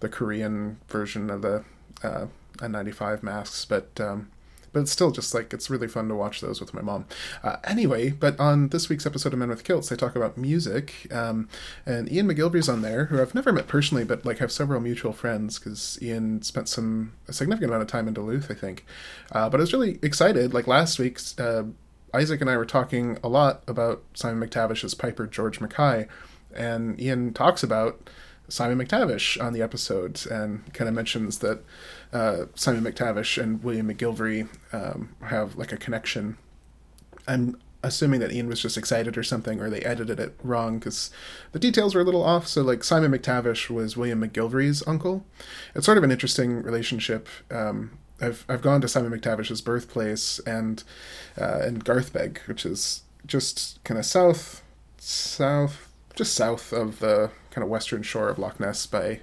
the 0.00 0.08
Korean 0.08 0.78
version 0.88 1.28
of 1.30 1.42
the 1.42 1.64
uh, 2.02 2.26
N95 2.58 3.22
masks, 3.22 3.64
but 3.64 4.00
um, 4.00 4.30
but 4.72 4.80
it's 4.80 4.92
still 4.92 5.10
just 5.10 5.34
like 5.34 5.52
it's 5.52 5.70
really 5.70 5.88
fun 5.88 6.08
to 6.08 6.14
watch 6.14 6.40
those 6.40 6.60
with 6.60 6.74
my 6.74 6.82
mom. 6.82 7.06
Uh, 7.42 7.56
anyway, 7.64 8.10
but 8.10 8.38
on 8.38 8.68
this 8.68 8.88
week's 8.88 9.06
episode 9.06 9.32
of 9.32 9.38
Men 9.38 9.48
with 9.48 9.64
Kilts, 9.64 9.88
they 9.88 9.96
talk 9.96 10.14
about 10.14 10.36
music, 10.36 11.08
um, 11.12 11.48
and 11.86 12.10
Ian 12.12 12.28
McGillivray's 12.28 12.68
on 12.68 12.82
there, 12.82 13.06
who 13.06 13.20
I've 13.20 13.34
never 13.34 13.52
met 13.52 13.66
personally, 13.66 14.04
but 14.04 14.24
like 14.24 14.38
have 14.38 14.52
several 14.52 14.80
mutual 14.80 15.12
friends 15.12 15.58
because 15.58 15.98
Ian 16.02 16.42
spent 16.42 16.68
some 16.68 17.14
a 17.26 17.32
significant 17.32 17.70
amount 17.70 17.82
of 17.82 17.88
time 17.88 18.08
in 18.08 18.14
Duluth, 18.14 18.50
I 18.50 18.54
think. 18.54 18.84
Uh, 19.32 19.48
but 19.48 19.58
I 19.58 19.62
was 19.62 19.72
really 19.72 19.98
excited. 20.02 20.54
Like 20.54 20.66
last 20.66 20.98
week's 20.98 21.38
uh, 21.38 21.64
Isaac 22.18 22.40
and 22.40 22.50
I 22.50 22.56
were 22.56 22.66
talking 22.66 23.18
a 23.22 23.28
lot 23.28 23.62
about 23.66 24.02
Simon 24.14 24.46
McTavish's 24.46 24.94
Piper 24.94 25.26
George 25.26 25.60
Mackay, 25.60 26.06
and 26.54 27.00
Ian 27.00 27.32
talks 27.32 27.62
about 27.62 28.10
Simon 28.48 28.78
McTavish 28.84 29.42
on 29.42 29.52
the 29.52 29.62
episode 29.62 30.26
and 30.26 30.72
kind 30.74 30.88
of 30.88 30.94
mentions 30.94 31.38
that 31.38 31.62
uh, 32.12 32.46
Simon 32.54 32.82
McTavish 32.82 33.40
and 33.40 33.62
William 33.62 33.88
McGillivray 33.88 34.48
um, 34.72 35.14
have 35.22 35.56
like 35.56 35.72
a 35.72 35.76
connection. 35.76 36.38
I'm 37.26 37.56
assuming 37.82 38.20
that 38.20 38.32
Ian 38.32 38.48
was 38.48 38.60
just 38.60 38.76
excited 38.76 39.16
or 39.16 39.22
something, 39.22 39.60
or 39.60 39.70
they 39.70 39.82
edited 39.82 40.18
it 40.18 40.34
wrong 40.42 40.78
because 40.78 41.10
the 41.52 41.58
details 41.58 41.94
were 41.94 42.00
a 42.00 42.04
little 42.04 42.24
off. 42.24 42.48
So, 42.48 42.62
like, 42.62 42.82
Simon 42.82 43.12
McTavish 43.12 43.70
was 43.70 43.96
William 43.96 44.20
McGillivray's 44.20 44.82
uncle. 44.86 45.24
It's 45.74 45.86
sort 45.86 45.98
of 45.98 46.04
an 46.04 46.10
interesting 46.10 46.62
relationship. 46.62 47.28
Um, 47.50 47.98
I've 48.20 48.44
I've 48.48 48.62
gone 48.62 48.80
to 48.80 48.88
Simon 48.88 49.12
McTavish's 49.12 49.60
birthplace 49.60 50.38
and 50.40 50.82
uh, 51.40 51.60
in 51.66 51.80
Garthbeg, 51.80 52.38
which 52.46 52.66
is 52.66 53.02
just 53.26 53.82
kind 53.84 53.98
of 53.98 54.06
south, 54.06 54.62
south, 54.98 55.88
just 56.14 56.34
south 56.34 56.72
of 56.72 56.98
the 56.98 57.30
kind 57.50 57.62
of 57.62 57.70
western 57.70 58.02
shore 58.02 58.28
of 58.28 58.38
Loch 58.38 58.58
Ness 58.58 58.86
by 58.86 59.06
I 59.06 59.20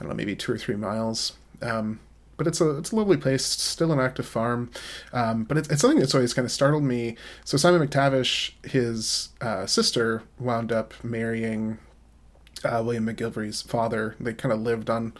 don't 0.00 0.08
know 0.08 0.14
maybe 0.14 0.36
two 0.36 0.52
or 0.52 0.58
three 0.58 0.76
miles. 0.76 1.34
Um, 1.60 2.00
but 2.40 2.46
it's 2.46 2.60
a 2.62 2.78
it's 2.78 2.90
a 2.92 2.96
lovely 2.96 3.18
place, 3.18 3.44
still 3.44 3.92
an 3.92 4.00
active 4.00 4.26
farm. 4.26 4.70
Um, 5.12 5.44
but 5.44 5.58
it's, 5.58 5.68
it's 5.68 5.82
something 5.82 5.98
that's 5.98 6.14
always 6.14 6.32
kind 6.32 6.46
of 6.46 6.52
startled 6.52 6.84
me. 6.84 7.16
So 7.44 7.58
Simon 7.58 7.86
McTavish, 7.86 8.52
his 8.64 9.28
uh, 9.42 9.66
sister, 9.66 10.22
wound 10.38 10.72
up 10.72 10.94
marrying 11.04 11.78
uh, 12.64 12.82
William 12.82 13.06
McGillivray's 13.06 13.60
father. 13.60 14.16
They 14.18 14.32
kind 14.32 14.54
of 14.54 14.60
lived 14.60 14.88
on 14.88 15.12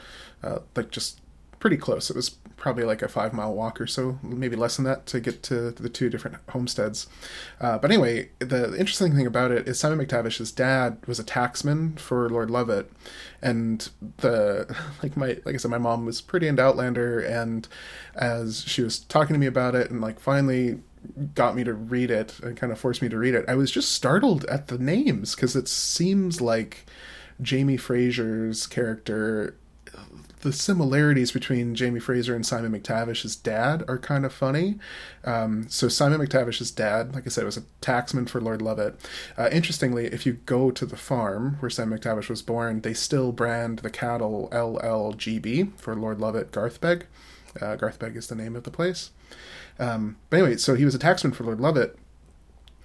uh, 0.43 0.61
like 0.75 0.91
just 0.91 1.21
pretty 1.59 1.77
close. 1.77 2.09
It 2.09 2.17
was 2.17 2.37
probably 2.61 2.85
like 2.85 3.03
a 3.03 3.09
five 3.09 3.33
mile 3.33 3.53
walk 3.53 3.81
or 3.81 3.87
so, 3.89 4.19
maybe 4.23 4.55
less 4.55 4.77
than 4.77 4.85
that, 4.85 5.07
to 5.07 5.19
get 5.19 5.43
to 5.43 5.73
the 5.73 5.89
two 5.89 6.09
different 6.09 6.37
homesteads. 6.51 7.09
Uh, 7.61 7.79
but 7.79 7.91
anyway, 7.91 8.29
the 8.39 8.79
interesting 8.79 9.17
thing 9.17 9.27
about 9.27 9.51
it 9.51 9.67
is 9.67 9.81
Simon 9.81 10.07
McTavish's 10.07 10.53
dad 10.53 10.99
was 11.07 11.19
a 11.19 11.25
taxman 11.25 11.99
for 11.99 12.29
Lord 12.29 12.51
Lovat, 12.51 12.87
and 13.43 13.89
the 14.19 14.77
like 15.03 15.17
my 15.17 15.39
like 15.45 15.55
I 15.55 15.59
said, 15.59 15.71
my 15.71 15.79
mom 15.79 16.07
was 16.07 16.21
pretty 16.21 16.47
into 16.47 16.63
Outlander, 16.63 17.19
and 17.19 17.67
as 18.15 18.63
she 18.63 18.83
was 18.83 19.01
talking 19.01 19.35
to 19.35 19.41
me 19.41 19.47
about 19.47 19.75
it, 19.75 19.91
and 19.91 20.01
like 20.01 20.21
finally 20.21 20.81
got 21.35 21.57
me 21.57 21.65
to 21.65 21.73
read 21.73 22.11
it 22.11 22.39
and 22.41 22.59
kind 22.59 22.71
of 22.71 22.79
forced 22.79 23.01
me 23.01 23.09
to 23.09 23.17
read 23.17 23.35
it, 23.35 23.47
I 23.49 23.55
was 23.55 23.71
just 23.71 23.93
startled 23.93 24.45
at 24.45 24.69
the 24.69 24.79
names 24.79 25.35
because 25.35 25.57
it 25.57 25.67
seems 25.67 26.43
like 26.43 26.85
Jamie 27.41 27.79
Fraser's 27.79 28.67
character 28.67 29.57
the 30.41 30.53
similarities 30.53 31.33
between 31.33 31.75
Jamie 31.75 32.01
Fraser 32.01 32.35
and 32.35 32.45
Simon 32.45 32.73
McTavish's 32.73 33.37
dad 33.37 33.85
are 33.89 33.99
kind 33.99 34.25
of 34.25 34.33
funny. 34.33 34.79
Um, 35.25 35.69
so 35.69 35.89
Simon 35.89 36.21
McTavish's 36.21 36.71
dad, 36.71 37.15
like 37.15 37.27
I 37.27 37.31
said, 37.31 37.45
was 37.45 37.57
a 37.57 37.65
taxman 37.83 38.29
for 38.29 38.41
Lord 38.41 38.61
Lovat. 38.61 38.95
Uh, 39.37 39.49
interestingly, 39.53 40.07
if 40.07 40.25
you 40.25 40.35
go 40.47 40.71
to 40.71 40.87
the 40.87 40.97
farm 40.97 41.57
where 41.61 41.71
Simon 41.71 41.99
McTavish 41.99 42.29
was 42.29 42.43
born, 42.43 42.81
they 42.81 42.95
still 42.95 43.33
brand 43.33 43.81
the 43.81 43.91
cattle 43.91 44.49
LLGB 44.53 45.77
for 45.77 45.95
Lord 45.95 46.19
Lovat 46.19 46.47
Garthbeg. 46.47 47.03
Uh, 47.61 47.77
Garthbeg 47.77 48.17
is 48.17 48.29
the 48.29 48.35
name 48.35 48.57
of 48.57 48.65
the 48.65 48.71
place. 48.71 49.11
Um, 49.79 50.17
but 50.29 50.39
anyway, 50.39 50.57
so 50.57 50.75
he 50.75 50.85
was 50.85 50.95
a 50.95 50.99
taxman 50.99 51.35
for 51.35 51.45
Lord 51.45 51.59
Lovat. 51.59 51.97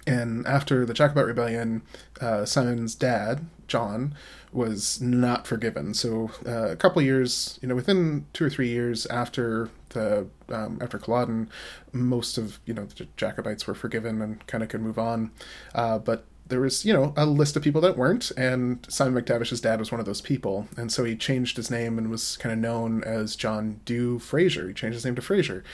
And 0.06 0.46
after 0.46 0.86
the 0.86 0.94
Jacobite 0.94 1.26
Rebellion, 1.26 1.82
uh, 2.20 2.44
Simon's 2.44 2.94
dad, 2.94 3.46
John, 3.66 4.14
was 4.52 5.00
not 5.00 5.46
forgiven. 5.46 5.94
So 5.94 6.30
uh, 6.46 6.70
a 6.70 6.76
couple 6.76 7.02
years, 7.02 7.58
you 7.60 7.68
know, 7.68 7.74
within 7.74 8.26
two 8.32 8.44
or 8.44 8.50
three 8.50 8.68
years 8.68 9.06
after 9.06 9.68
the 9.90 10.28
um, 10.48 10.78
after 10.80 10.98
Culloden, 10.98 11.50
most 11.92 12.38
of 12.38 12.60
you 12.66 12.74
know 12.74 12.86
the 12.86 13.08
Jacobites 13.16 13.66
were 13.66 13.74
forgiven 13.74 14.22
and 14.22 14.46
kind 14.46 14.62
of 14.62 14.70
could 14.70 14.80
move 14.80 14.98
on. 14.98 15.32
Uh, 15.74 15.98
but 15.98 16.24
there 16.48 16.60
was 16.60 16.84
you 16.84 16.92
know 16.92 17.12
a 17.16 17.26
list 17.26 17.56
of 17.56 17.62
people 17.62 17.80
that 17.80 17.96
weren't, 17.96 18.30
and 18.36 18.86
Simon 18.88 19.22
McTavish's 19.22 19.60
dad 19.60 19.78
was 19.78 19.90
one 19.90 20.00
of 20.00 20.06
those 20.06 20.20
people, 20.20 20.68
and 20.76 20.92
so 20.92 21.04
he 21.04 21.16
changed 21.16 21.56
his 21.56 21.70
name 21.70 21.98
and 21.98 22.10
was 22.10 22.36
kind 22.36 22.52
of 22.52 22.58
known 22.58 23.02
as 23.04 23.36
John 23.36 23.80
Dubh 23.84 24.22
Fraser. 24.22 24.68
He 24.68 24.74
changed 24.74 24.94
his 24.94 25.04
name 25.04 25.16
to 25.16 25.22
Fraser, 25.22 25.64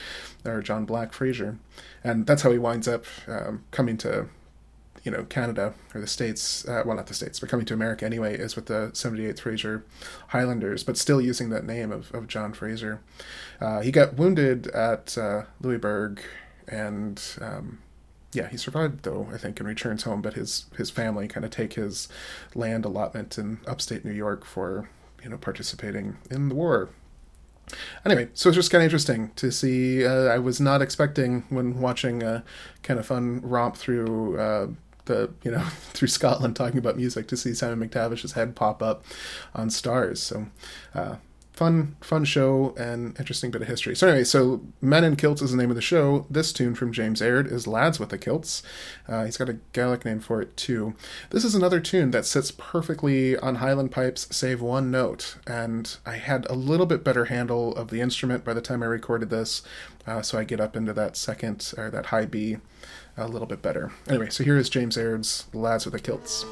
or 0.45 0.61
John 0.61 0.85
Black 0.85 1.13
Fraser, 1.13 1.57
and 2.03 2.25
that's 2.25 2.41
how 2.41 2.51
he 2.51 2.57
winds 2.57 2.87
up 2.87 3.05
um, 3.27 3.63
coming 3.71 3.97
to 3.97 4.27
you 5.03 5.11
know 5.11 5.23
Canada 5.25 5.73
or 5.93 6.01
the 6.01 6.07
states, 6.07 6.67
uh, 6.67 6.83
well 6.85 6.95
not 6.95 7.07
the 7.07 7.13
states, 7.13 7.39
but 7.39 7.49
coming 7.49 7.65
to 7.67 7.73
America 7.73 8.05
anyway, 8.05 8.37
is 8.37 8.55
with 8.55 8.65
the 8.65 8.89
78th 8.93 9.39
Fraser 9.39 9.85
Highlanders, 10.29 10.83
but 10.83 10.97
still 10.97 11.21
using 11.21 11.49
that 11.49 11.65
name 11.65 11.91
of, 11.91 12.13
of 12.13 12.27
John 12.27 12.53
Fraser. 12.53 13.01
Uh, 13.61 13.81
he 13.81 13.91
got 13.91 14.15
wounded 14.15 14.67
at 14.67 15.17
uh, 15.17 15.43
Louisbourg, 15.61 16.21
and 16.67 17.21
um, 17.41 17.79
yeah, 18.35 18.49
he 18.49 18.57
survived 18.57 19.03
though 19.03 19.27
I 19.33 19.37
think 19.37 19.59
and 19.59 19.67
returns 19.67 20.03
home, 20.03 20.21
but 20.21 20.33
his 20.33 20.65
his 20.77 20.89
family 20.89 21.27
kind 21.27 21.45
of 21.45 21.51
take 21.51 21.73
his 21.73 22.07
land 22.55 22.85
allotment 22.85 23.37
in 23.37 23.59
upstate 23.67 24.05
New 24.05 24.11
York 24.11 24.45
for 24.45 24.89
you 25.23 25.29
know 25.29 25.37
participating 25.37 26.17
in 26.29 26.49
the 26.49 26.55
war 26.55 26.89
anyway, 28.05 28.29
so 28.33 28.49
it's 28.49 28.55
just 28.55 28.71
kind 28.71 28.81
of 28.81 28.85
interesting 28.85 29.31
to 29.35 29.51
see. 29.51 30.05
Uh, 30.05 30.25
I 30.25 30.37
was 30.37 30.59
not 30.59 30.81
expecting 30.81 31.43
when 31.49 31.79
watching 31.79 32.23
a 32.23 32.43
kind 32.81 32.99
of 32.99 33.05
fun 33.05 33.41
romp 33.41 33.77
through 33.77 34.39
uh, 34.39 34.67
the 35.05 35.31
you 35.43 35.51
know 35.51 35.63
through 35.93 36.07
Scotland 36.07 36.55
talking 36.55 36.77
about 36.77 36.97
music 36.97 37.27
to 37.29 37.37
see 37.37 37.53
Simon 37.53 37.87
McTavish's 37.87 38.33
head 38.33 38.55
pop 38.55 38.81
up 38.81 39.05
on 39.53 39.69
Starz. 39.69 40.17
So 40.17 40.47
uh, 40.93 41.15
fun 41.53 41.95
fun 42.01 42.25
show 42.25 42.73
and 42.77 43.17
interesting 43.19 43.51
bit 43.51 43.61
of 43.61 43.67
history. 43.67 43.95
So 43.95 44.07
anyway, 44.07 44.23
so 44.23 44.61
Men 44.81 45.03
in 45.03 45.15
Kilts 45.15 45.41
is 45.41 45.51
the 45.51 45.57
name 45.57 45.69
of 45.69 45.75
the 45.75 45.81
show. 45.81 46.25
This 46.29 46.51
tune 46.51 46.75
from 46.75 46.91
James 46.91 47.21
Aird 47.21 47.47
is 47.47 47.67
Lads 47.67 47.99
with 47.99 48.09
the 48.09 48.17
Kilts. 48.17 48.63
Uh, 49.07 49.25
he's 49.25 49.37
got 49.37 49.49
a 49.49 49.59
Gaelic 49.71 50.03
name 50.03 50.19
for 50.19 50.41
it 50.41 50.57
too. 50.57 50.95
This 51.29 51.45
is 51.45 51.53
another 51.55 51.79
tune 51.79 52.11
that 52.11 52.25
sits 52.25 52.51
perfectly 52.51 53.37
on 53.37 53.55
Highland 53.55 53.91
pipes, 53.91 54.27
save 54.35 54.61
one 54.61 54.89
note. 54.89 55.37
And 55.45 55.95
I 56.05 56.17
had 56.17 56.47
a 56.49 56.55
little 56.55 56.87
bit 56.87 57.03
better 57.03 57.25
handle 57.25 57.75
of 57.75 57.89
the 57.89 58.01
instrument 58.01 58.43
by 58.43 58.53
the 58.53 58.61
time 58.61 58.81
I 58.81 58.87
recorded 58.87 59.29
this, 59.29 59.61
uh, 60.07 60.21
so 60.21 60.39
I 60.39 60.43
get 60.43 60.59
up 60.59 60.75
into 60.75 60.93
that 60.93 61.15
second 61.15 61.73
or 61.77 61.91
that 61.91 62.07
high 62.07 62.25
B 62.25 62.57
a 63.15 63.27
little 63.27 63.47
bit 63.47 63.61
better. 63.61 63.91
Anyway, 64.09 64.29
so 64.29 64.43
here 64.43 64.57
is 64.57 64.69
James 64.69 64.97
Aird's 64.97 65.45
Lads 65.53 65.85
with 65.85 65.93
the 65.93 65.99
Kilts. 65.99 66.45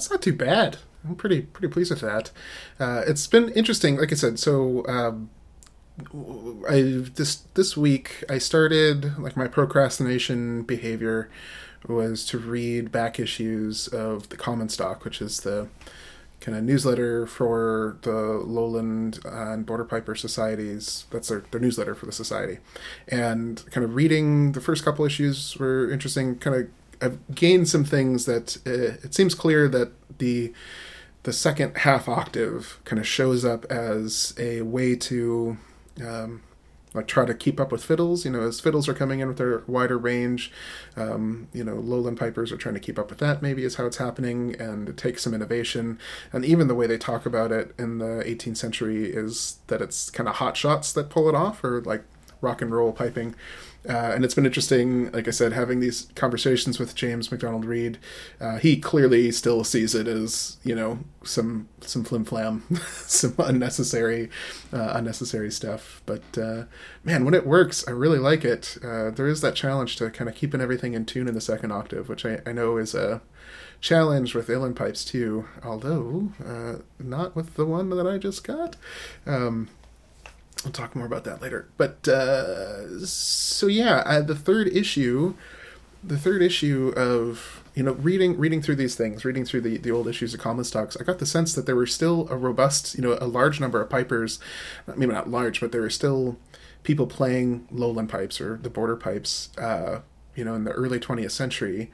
That's 0.00 0.10
not 0.10 0.22
too 0.22 0.32
bad. 0.32 0.78
I'm 1.06 1.14
pretty 1.14 1.42
pretty 1.42 1.68
pleased 1.68 1.90
with 1.90 2.00
that. 2.00 2.30
Uh, 2.78 3.02
it's 3.06 3.26
been 3.26 3.50
interesting, 3.50 3.98
like 3.98 4.12
I 4.12 4.14
said. 4.14 4.38
So 4.38 4.86
um, 4.86 5.28
I 6.66 7.04
this 7.14 7.36
this 7.52 7.76
week 7.76 8.24
I 8.30 8.38
started 8.38 9.18
like 9.18 9.36
my 9.36 9.46
procrastination 9.46 10.62
behavior 10.62 11.28
was 11.86 12.24
to 12.26 12.38
read 12.38 12.90
back 12.90 13.20
issues 13.20 13.88
of 13.88 14.30
the 14.30 14.38
Common 14.38 14.70
Stock, 14.70 15.04
which 15.04 15.20
is 15.20 15.40
the 15.40 15.68
kind 16.40 16.56
of 16.56 16.64
newsletter 16.64 17.26
for 17.26 17.98
the 18.00 18.10
Lowland 18.10 19.18
and 19.26 19.66
Border 19.66 19.84
Piper 19.84 20.14
societies. 20.14 21.04
That's 21.10 21.28
their, 21.28 21.44
their 21.50 21.60
newsletter 21.60 21.94
for 21.94 22.06
the 22.06 22.12
society. 22.12 22.58
And 23.08 23.62
kind 23.70 23.84
of 23.84 23.94
reading 23.94 24.52
the 24.52 24.62
first 24.62 24.82
couple 24.82 25.04
issues 25.04 25.58
were 25.58 25.90
interesting, 25.90 26.36
kind 26.38 26.56
of 26.56 26.68
I've 27.00 27.34
gained 27.34 27.68
some 27.68 27.84
things 27.84 28.26
that 28.26 28.58
uh, 28.66 28.98
it 29.04 29.14
seems 29.14 29.34
clear 29.34 29.68
that 29.68 29.92
the 30.18 30.52
the 31.22 31.32
second 31.32 31.76
half 31.78 32.08
octave 32.08 32.80
kind 32.84 32.98
of 32.98 33.06
shows 33.06 33.44
up 33.44 33.66
as 33.66 34.34
a 34.38 34.62
way 34.62 34.96
to 34.96 35.58
um, 36.02 36.42
like 36.94 37.06
try 37.06 37.24
to 37.24 37.34
keep 37.34 37.60
up 37.60 37.70
with 37.70 37.84
fiddles. 37.84 38.24
You 38.24 38.30
know, 38.30 38.42
as 38.42 38.60
fiddles 38.60 38.88
are 38.88 38.94
coming 38.94 39.20
in 39.20 39.28
with 39.28 39.36
their 39.36 39.62
wider 39.66 39.98
range, 39.98 40.50
um, 40.96 41.48
you 41.52 41.62
know, 41.62 41.74
lowland 41.74 42.18
pipers 42.18 42.50
are 42.52 42.56
trying 42.56 42.74
to 42.74 42.80
keep 42.80 42.98
up 42.98 43.10
with 43.10 43.18
that. 43.18 43.42
Maybe 43.42 43.64
is 43.64 43.76
how 43.76 43.86
it's 43.86 43.98
happening, 43.98 44.56
and 44.58 44.88
it 44.88 44.96
takes 44.96 45.22
some 45.22 45.34
innovation. 45.34 45.98
And 46.32 46.44
even 46.44 46.68
the 46.68 46.74
way 46.74 46.86
they 46.86 46.98
talk 46.98 47.26
about 47.26 47.52
it 47.52 47.74
in 47.78 47.98
the 47.98 48.22
18th 48.26 48.56
century 48.56 49.04
is 49.10 49.58
that 49.66 49.82
it's 49.82 50.10
kind 50.10 50.28
of 50.28 50.36
hot 50.36 50.56
shots 50.56 50.92
that 50.94 51.10
pull 51.10 51.28
it 51.28 51.34
off, 51.34 51.62
or 51.62 51.80
like 51.82 52.04
rock 52.40 52.62
and 52.62 52.72
roll 52.72 52.92
piping. 52.92 53.34
Uh, 53.88 54.12
and 54.14 54.24
it's 54.24 54.34
been 54.34 54.44
interesting, 54.44 55.10
like 55.12 55.26
I 55.26 55.30
said, 55.30 55.52
having 55.52 55.80
these 55.80 56.08
conversations 56.14 56.78
with 56.78 56.94
James 56.94 57.30
McDonald 57.30 57.64
Reid. 57.64 57.98
Uh, 58.38 58.58
he 58.58 58.78
clearly 58.78 59.32
still 59.32 59.64
sees 59.64 59.94
it 59.94 60.06
as 60.06 60.58
you 60.62 60.74
know 60.74 60.98
some 61.24 61.68
some 61.80 62.04
flim 62.04 62.24
flam, 62.24 62.62
some 63.06 63.34
unnecessary 63.38 64.28
uh, 64.72 64.92
unnecessary 64.94 65.50
stuff. 65.50 66.02
But 66.04 66.22
uh, 66.36 66.64
man, 67.04 67.24
when 67.24 67.34
it 67.34 67.46
works, 67.46 67.86
I 67.88 67.92
really 67.92 68.18
like 68.18 68.44
it. 68.44 68.76
Uh, 68.84 69.10
there 69.10 69.28
is 69.28 69.40
that 69.40 69.54
challenge 69.54 69.96
to 69.96 70.10
kind 70.10 70.28
of 70.28 70.36
keeping 70.36 70.60
everything 70.60 70.92
in 70.94 71.06
tune 71.06 71.26
in 71.28 71.34
the 71.34 71.40
second 71.40 71.72
octave, 71.72 72.08
which 72.08 72.26
I, 72.26 72.40
I 72.44 72.52
know 72.52 72.76
is 72.76 72.94
a 72.94 73.22
challenge 73.80 74.34
with 74.34 74.48
Uilleann 74.48 74.76
pipes 74.76 75.04
too, 75.04 75.46
although 75.64 76.32
uh, 76.44 76.82
not 76.98 77.34
with 77.34 77.54
the 77.54 77.64
one 77.64 77.88
that 77.90 78.06
I 78.06 78.18
just 78.18 78.44
got. 78.44 78.76
Um, 79.26 79.68
I'll 80.64 80.72
talk 80.72 80.94
more 80.94 81.06
about 81.06 81.24
that 81.24 81.40
later. 81.40 81.68
But 81.76 82.06
uh, 82.06 83.06
so 83.06 83.66
yeah, 83.66 84.02
uh, 84.06 84.20
the 84.20 84.34
third 84.34 84.68
issue, 84.68 85.34
the 86.04 86.18
third 86.18 86.42
issue 86.42 86.92
of 86.96 87.62
you 87.74 87.82
know 87.82 87.92
reading 87.92 88.36
reading 88.36 88.60
through 88.60 88.76
these 88.76 88.94
things, 88.94 89.24
reading 89.24 89.44
through 89.44 89.62
the, 89.62 89.78
the 89.78 89.90
old 89.90 90.06
issues 90.06 90.34
of 90.34 90.40
Common 90.40 90.64
Stocks, 90.64 90.96
I 91.00 91.04
got 91.04 91.18
the 91.18 91.26
sense 91.26 91.54
that 91.54 91.66
there 91.66 91.76
were 91.76 91.86
still 91.86 92.28
a 92.30 92.36
robust, 92.36 92.94
you 92.94 93.02
know, 93.02 93.16
a 93.20 93.26
large 93.26 93.60
number 93.60 93.80
of 93.80 93.88
pipers, 93.88 94.38
maybe 94.86 95.12
not 95.12 95.30
large, 95.30 95.60
but 95.60 95.72
there 95.72 95.82
were 95.82 95.90
still 95.90 96.36
people 96.82 97.06
playing 97.06 97.66
lowland 97.70 98.08
pipes 98.08 98.40
or 98.40 98.56
the 98.56 98.70
border 98.70 98.96
pipes, 98.96 99.50
uh, 99.58 100.00
you 100.34 100.44
know, 100.44 100.54
in 100.54 100.64
the 100.64 100.72
early 100.72 100.98
20th 100.98 101.30
century. 101.30 101.90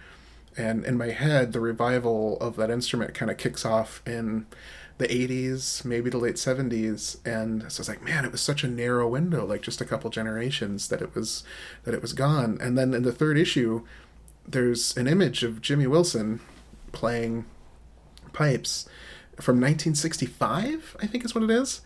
And 0.57 0.85
in 0.85 0.97
my 0.97 1.09
head, 1.11 1.53
the 1.53 1.61
revival 1.61 2.39
of 2.41 2.57
that 2.57 2.71
instrument 2.71 3.15
kind 3.15 3.31
of 3.31 3.37
kicks 3.37 3.65
off 3.65 4.03
in 4.07 4.47
the 4.99 5.09
80s, 5.09 5.85
maybe 5.85 6.09
the 6.09 6.19
late 6.19 6.37
70s, 6.37 7.19
and 7.27 7.71
so 7.71 7.79
I 7.79 7.81
was 7.81 7.89
like, 7.89 8.03
man, 8.03 8.25
it 8.25 8.33
was 8.33 8.41
such 8.41 8.65
a 8.65 8.69
narrow 8.69 9.07
window, 9.09 9.45
like 9.45 9.63
just 9.63 9.81
a 9.81 9.85
couple 9.85 10.09
generations 10.11 10.89
that 10.89 11.03
it 11.03 11.15
was 11.15 11.45
that 11.85 11.95
it 11.95 12.01
was 12.01 12.13
gone. 12.13 12.59
And 12.61 12.79
then 12.79 12.95
in 12.95 13.03
the 13.03 13.13
third 13.13 13.37
issue, 13.37 13.85
there's 14.49 14.97
an 14.97 15.07
image 15.07 15.43
of 15.43 15.61
Jimmy 15.61 15.87
Wilson 15.87 16.41
playing 16.93 17.45
pipes 18.33 18.89
from 19.39 19.57
1965, 19.57 20.97
I 21.01 21.07
think 21.07 21.25
is 21.25 21.35
what 21.35 21.45
it 21.45 21.51
is. 21.51 21.83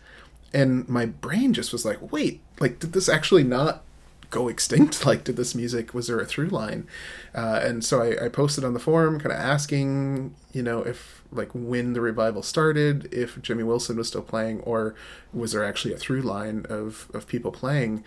And 0.53 0.87
my 0.87 1.05
brain 1.05 1.53
just 1.53 1.73
was 1.73 1.85
like, 1.85 2.11
wait, 2.11 2.41
like 2.59 2.79
did 2.79 2.93
this 2.93 3.09
actually 3.09 3.43
not 3.43 3.83
go 4.29 4.47
extinct? 4.47 5.05
Like, 5.11 5.25
did 5.25 5.35
this 5.35 5.53
music 5.53 5.93
was 5.93 6.07
there 6.07 6.19
a 6.19 6.25
through 6.25 6.47
line? 6.47 6.87
Uh, 7.35 7.59
and 7.61 7.83
so 7.83 8.01
I, 8.01 8.25
I 8.25 8.29
posted 8.29 8.63
on 8.63 8.73
the 8.73 8.79
forum, 8.79 9.19
kind 9.19 9.33
of 9.33 9.39
asking, 9.39 10.33
you 10.53 10.63
know, 10.63 10.81
if 10.83 11.20
like 11.31 11.49
when 11.53 11.93
the 11.93 12.01
revival 12.01 12.43
started, 12.43 13.11
if 13.13 13.41
Jimmy 13.41 13.63
Wilson 13.63 13.97
was 13.97 14.07
still 14.07 14.21
playing, 14.21 14.61
or 14.61 14.95
was 15.33 15.53
there 15.53 15.63
actually 15.63 15.93
a 15.93 15.97
through 15.97 16.21
line 16.21 16.65
of 16.69 17.09
of 17.13 17.27
people 17.27 17.51
playing? 17.51 18.03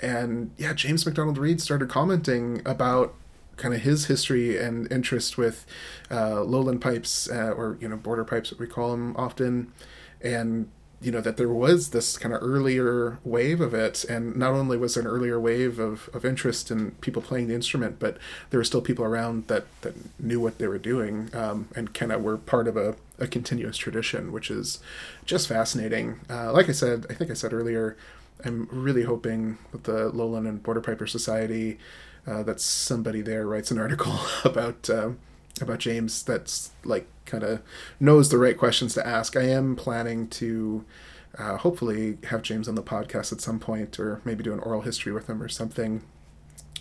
And 0.00 0.50
yeah, 0.58 0.72
James 0.74 1.06
McDonald 1.06 1.38
Reid 1.38 1.60
started 1.60 1.88
commenting 1.88 2.62
about 2.66 3.14
kind 3.56 3.72
of 3.74 3.82
his 3.82 4.06
history 4.06 4.58
and 4.58 4.90
interest 4.90 5.38
with 5.38 5.64
uh, 6.10 6.42
lowland 6.42 6.80
pipes, 6.80 7.30
uh, 7.30 7.52
or 7.52 7.78
you 7.80 7.88
know, 7.88 7.96
border 7.96 8.24
pipes, 8.24 8.50
what 8.50 8.60
we 8.60 8.66
call 8.66 8.90
them 8.90 9.14
often, 9.16 9.72
and 10.20 10.68
you 11.04 11.12
know 11.12 11.20
that 11.20 11.36
there 11.36 11.50
was 11.50 11.90
this 11.90 12.16
kind 12.16 12.34
of 12.34 12.42
earlier 12.42 13.18
wave 13.24 13.60
of 13.60 13.74
it. 13.74 14.04
And 14.04 14.36
not 14.36 14.52
only 14.52 14.78
was 14.78 14.94
there 14.94 15.02
an 15.02 15.06
earlier 15.06 15.38
wave 15.38 15.78
of, 15.78 16.08
of 16.14 16.24
interest 16.24 16.70
in 16.70 16.92
people 17.02 17.20
playing 17.20 17.48
the 17.48 17.54
instrument 17.54 17.98
but 17.98 18.16
there 18.50 18.58
were 18.58 18.64
still 18.64 18.80
people 18.80 19.04
around 19.04 19.46
that, 19.48 19.66
that 19.82 19.94
knew 20.18 20.40
what 20.40 20.58
they 20.58 20.66
were 20.66 20.78
doing 20.78 21.30
um, 21.34 21.68
and 21.76 21.92
kind 21.92 22.10
of 22.10 22.22
were 22.22 22.38
part 22.38 22.66
of 22.66 22.76
a, 22.76 22.96
a 23.18 23.26
continuous 23.26 23.76
tradition 23.76 24.32
which 24.32 24.50
is 24.50 24.80
just 25.26 25.46
fascinating. 25.46 26.20
Uh, 26.30 26.52
like 26.52 26.68
i 26.68 26.72
said 26.72 27.06
i 27.10 27.14
think 27.14 27.30
i 27.30 27.34
said 27.34 27.52
earlier 27.52 27.96
i'm 28.44 28.68
really 28.70 29.02
hoping 29.02 29.58
that 29.72 29.84
the 29.84 30.08
lowland 30.08 30.46
and 30.46 30.62
border 30.62 30.80
piper 30.80 31.06
society 31.06 31.78
uh, 32.26 32.42
that 32.42 32.60
somebody 32.60 33.20
there 33.20 33.46
writes 33.46 33.70
an 33.70 33.78
article 33.78 34.18
about 34.44 34.88
um, 34.88 35.18
about 35.60 35.78
James 35.78 36.22
that's 36.22 36.70
like 36.84 37.06
kind 37.26 37.44
of 37.44 37.62
knows 38.00 38.28
the 38.28 38.38
right 38.38 38.58
questions 38.58 38.94
to 38.94 39.06
ask. 39.06 39.36
I 39.36 39.44
am 39.44 39.76
planning 39.76 40.28
to 40.28 40.84
uh, 41.38 41.56
hopefully 41.58 42.18
have 42.24 42.42
James 42.42 42.68
on 42.68 42.74
the 42.74 42.82
podcast 42.82 43.32
at 43.32 43.40
some 43.40 43.58
point, 43.58 43.98
or 43.98 44.20
maybe 44.24 44.44
do 44.44 44.52
an 44.52 44.60
oral 44.60 44.82
history 44.82 45.12
with 45.12 45.28
him 45.28 45.42
or 45.42 45.48
something. 45.48 46.02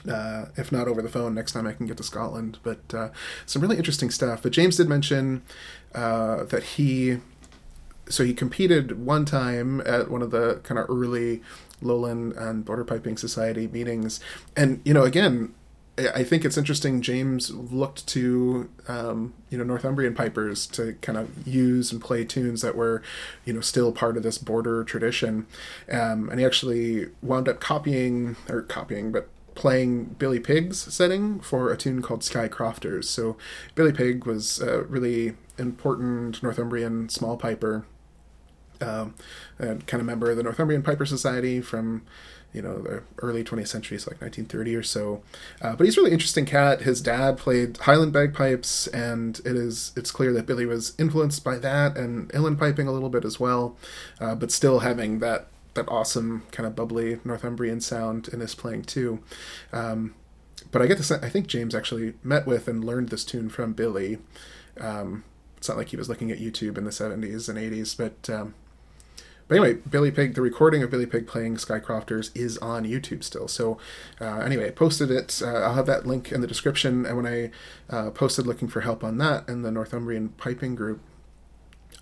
Uh, 0.09 0.45
if 0.57 0.71
not 0.71 0.87
over 0.87 1.01
the 1.01 1.09
phone, 1.09 1.33
next 1.33 1.53
time 1.53 1.65
I 1.65 1.71
can 1.71 1.85
get 1.85 1.97
to 1.97 2.03
Scotland. 2.03 2.59
But 2.61 2.93
uh, 2.93 3.09
some 3.45 3.61
really 3.61 3.77
interesting 3.77 4.09
stuff. 4.09 4.43
But 4.43 4.51
James 4.51 4.77
did 4.77 4.89
mention 4.89 5.43
uh, 5.95 6.43
that 6.45 6.63
he, 6.63 7.19
so 8.09 8.23
he 8.23 8.33
competed 8.33 9.05
one 9.05 9.25
time 9.25 9.81
at 9.85 10.11
one 10.11 10.21
of 10.21 10.31
the 10.31 10.59
kind 10.63 10.77
of 10.77 10.89
early 10.89 11.41
Lowland 11.81 12.33
and 12.33 12.65
Border 12.65 12.83
Piping 12.83 13.17
Society 13.17 13.67
meetings, 13.67 14.19
and 14.55 14.81
you 14.83 14.93
know, 14.93 15.03
again, 15.03 15.53
I 15.95 16.23
think 16.23 16.43
it's 16.43 16.57
interesting. 16.57 17.01
James 17.03 17.51
looked 17.51 18.07
to 18.07 18.69
um, 18.87 19.33
you 19.49 19.59
know 19.59 19.63
Northumbrian 19.63 20.15
pipers 20.15 20.65
to 20.67 20.93
kind 21.01 21.19
of 21.19 21.47
use 21.47 21.91
and 21.91 22.01
play 22.01 22.25
tunes 22.25 22.61
that 22.61 22.75
were 22.75 23.03
you 23.45 23.53
know 23.53 23.61
still 23.61 23.91
part 23.91 24.17
of 24.17 24.23
this 24.23 24.39
border 24.39 24.83
tradition, 24.83 25.45
um, 25.91 26.29
and 26.29 26.39
he 26.39 26.45
actually 26.45 27.09
wound 27.21 27.47
up 27.47 27.59
copying 27.59 28.35
or 28.49 28.63
copying, 28.63 29.11
but 29.11 29.29
playing 29.53 30.05
Billy 30.17 30.39
Pigg's 30.39 30.79
setting 30.91 31.39
for 31.39 31.71
a 31.71 31.77
tune 31.77 32.01
called 32.01 32.23
Skye 32.23 32.47
Crofters. 32.47 33.07
So 33.07 33.37
Billy 33.75 33.91
Pigg 33.91 34.25
was 34.25 34.59
a 34.59 34.81
really 34.81 35.35
important 35.59 36.41
Northumbrian 36.41 37.09
small 37.09 37.37
piper, 37.37 37.85
um, 38.81 39.13
and 39.59 39.85
kind 39.85 40.01
of 40.01 40.07
member 40.07 40.31
of 40.31 40.37
the 40.37 40.43
Northumbrian 40.43 40.81
Piper 40.81 41.05
Society 41.05 41.61
from 41.61 42.01
you 42.53 42.61
know 42.61 42.79
the 42.79 43.03
early 43.19 43.43
20th 43.43 43.67
century, 43.67 43.97
so 43.97 44.11
like 44.11 44.21
1930 44.21 44.75
or 44.75 44.83
so. 44.83 45.21
Uh, 45.61 45.75
but 45.75 45.85
he's 45.85 45.97
really 45.97 46.11
interesting 46.11 46.45
cat. 46.45 46.81
His 46.81 47.01
dad 47.01 47.37
played 47.37 47.77
Highland 47.77 48.13
bagpipes, 48.13 48.87
and 48.87 49.39
it 49.39 49.55
is 49.55 49.91
it's 49.95 50.11
clear 50.11 50.31
that 50.33 50.45
Billy 50.45 50.65
was 50.65 50.93
influenced 50.99 51.43
by 51.43 51.57
that 51.57 51.97
and 51.97 52.29
Uilleann 52.29 52.57
piping 52.57 52.87
a 52.87 52.91
little 52.91 53.09
bit 53.09 53.25
as 53.25 53.39
well, 53.39 53.75
uh, 54.21 54.35
but 54.35 54.51
still 54.51 54.79
having 54.79 55.19
that 55.19 55.47
that 55.73 55.89
awesome 55.89 56.43
kind 56.51 56.67
of 56.67 56.75
bubbly 56.75 57.19
Northumbrian 57.23 57.81
sound 57.81 58.27
in 58.27 58.39
his 58.39 58.55
playing 58.55 58.83
too. 58.83 59.19
Um, 59.71 60.13
but 60.71 60.81
I 60.81 60.87
get 60.87 61.03
sense 61.03 61.23
I 61.23 61.29
think 61.29 61.47
James 61.47 61.75
actually 61.75 62.13
met 62.23 62.45
with 62.45 62.67
and 62.67 62.83
learned 62.83 63.09
this 63.09 63.25
tune 63.25 63.49
from 63.49 63.73
Billy. 63.73 64.19
Um, 64.79 65.23
it's 65.57 65.69
not 65.69 65.77
like 65.77 65.89
he 65.89 65.97
was 65.97 66.09
looking 66.09 66.29
at 66.29 66.39
YouTube 66.39 66.77
in 66.77 66.83
the 66.83 66.91
70s 66.91 67.47
and 67.47 67.57
80s, 67.57 67.95
but 67.95 68.29
um, 68.29 68.53
but 69.47 69.57
anyway, 69.57 69.79
Billy 69.89 70.11
Pigg, 70.11 70.35
the 70.35 70.41
recording 70.41 70.83
of 70.83 70.89
Billy 70.89 71.05
Pigg 71.05 71.27
playing 71.27 71.57
Skye 71.57 71.79
Crofters 71.79 72.31
is 72.33 72.57
on 72.59 72.85
YouTube 72.85 73.23
still. 73.23 73.47
So 73.47 73.77
uh, 74.21 74.39
anyway, 74.39 74.67
I 74.67 74.71
posted 74.71 75.11
it. 75.11 75.41
Uh, 75.43 75.47
I'll 75.47 75.75
have 75.75 75.85
that 75.87 76.07
link 76.07 76.31
in 76.31 76.41
the 76.41 76.47
description. 76.47 77.05
And 77.05 77.17
when 77.17 77.27
I 77.27 77.51
uh, 77.89 78.11
posted 78.11 78.47
looking 78.47 78.67
for 78.67 78.81
help 78.81 79.03
on 79.03 79.17
that 79.17 79.47
in 79.49 79.61
the 79.61 79.71
Northumbrian 79.71 80.29
Piping 80.29 80.75
group, 80.75 81.01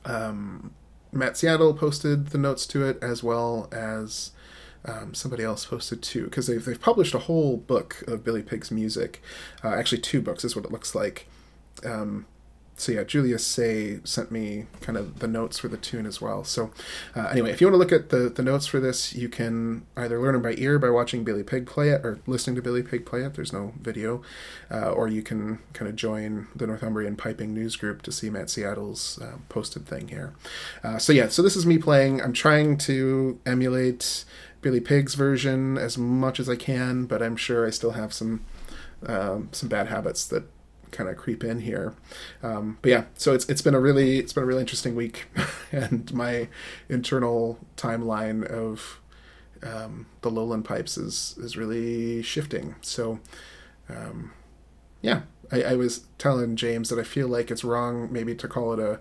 um, 0.05 0.73
Matt 1.11 1.37
Seattle 1.37 1.73
posted 1.73 2.27
the 2.27 2.37
notes 2.37 2.65
to 2.67 2.85
it 2.85 3.01
as 3.01 3.23
well 3.23 3.67
as 3.71 4.31
um, 4.85 5.13
somebody 5.13 5.43
else 5.43 5.65
posted 5.65 6.01
too 6.01 6.25
because 6.25 6.47
they've, 6.47 6.63
they've 6.63 6.81
published 6.81 7.13
a 7.13 7.19
whole 7.19 7.57
book 7.57 8.03
of 8.07 8.23
Billy 8.23 8.41
Pigg's 8.41 8.71
music. 8.71 9.21
Uh, 9.63 9.69
actually, 9.69 10.01
two 10.01 10.21
books 10.21 10.43
is 10.43 10.55
what 10.55 10.65
it 10.65 10.71
looks 10.71 10.95
like. 10.95 11.27
Um, 11.83 12.25
so 12.81 12.91
yeah, 12.91 13.03
Julius 13.03 13.45
Say 13.45 13.99
sent 14.03 14.31
me 14.31 14.65
kind 14.81 14.97
of 14.97 15.19
the 15.19 15.27
notes 15.27 15.59
for 15.59 15.67
the 15.67 15.77
tune 15.77 16.07
as 16.07 16.19
well. 16.19 16.43
So 16.43 16.71
uh, 17.15 17.27
anyway, 17.27 17.51
if 17.51 17.61
you 17.61 17.67
want 17.67 17.75
to 17.75 17.77
look 17.77 17.91
at 17.91 18.09
the, 18.09 18.27
the 18.29 18.41
notes 18.41 18.65
for 18.65 18.79
this, 18.79 19.13
you 19.13 19.29
can 19.29 19.85
either 19.95 20.19
learn 20.19 20.33
them 20.33 20.41
by 20.41 20.55
ear 20.57 20.79
by 20.79 20.89
watching 20.89 21.23
Billy 21.23 21.43
Pigg 21.43 21.67
play 21.67 21.89
it 21.89 22.03
or 22.03 22.19
listening 22.25 22.55
to 22.55 22.61
Billy 22.61 22.81
Pigg 22.81 23.05
play 23.05 23.21
it. 23.23 23.35
There's 23.35 23.53
no 23.53 23.73
video, 23.79 24.23
uh, 24.71 24.89
or 24.89 25.07
you 25.07 25.21
can 25.21 25.59
kind 25.73 25.89
of 25.89 25.95
join 25.95 26.47
the 26.55 26.65
Northumbrian 26.65 27.15
Piping 27.15 27.53
News 27.53 27.75
Group 27.75 28.01
to 28.01 28.11
see 28.11 28.31
Matt 28.31 28.49
Seattle's 28.49 29.19
uh, 29.21 29.37
posted 29.47 29.85
thing 29.85 30.07
here. 30.07 30.33
Uh, 30.83 30.97
so 30.97 31.13
yeah, 31.13 31.27
so 31.27 31.43
this 31.43 31.55
is 31.55 31.67
me 31.67 31.77
playing. 31.77 32.19
I'm 32.19 32.33
trying 32.33 32.77
to 32.79 33.39
emulate 33.45 34.25
Billy 34.61 34.79
Pigg's 34.79 35.13
version 35.13 35.77
as 35.77 35.99
much 35.99 36.39
as 36.39 36.49
I 36.49 36.55
can, 36.55 37.05
but 37.05 37.21
I'm 37.21 37.35
sure 37.35 37.67
I 37.67 37.69
still 37.69 37.91
have 37.91 38.11
some 38.11 38.43
um, 39.05 39.49
some 39.51 39.67
bad 39.67 39.87
habits 39.87 40.27
that 40.27 40.43
kind 40.91 41.09
of 41.09 41.17
creep 41.17 41.43
in 41.43 41.59
here. 41.59 41.93
Um, 42.43 42.77
but 42.81 42.89
yeah, 42.89 43.03
so 43.15 43.33
it's 43.33 43.47
it's 43.49 43.61
been 43.61 43.75
a 43.75 43.79
really 43.79 44.19
it's 44.19 44.33
been 44.33 44.43
a 44.43 44.47
really 44.47 44.61
interesting 44.61 44.95
week, 44.95 45.25
and 45.71 46.11
my 46.13 46.47
internal 46.89 47.59
timeline 47.77 48.45
of 48.45 48.99
um, 49.63 50.07
the 50.21 50.29
lowland 50.29 50.65
pipes 50.65 50.97
is 50.97 51.35
is 51.37 51.57
really 51.57 52.21
shifting. 52.21 52.75
So 52.81 53.19
um, 53.89 54.31
yeah, 55.01 55.21
I, 55.51 55.63
I 55.63 55.75
was 55.75 56.05
telling 56.17 56.55
James 56.55 56.89
that 56.89 56.99
I 56.99 57.03
feel 57.03 57.27
like 57.27 57.51
it's 57.51 57.63
wrong 57.63 58.11
maybe 58.11 58.35
to 58.35 58.47
call 58.47 58.73
it 58.73 58.79
a 58.79 58.99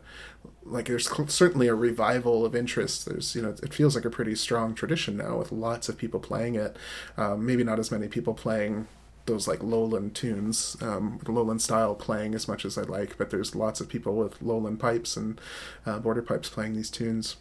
like 0.64 0.86
there's 0.86 1.08
certainly 1.32 1.68
a 1.68 1.74
revival 1.74 2.44
of 2.44 2.54
interest. 2.54 3.06
There's 3.06 3.34
you 3.34 3.42
know 3.42 3.54
it 3.62 3.74
feels 3.74 3.94
like 3.94 4.04
a 4.04 4.10
pretty 4.10 4.34
strong 4.34 4.74
tradition 4.74 5.16
now 5.16 5.38
with 5.38 5.52
lots 5.52 5.88
of 5.88 5.98
people 5.98 6.20
playing 6.20 6.54
it. 6.54 6.76
Um, 7.16 7.44
maybe 7.44 7.64
not 7.64 7.78
as 7.78 7.90
many 7.90 8.08
people 8.08 8.34
playing 8.34 8.86
those 9.26 9.46
like 9.46 9.62
lowland 9.62 10.14
tunes, 10.14 10.76
um, 10.80 11.20
lowland 11.26 11.62
style 11.62 11.94
playing 11.94 12.34
as 12.34 12.48
much 12.48 12.64
as 12.64 12.76
I 12.76 12.82
like. 12.82 13.16
But 13.18 13.30
there's 13.30 13.54
lots 13.54 13.80
of 13.80 13.88
people 13.88 14.16
with 14.16 14.40
lowland 14.42 14.80
pipes 14.80 15.16
and 15.16 15.40
uh, 15.86 15.98
border 15.98 16.22
pipes 16.22 16.48
playing 16.48 16.74
these 16.74 16.90
tunes, 16.90 17.36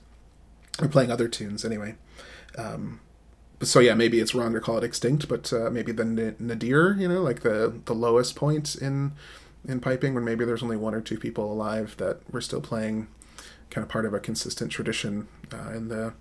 or 0.82 0.88
playing 0.88 1.12
other 1.12 1.28
tunes 1.28 1.66
anyway. 1.66 1.96
Um, 2.58 3.02
so 3.62 3.80
yeah, 3.80 3.94
maybe 3.94 4.20
it's 4.20 4.34
wrong 4.34 4.54
to 4.54 4.60
call 4.62 4.78
it 4.78 4.84
extinct, 4.84 5.28
but 5.28 5.52
uh, 5.52 5.70
maybe 5.70 5.92
the 5.92 6.04
n- 6.04 6.36
nadir, 6.40 6.96
you 6.98 7.08
know, 7.08 7.22
like 7.22 7.42
the 7.42 7.74
the 7.86 7.96
lowest 7.96 8.36
point 8.36 8.76
in 8.76 9.14
in 9.68 9.80
piping, 9.80 10.14
when 10.14 10.24
maybe 10.24 10.46
there's 10.46 10.64
only 10.64 10.78
one 10.78 10.96
or 10.96 11.02
two 11.02 11.18
people 11.18 11.52
alive 11.52 11.96
that 11.98 12.22
were 12.32 12.42
still 12.42 12.62
playing, 12.62 13.08
kind 13.70 13.84
of 13.84 13.90
part 13.90 14.06
of 14.06 14.14
a 14.14 14.20
consistent 14.20 14.72
tradition 14.72 15.28
uh, 15.54 15.72
in 15.72 15.90
the 15.90 16.14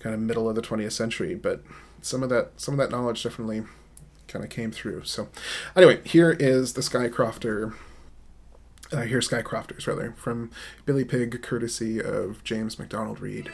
kind 0.00 0.14
of 0.14 0.20
middle 0.20 0.48
of 0.48 0.56
the 0.56 0.62
20th 0.62 0.92
century. 0.92 1.34
But 1.34 1.62
some 2.02 2.22
of 2.22 2.28
that 2.30 2.52
some 2.56 2.74
of 2.74 2.78
that 2.78 2.90
knowledge 2.90 3.22
definitely 3.22 3.62
kind 4.30 4.44
of 4.44 4.50
came 4.50 4.70
through. 4.70 5.04
So 5.04 5.28
anyway, 5.76 6.00
here 6.04 6.36
is 6.38 6.74
the 6.74 6.82
Skye 6.82 7.08
Crofter. 7.08 7.74
Uh, 8.92 9.02
here's 9.02 9.26
Skye 9.26 9.42
Crofters 9.42 9.86
rather 9.86 10.12
from 10.16 10.50
Billy 10.84 11.04
Pigg, 11.04 11.42
courtesy 11.42 12.00
of 12.00 12.42
James 12.44 12.78
McDonald 12.78 13.20
Reid. 13.20 13.50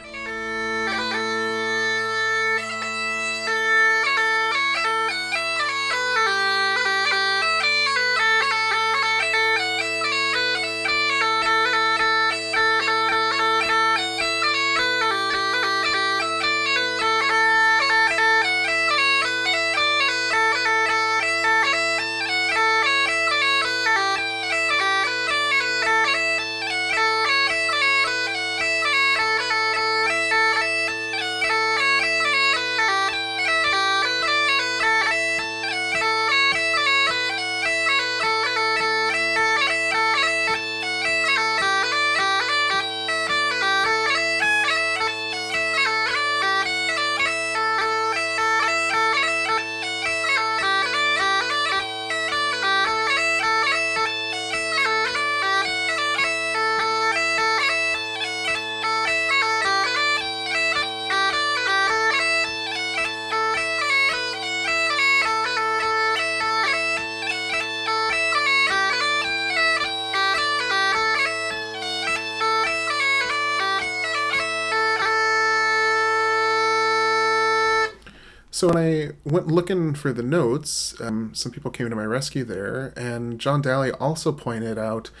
So 78.57 78.69
when 78.69 78.77
I 78.77 79.11
went 79.23 79.45
looking 79.49 79.93
for 79.93 80.11
the 80.11 80.23
notes, 80.23 80.99
um, 80.99 81.29
some 81.35 81.51
people 81.51 81.69
came 81.69 81.91
to 81.91 81.95
my 81.95 82.05
rescue 82.05 82.43
there, 82.43 82.91
and 82.97 83.37
John 83.37 83.61
Daly 83.61 83.91
also 83.91 84.31
pointed 84.31 84.79
out 84.79 85.11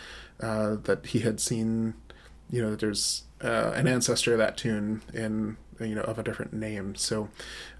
uh, 0.41 0.77
that 0.85 1.05
he 1.05 1.19
had 1.19 1.39
seen, 1.39 1.93
you 2.49 2.63
know, 2.63 2.71
that 2.71 2.79
there's 2.79 3.25
uh, 3.43 3.73
an 3.75 3.87
ancestor 3.87 4.31
of 4.31 4.39
that 4.39 4.57
tune 4.57 5.03
in, 5.13 5.57
you 5.79 5.93
know, 5.93 6.01
of 6.01 6.17
a 6.17 6.23
different 6.23 6.51
name. 6.51 6.95
So 6.95 7.29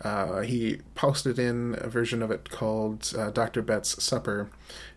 uh, 0.02 0.42
he 0.42 0.82
posted 0.94 1.40
in 1.40 1.76
a 1.80 1.90
version 1.90 2.22
of 2.22 2.30
it 2.30 2.52
called 2.52 3.12
uh, 3.18 3.32
Dr. 3.32 3.64
Betts' 3.64 4.04
Supper, 4.04 4.52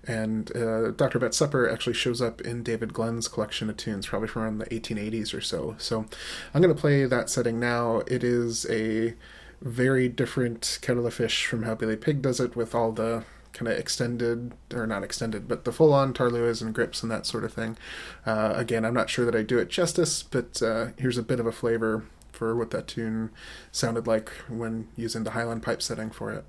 and 0.07 0.55
uh, 0.55 0.91
Dr. 0.91 1.19
Betts' 1.19 1.39
Supper 1.39 1.71
actually 1.71 1.95
shows 1.95 2.21
up 2.21 2.43
in 2.43 2.63
David 2.63 2.93
Glen's 2.93 3.29
collection 3.29 3.71
of 3.71 3.79
tunes, 3.79 4.09
probably 4.09 4.29
from 4.29 4.43
around 4.43 4.59
the 4.59 4.67
1880s 4.67 5.33
or 5.33 5.41
so. 5.41 5.75
So 5.79 6.05
I'm 6.53 6.61
going 6.61 6.75
to 6.75 6.79
play 6.79 7.07
that 7.07 7.31
setting 7.31 7.59
now. 7.59 8.03
It 8.07 8.23
is 8.23 8.67
a 8.69 9.15
very 9.61 10.09
different 10.09 10.79
kettle 10.81 11.07
of 11.07 11.15
fish 11.15 11.47
from 11.47 11.65
how 11.65 11.75
Billy 11.75 11.97
Pigg 11.97 12.23
does 12.23 12.41
it 12.41 12.57
with 12.57 12.75
all 12.75 12.93
the 12.93 13.25
kind 13.53 13.69
of 13.69 13.77
extended 13.77 14.53
or 14.73 14.87
not 14.87 15.03
extended 15.03 15.49
but 15.49 15.65
the 15.65 15.73
full-on 15.73 16.15
taorluaths 16.15 16.63
and 16.63 16.73
grips 16.73 17.03
and 17.03 17.11
that 17.11 17.27
sort 17.27 17.45
of 17.45 17.53
thing. 17.53 17.77
Uh, 18.25 18.53
again 18.55 18.85
i'm 18.85 18.95
not 18.95 19.11
sure 19.11 19.25
that 19.25 19.35
i 19.35 19.43
do 19.43 19.59
it 19.59 19.69
justice 19.69 20.23
but 20.23 20.63
uh, 20.63 20.89
here's 20.99 21.19
a 21.19 21.23
bit 21.23 21.41
of 21.41 21.47
a 21.47 21.53
flavor 21.53 22.05
for 22.31 22.55
what 22.55 22.71
that 22.71 22.87
tune 22.87 23.31
sounded 23.73 24.07
like 24.07 24.31
when 24.49 24.89
using 24.97 25.25
the 25.25 25.33
highland 25.33 25.63
pipe 25.63 25.83
setting 25.83 26.11
for 26.11 26.33
it 26.33 26.45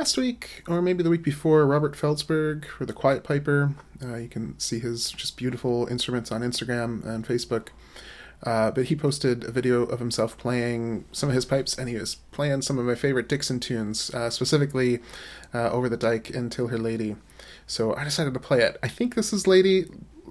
last 0.00 0.16
week, 0.16 0.62
or 0.66 0.80
maybe 0.80 1.02
the 1.02 1.10
week 1.10 1.22
before, 1.22 1.66
Robert 1.66 1.92
Feldsberg 1.92 2.64
for 2.64 2.86
the 2.86 2.92
Quiet 2.94 3.22
Piper. 3.22 3.74
Uh, 4.02 4.16
you 4.16 4.28
can 4.28 4.58
see 4.58 4.78
his 4.78 5.10
just 5.10 5.36
beautiful 5.36 5.86
instruments 5.88 6.32
on 6.32 6.40
Instagram 6.40 7.04
and 7.04 7.28
Facebook. 7.28 7.68
Uh, 8.42 8.70
but 8.70 8.86
he 8.86 8.96
posted 8.96 9.44
a 9.44 9.50
video 9.50 9.82
of 9.82 9.98
himself 9.98 10.38
playing 10.38 11.04
some 11.12 11.28
of 11.28 11.34
his 11.34 11.44
pipes, 11.44 11.76
and 11.76 11.86
he 11.86 11.96
was 11.96 12.14
playing 12.30 12.62
some 12.62 12.78
of 12.78 12.86
my 12.86 12.94
favorite 12.94 13.28
Dixon 13.28 13.60
tunes, 13.60 14.08
uh, 14.14 14.30
specifically 14.30 15.00
uh, 15.52 15.68
"Over 15.68 15.90
the 15.90 15.98
Dyke" 15.98 16.30
and 16.30 16.50
"Till 16.50 16.68
Her 16.68 16.78
Lady." 16.78 17.16
So 17.66 17.94
I 17.94 18.04
decided 18.04 18.32
to 18.32 18.40
play 18.40 18.62
it. 18.62 18.78
I 18.82 18.88
think 18.88 19.16
this 19.16 19.34
is 19.34 19.46
"Lady." 19.46 19.84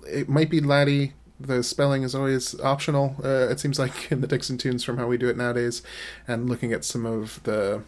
It 0.07 0.28
might 0.28 0.49
be 0.49 0.61
"Laddie." 0.61 1.13
The 1.39 1.61
spelling 1.61 2.01
is 2.01 2.15
always 2.15 2.59
optional. 2.61 3.17
Uh, 3.24 3.49
it 3.49 3.59
seems 3.59 3.78
like 3.78 4.11
in 4.11 4.22
the 4.22 4.28
Dixon 4.28 4.57
tunes 4.57 4.84
from 4.84 4.97
how 4.97 5.05
we 5.05 5.20
do 5.20 5.30
it 5.30 5.38
nowadays, 5.38 5.84
and 6.28 6.49
looking 6.49 6.74
at 6.74 6.84
some 6.84 7.05
of 7.05 7.43
the 7.43 7.84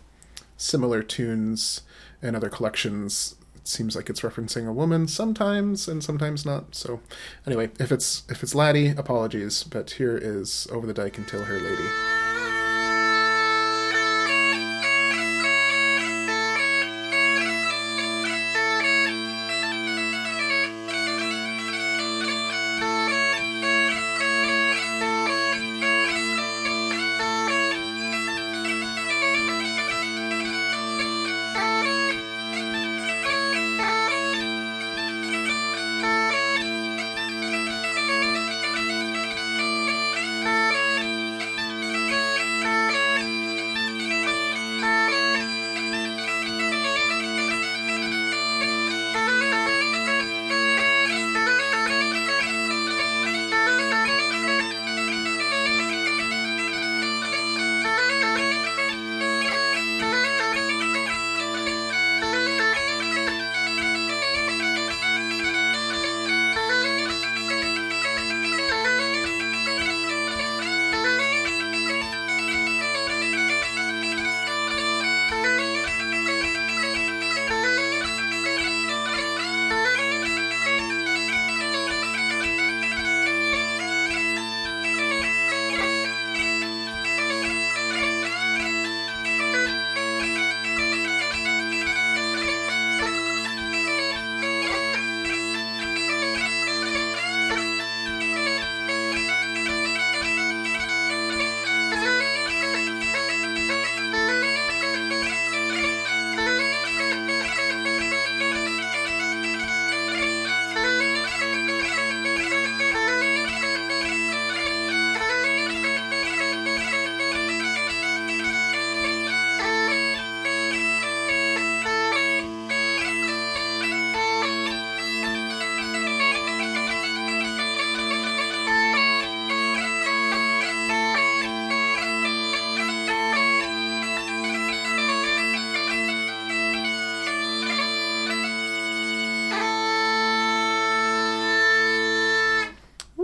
similar 0.61 1.01
tunes 1.01 1.81
and 2.21 2.35
other 2.35 2.49
collections. 2.49 3.35
It 3.55 3.67
seems 3.67 3.95
like 3.95 4.09
it's 4.09 4.21
referencing 4.21 4.67
a 4.67 4.73
woman 4.73 5.07
sometimes 5.07 5.87
and 5.87 6.03
sometimes 6.03 6.45
not. 6.45 6.75
So 6.75 7.01
anyway 7.45 7.71
if 7.79 7.91
it's 7.91 8.23
if 8.29 8.43
it's 8.43 8.55
laddie 8.55 8.89
apologies 8.89 9.63
but 9.63 9.91
here 9.91 10.17
is 10.17 10.67
over 10.71 10.85
the 10.87 10.93
dike 10.93 11.17
until 11.17 11.43
her 11.43 11.59
lady 11.59 12.30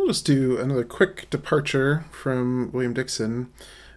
just 0.07 0.25
do 0.25 0.57
another 0.57 0.83
quick 0.83 1.29
departure 1.29 2.05
from 2.11 2.71
William 2.71 2.93
Dixon, 2.93 3.51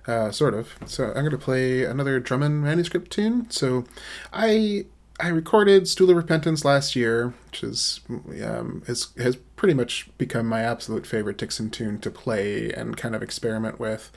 uh, 0.06 0.30
sort 0.30 0.54
of. 0.54 0.74
So 0.86 1.06
I'm 1.08 1.14
going 1.14 1.30
to 1.30 1.38
play 1.38 1.84
another 1.84 2.20
Drummond 2.20 2.62
manuscript 2.62 3.10
tune. 3.10 3.50
So 3.50 3.84
I 4.32 4.86
I 5.20 5.28
recorded 5.28 5.86
Stool 5.86 6.08
of 6.08 6.16
Repentance 6.16 6.64
last 6.64 6.96
year, 6.96 7.34
which 7.46 7.62
is 7.62 8.00
um, 8.42 8.82
is 8.86 9.08
has 9.18 9.36
pretty 9.54 9.74
much 9.74 10.08
become 10.16 10.46
my 10.46 10.62
absolute 10.62 11.06
favorite 11.06 11.36
Dixon 11.36 11.68
tune 11.68 11.98
to 12.00 12.10
play 12.10 12.72
and 12.72 12.96
kind 12.96 13.14
of 13.14 13.22
experiment 13.22 13.78
with. 13.78 14.10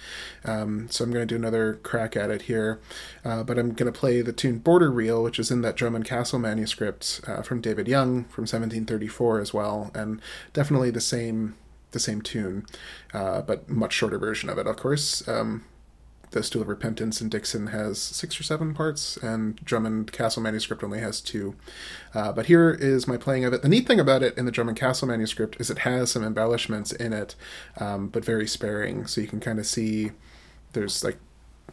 Um, 0.46 0.88
so 0.90 1.04
I'm 1.04 1.12
going 1.12 1.28
to 1.28 1.34
do 1.34 1.36
another 1.36 1.76
crack 1.84 2.16
at 2.16 2.32
it 2.32 2.44
here, 2.44 2.80
uh, 3.26 3.44
but 3.44 3.60
I'm 3.60 3.74
going 3.74 3.92
to 3.92 4.00
play 4.00 4.22
the 4.22 4.32
tune 4.32 4.60
Border 4.60 4.90
Reel, 4.90 5.22
which 5.22 5.40
is 5.40 5.52
in 5.52 5.62
that 5.62 5.76
Drummond 5.76 6.06
Castle 6.06 6.40
manuscript 6.40 7.20
uh, 7.28 7.42
from 7.42 7.60
David 7.60 7.90
Young 7.90 8.24
from 8.26 8.44
1734 8.44 9.42
as 9.42 9.54
well, 9.54 9.92
and 9.94 10.22
definitely 10.54 10.90
the 10.90 11.02
same 11.02 11.56
the 11.94 12.00
same 12.00 12.22
tune, 12.22 12.66
uh, 13.14 13.42
but 13.42 13.70
much 13.70 13.94
shorter 13.94 14.18
version 14.18 14.50
of 14.50 14.58
it, 14.58 14.68
of 14.68 14.76
course. 14.76 15.28
Um, 15.28 15.64
the 16.34 16.44
Stool 16.44 16.64
of 16.64 16.68
Repentance 16.68 17.22
in 17.22 17.30
Dixon 17.30 17.68
has 17.68 18.02
six 18.02 18.40
or 18.40 18.44
seven 18.44 18.74
parts, 18.74 19.18
and 19.18 19.56
Drummond 19.64 20.12
Castle 20.12 20.42
manuscript 20.42 20.84
only 20.84 21.00
has 21.00 21.22
two. 21.22 21.56
Uh, 22.14 22.34
but 22.34 22.48
here 22.48 22.72
is 22.72 23.08
my 23.08 23.18
playing 23.18 23.46
of 23.46 23.54
it. 23.54 23.62
The 23.62 23.70
neat 23.70 23.88
thing 23.88 24.00
about 24.00 24.24
it 24.24 24.36
in 24.38 24.46
the 24.46 24.52
Drummond 24.52 24.78
Castle 24.78 25.08
manuscript 25.08 25.58
is 25.60 25.70
it 25.70 25.80
has 25.80 26.12
some 26.12 26.24
embellishments 26.24 26.92
in 26.92 27.14
it, 27.14 27.36
um, 27.80 28.08
but 28.08 28.26
very 28.26 28.48
sparing. 28.48 29.06
So 29.06 29.22
you 29.22 29.28
can 29.28 29.40
kind 29.40 29.60
of 29.60 29.66
see 29.66 30.12
there's 30.74 31.04
like 31.04 31.18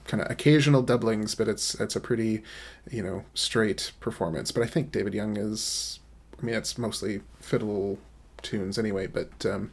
kind 0.04 0.22
of 0.22 0.30
occasional 0.30 0.82
doublings, 0.82 1.34
but 1.34 1.48
it's 1.48 1.74
it's 1.76 1.96
a 1.96 2.00
pretty 2.00 2.42
you 2.90 3.02
know 3.02 3.24
straight 3.34 3.92
performance. 3.98 4.52
But 4.52 4.62
I 4.62 4.66
think 4.66 4.92
David 4.92 5.14
Young 5.14 5.38
is, 5.38 6.00
I 6.38 6.44
mean, 6.44 6.54
it's 6.54 6.76
mostly 6.76 7.22
fiddle 7.40 7.98
tunes 8.42 8.78
anyway, 8.78 9.06
but 9.06 9.44
um, 9.46 9.72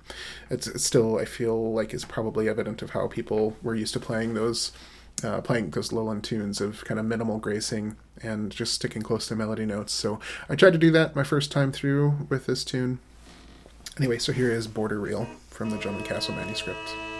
it's, 0.49 0.67
it's, 0.67 0.83
still 0.83 1.17
I 1.17 1.25
feel 1.25 1.73
like 1.73 1.93
is 1.93 2.05
probably 2.05 2.49
evident 2.49 2.81
of 2.81 2.91
how 2.91 3.07
people 3.07 3.55
were 3.61 3.75
used 3.75 3.93
to 3.93 3.99
playing 3.99 4.33
those 4.33 4.71
uh, 5.23 5.41
playing 5.41 5.71
those 5.71 5.91
lowland 5.91 6.23
tunes 6.23 6.61
of 6.61 6.85
kind 6.85 6.99
of 6.99 7.05
minimal 7.05 7.39
gracing 7.39 7.95
and 8.21 8.51
just 8.51 8.73
sticking 8.73 9.01
close 9.01 9.27
to 9.27 9.35
melody 9.35 9.65
notes. 9.65 9.91
So 9.93 10.19
I 10.47 10.55
tried 10.55 10.73
to 10.73 10.77
do 10.77 10.91
that 10.91 11.15
my 11.15 11.23
first 11.23 11.51
time 11.51 11.71
through 11.71 12.27
with 12.29 12.45
this 12.45 12.63
tune. 12.63 12.99
Anyway, 13.97 14.19
so 14.19 14.31
here 14.31 14.51
is 14.51 14.67
Border 14.67 14.99
Reel 14.99 15.27
from 15.49 15.71
the 15.71 15.77
Drummond 15.77 16.05
Castle 16.05 16.35
manuscript. 16.35 17.16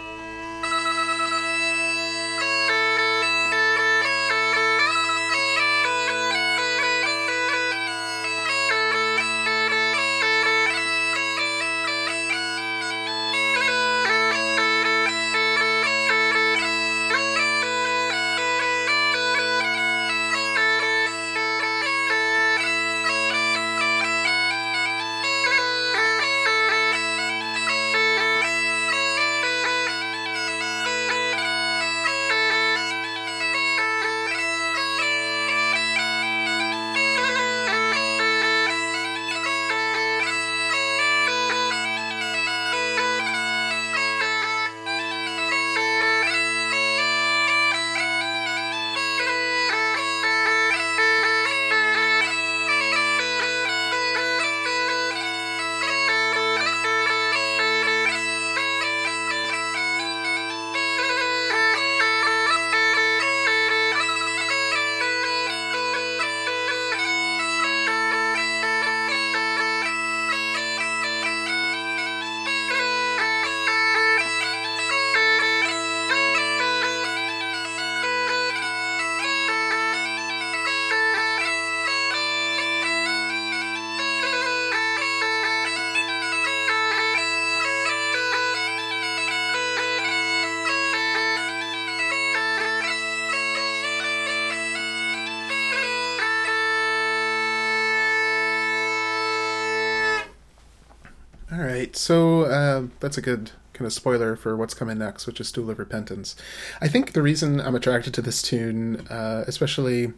All 101.58 101.64
right, 101.64 101.95
so 101.95 102.43
uh, 102.43 102.84
that's 102.99 103.18
a 103.18 103.22
good 103.22 103.49
kind 103.74 103.88
of 103.88 103.93
spoiler 103.93 104.36
for 104.36 104.55
what's 104.55 104.76
coming 104.76 104.99
next, 104.99 105.26
which 105.26 105.41
is 105.41 105.47
Stool 105.47 105.72
of 105.72 105.80
Repentance. 105.80 106.36
I 106.82 106.88
think 106.88 107.14
the 107.14 107.24
reason 107.24 107.60
I'm 107.60 107.74
attracted 107.74 108.14
to 108.14 108.22
this 108.22 108.43
tune, 108.43 109.08
uh, 109.08 109.43
especially 109.47 110.14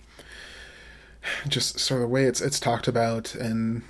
just 1.48 1.80
sort 1.80 2.02
of 2.02 2.10
the 2.10 2.14
way 2.14 2.26
it's 2.26 2.42
it's 2.42 2.60
talked 2.60 2.90
about, 2.90 3.36
and 3.36 3.84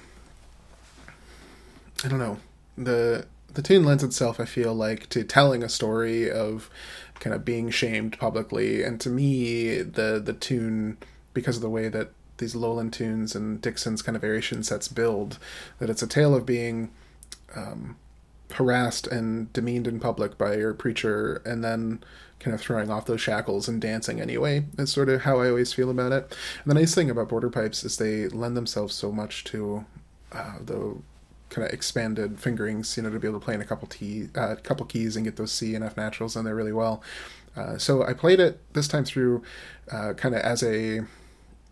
I 2.03 2.07
don't 2.07 2.19
know 2.19 2.37
the 2.77 3.25
the 3.51 3.63
tune 3.63 3.83
lends 3.83 4.03
itself, 4.03 4.39
I 4.39 4.45
feel 4.45 4.75
like, 4.75 5.09
to 5.09 5.23
telling 5.23 5.63
a 5.63 5.69
story 5.69 6.29
of 6.29 6.69
kind 7.19 7.35
of 7.35 7.43
being 7.43 7.71
shamed 7.71 8.19
publicly, 8.19 8.83
and 8.83 9.01
to 9.01 9.09
me, 9.09 9.81
the 9.81 10.21
the 10.23 10.33
tune 10.33 10.97
because 11.33 11.55
of 11.55 11.63
the 11.63 11.69
way 11.69 11.89
that 11.89 12.11
these 12.37 12.55
lowland 12.55 12.93
tunes 12.93 13.35
and 13.35 13.59
Dixon's 13.59 14.03
kind 14.03 14.15
of 14.15 14.21
variation 14.21 14.61
sets 14.61 14.87
build, 14.87 15.39
that 15.79 15.89
it's 15.89 16.03
a 16.03 16.07
tale 16.07 16.35
of 16.35 16.45
being 16.45 16.91
um, 17.55 17.97
harassed 18.53 19.07
and 19.07 19.51
demeaned 19.53 19.87
in 19.87 19.99
public 19.99 20.37
by 20.37 20.55
your 20.55 20.73
preacher 20.73 21.41
and 21.45 21.63
then 21.63 22.03
kind 22.39 22.53
of 22.53 22.61
throwing 22.61 22.89
off 22.89 23.05
those 23.05 23.21
shackles 23.21 23.67
and 23.67 23.81
dancing 23.81 24.21
anyway 24.21 24.65
is 24.77 24.91
sort 24.91 25.09
of 25.09 25.21
how 25.21 25.39
I 25.39 25.49
always 25.49 25.73
feel 25.73 25.89
about 25.89 26.11
it. 26.11 26.35
And 26.63 26.71
the 26.71 26.73
nice 26.73 26.95
thing 26.95 27.09
about 27.09 27.29
border 27.29 27.49
pipes 27.49 27.83
is 27.83 27.97
they 27.97 28.27
lend 28.29 28.55
themselves 28.55 28.95
so 28.95 29.11
much 29.11 29.43
to 29.45 29.85
uh, 30.31 30.55
the 30.63 30.97
kind 31.49 31.67
of 31.67 31.73
expanded 31.73 32.39
fingerings, 32.39 32.95
you 32.95 33.03
know, 33.03 33.09
to 33.09 33.19
be 33.19 33.27
able 33.27 33.39
to 33.39 33.43
play 33.43 33.55
in 33.55 33.61
a 33.61 33.65
couple 33.65 33.87
T, 33.87 34.29
uh, 34.35 34.55
couple 34.63 34.85
keys 34.85 35.15
and 35.15 35.25
get 35.25 35.35
those 35.35 35.51
C 35.51 35.75
and 35.75 35.83
F 35.83 35.97
naturals 35.97 36.35
in 36.35 36.45
there 36.45 36.55
really 36.55 36.73
well. 36.73 37.03
Uh, 37.55 37.77
so 37.77 38.03
I 38.03 38.13
played 38.13 38.39
it 38.39 38.61
this 38.73 38.87
time 38.87 39.03
through, 39.03 39.43
uh, 39.91 40.13
kind 40.13 40.35
of 40.35 40.41
as 40.41 40.63
a 40.63 41.01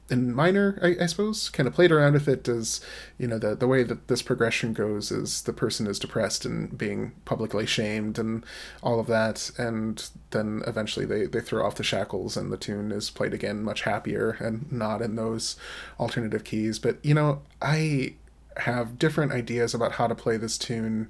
in 0.10 0.34
minor, 0.34 0.80
I, 0.82 1.04
I, 1.04 1.06
suppose. 1.06 1.50
Kind 1.50 1.68
of 1.68 1.74
played 1.74 1.92
around 1.92 2.14
with 2.14 2.28
it 2.28 2.48
as, 2.48 2.82
you 3.18 3.28
know, 3.28 3.38
the 3.38 3.56
the 3.56 3.68
way 3.68 3.84
that 3.84 4.08
this 4.08 4.22
progression 4.22 4.74
goes 4.74 5.12
is 5.12 5.42
the 5.42 5.54
person 5.54 5.88
is 5.88 6.00
depressed 6.00 6.46
and 6.46 6.78
being 6.78 7.14
publicly 7.26 7.66
shamed 7.66 8.18
and 8.18 8.46
all 8.82 9.00
of 9.00 9.08
that, 9.08 9.52
and 9.58 10.10
then 10.32 10.64
eventually 10.66 11.06
they 11.06 11.26
they 11.26 11.42
throw 11.42 11.66
off 11.66 11.76
the 11.76 11.84
shackles 11.84 12.38
and 12.38 12.52
the 12.52 12.58
tune 12.58 12.92
is 12.92 13.10
played 13.10 13.34
again 13.34 13.64
much 13.64 13.82
happier 13.82 14.38
and 14.40 14.72
not 14.72 15.02
in 15.02 15.16
those 15.16 15.56
alternative 16.00 16.44
keys. 16.44 16.80
But 16.80 17.04
you 17.04 17.14
know, 17.14 17.42
I 17.62 18.16
have 18.58 18.98
different 18.98 19.32
ideas 19.32 19.74
about 19.74 19.94
how 19.94 20.08
to 20.08 20.16
play 20.16 20.38
this 20.38 20.58
tune 20.58 21.10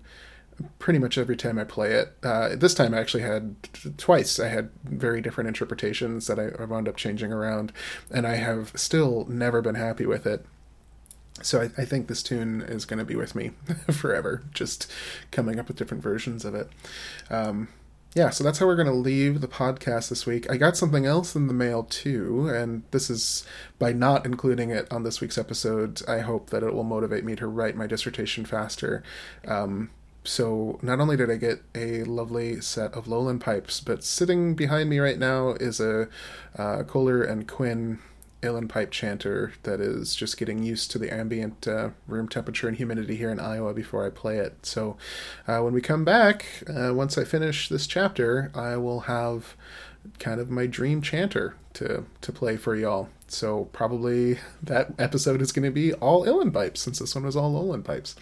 pretty 0.80 1.00
much 1.00 1.18
every 1.18 1.36
time 1.36 1.60
I 1.60 1.64
play 1.64 1.92
it. 1.94 2.16
Uh, 2.24 2.56
this 2.56 2.74
time 2.74 2.94
I 2.94 3.00
actually 3.00 3.24
had 3.24 3.56
twice. 3.98 4.40
I 4.40 4.48
had 4.48 4.70
very 4.84 5.22
different 5.22 5.48
interpretations 5.48 6.28
that 6.28 6.40
I, 6.40 6.64
wound 6.66 6.88
up 6.88 6.96
changing 6.96 7.32
around, 7.32 7.72
and 8.12 8.26
I 8.26 8.36
have 8.36 8.72
still 8.76 9.26
never 9.30 9.62
been 9.62 9.76
happy 9.76 10.06
with 10.06 10.26
it. 10.26 10.46
So 11.42 11.62
I, 11.62 11.82
I 11.82 11.86
think 11.86 12.08
this 12.08 12.24
tune 12.24 12.62
is 12.62 12.86
going 12.86 13.00
to 13.00 13.06
be 13.06 13.16
with 13.16 13.36
me 13.36 13.52
forever, 13.92 14.44
just 14.54 14.92
coming 15.32 15.60
up 15.60 15.68
with 15.68 15.78
different 15.78 16.04
versions 16.04 16.44
of 16.46 16.56
it. 16.56 16.70
Um, 17.30 17.68
yeah, 18.16 18.32
so 18.32 18.44
that's 18.44 18.58
how 18.58 18.66
we're 18.66 18.76
going 18.76 18.88
to 18.88 18.94
leave 18.94 19.42
the 19.42 19.48
podcast 19.48 20.10
this 20.10 20.26
week. 20.26 20.50
I 20.50 20.58
got 20.58 20.76
something 20.76 21.06
else 21.06 21.36
in 21.36 21.46
the 21.46 21.54
mail 21.54 21.84
too, 21.84 22.50
and 22.50 22.82
this 22.90 23.12
is 23.12 23.46
by 23.78 23.94
not 23.94 24.26
including 24.26 24.72
it 24.72 24.92
on 24.92 25.04
this 25.04 25.22
week's 25.22 25.38
episode. 25.38 26.02
I 26.08 26.20
hope 26.20 26.50
that 26.50 26.64
it 26.64 26.74
will 26.74 26.84
motivate 26.84 27.24
me 27.24 27.36
to 27.36 27.46
write 27.46 27.76
my 27.76 27.86
dissertation 27.86 28.44
faster. 28.44 29.04
Um, 29.48 29.92
so 30.28 30.78
not 30.82 31.00
only 31.00 31.16
did 31.16 31.32
I 31.32 31.38
get 31.38 31.64
a 31.74 32.04
lovely 32.04 32.60
set 32.62 32.94
of 32.94 33.08
lowland 33.08 33.42
pipes, 33.42 33.80
but 33.80 34.04
sitting 34.04 34.56
behind 34.56 34.90
me 34.90 35.00
right 35.00 35.18
now 35.18 35.52
is 35.52 35.80
a 35.80 36.10
uh, 36.58 36.84
Koehler 36.84 37.28
and 37.28 37.48
Quinn 37.48 38.00
uilleann 38.44 38.70
pipe 38.70 38.92
chanter 38.92 39.54
that 39.64 39.80
is 39.80 40.16
just 40.16 40.38
getting 40.38 40.62
used 40.62 40.92
to 40.92 41.00
the 41.00 41.14
ambient 41.14 41.68
uh, 41.68 41.90
room 42.08 42.28
temperature 42.28 42.68
and 42.68 42.78
humidity 42.78 43.16
here 43.16 43.32
in 43.32 43.40
Iowa 43.40 43.74
before 43.74 44.06
I 44.06 44.10
play 44.10 44.38
it. 44.38 44.66
So 44.66 44.98
uh, 45.48 45.60
when 45.60 45.74
we 45.74 45.82
come 45.82 46.06
back, 46.06 46.46
uh, 46.68 46.94
once 46.94 47.18
I 47.18 47.24
finish 47.24 47.70
this 47.70 47.88
chapter, 47.88 48.52
I 48.54 48.78
will 48.78 49.02
have 49.02 49.56
kind 50.20 50.40
of 50.40 50.50
my 50.50 50.68
dream 50.68 51.02
chanter 51.02 51.56
to 51.78 52.06
to 52.22 52.32
play 52.32 52.58
for 52.58 52.76
y'all. 52.76 53.10
So 53.28 53.66
probably 53.74 54.40
that 54.64 54.94
episode 54.98 55.42
is 55.42 55.52
going 55.52 55.66
to 55.66 55.72
be 55.72 55.94
all 55.94 56.26
uilleann 56.26 56.54
pipes 56.54 56.82
since 56.82 57.00
this 57.00 57.14
one 57.14 57.26
was 57.26 57.36
all 57.36 57.54
uilleann 57.54 57.84
pipes. 57.84 58.16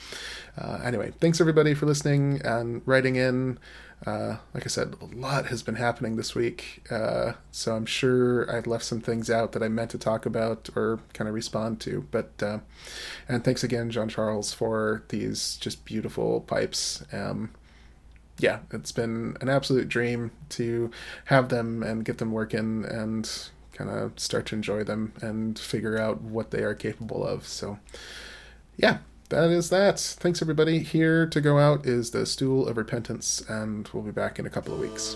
Uh, 0.57 0.79
anyway, 0.83 1.13
thanks 1.19 1.39
everybody 1.39 1.73
for 1.73 1.85
listening 1.85 2.41
and 2.43 2.81
writing 2.85 3.15
in. 3.15 3.59
Uh, 4.05 4.37
like 4.53 4.63
I 4.65 4.67
said, 4.67 4.95
a 5.01 5.05
lot 5.05 5.47
has 5.47 5.63
been 5.63 5.75
happening 5.75 6.15
this 6.15 6.35
week, 6.35 6.85
uh, 6.91 7.33
so 7.51 7.75
I'm 7.75 7.85
sure 7.85 8.49
I've 8.53 8.67
left 8.67 8.83
some 8.83 8.99
things 8.99 9.29
out 9.29 9.53
that 9.53 9.63
I 9.63 9.69
meant 9.69 9.91
to 9.91 9.97
talk 9.97 10.25
about 10.25 10.69
or 10.75 10.99
kind 11.13 11.27
of 11.27 11.33
respond 11.33 11.79
to. 11.81 12.05
But 12.11 12.31
uh, 12.43 12.59
and 13.29 13.43
thanks 13.43 13.63
again, 13.63 13.89
John 13.89 14.09
Charles, 14.09 14.53
for 14.53 15.03
these 15.09 15.57
just 15.61 15.85
beautiful 15.85 16.41
pipes. 16.41 17.03
Um, 17.13 17.51
yeah, 18.37 18.59
it's 18.71 18.91
been 18.91 19.37
an 19.41 19.49
absolute 19.49 19.87
dream 19.87 20.31
to 20.49 20.91
have 21.25 21.49
them 21.49 21.83
and 21.83 22.03
get 22.03 22.17
them 22.17 22.31
working 22.31 22.85
and 22.85 23.29
kind 23.73 23.89
of 23.89 24.19
start 24.19 24.45
to 24.47 24.55
enjoy 24.55 24.83
them 24.83 25.13
and 25.21 25.57
figure 25.59 25.97
out 25.97 26.21
what 26.21 26.51
they 26.51 26.63
are 26.63 26.73
capable 26.73 27.25
of. 27.25 27.47
So, 27.47 27.79
yeah, 28.77 28.99
that 29.29 29.49
is 29.49 29.69
that. 29.69 29.99
Thanks, 29.99 30.41
everybody. 30.41 30.79
Here 30.79 31.25
to 31.27 31.41
go 31.41 31.59
out 31.59 31.85
is 31.85 32.11
the 32.11 32.25
Stool 32.25 32.67
of 32.67 32.77
Repentance, 32.77 33.41
and 33.47 33.89
we'll 33.93 34.03
be 34.03 34.11
back 34.11 34.39
in 34.39 34.45
a 34.45 34.49
couple 34.49 34.73
of 34.73 34.79
weeks. 34.79 35.15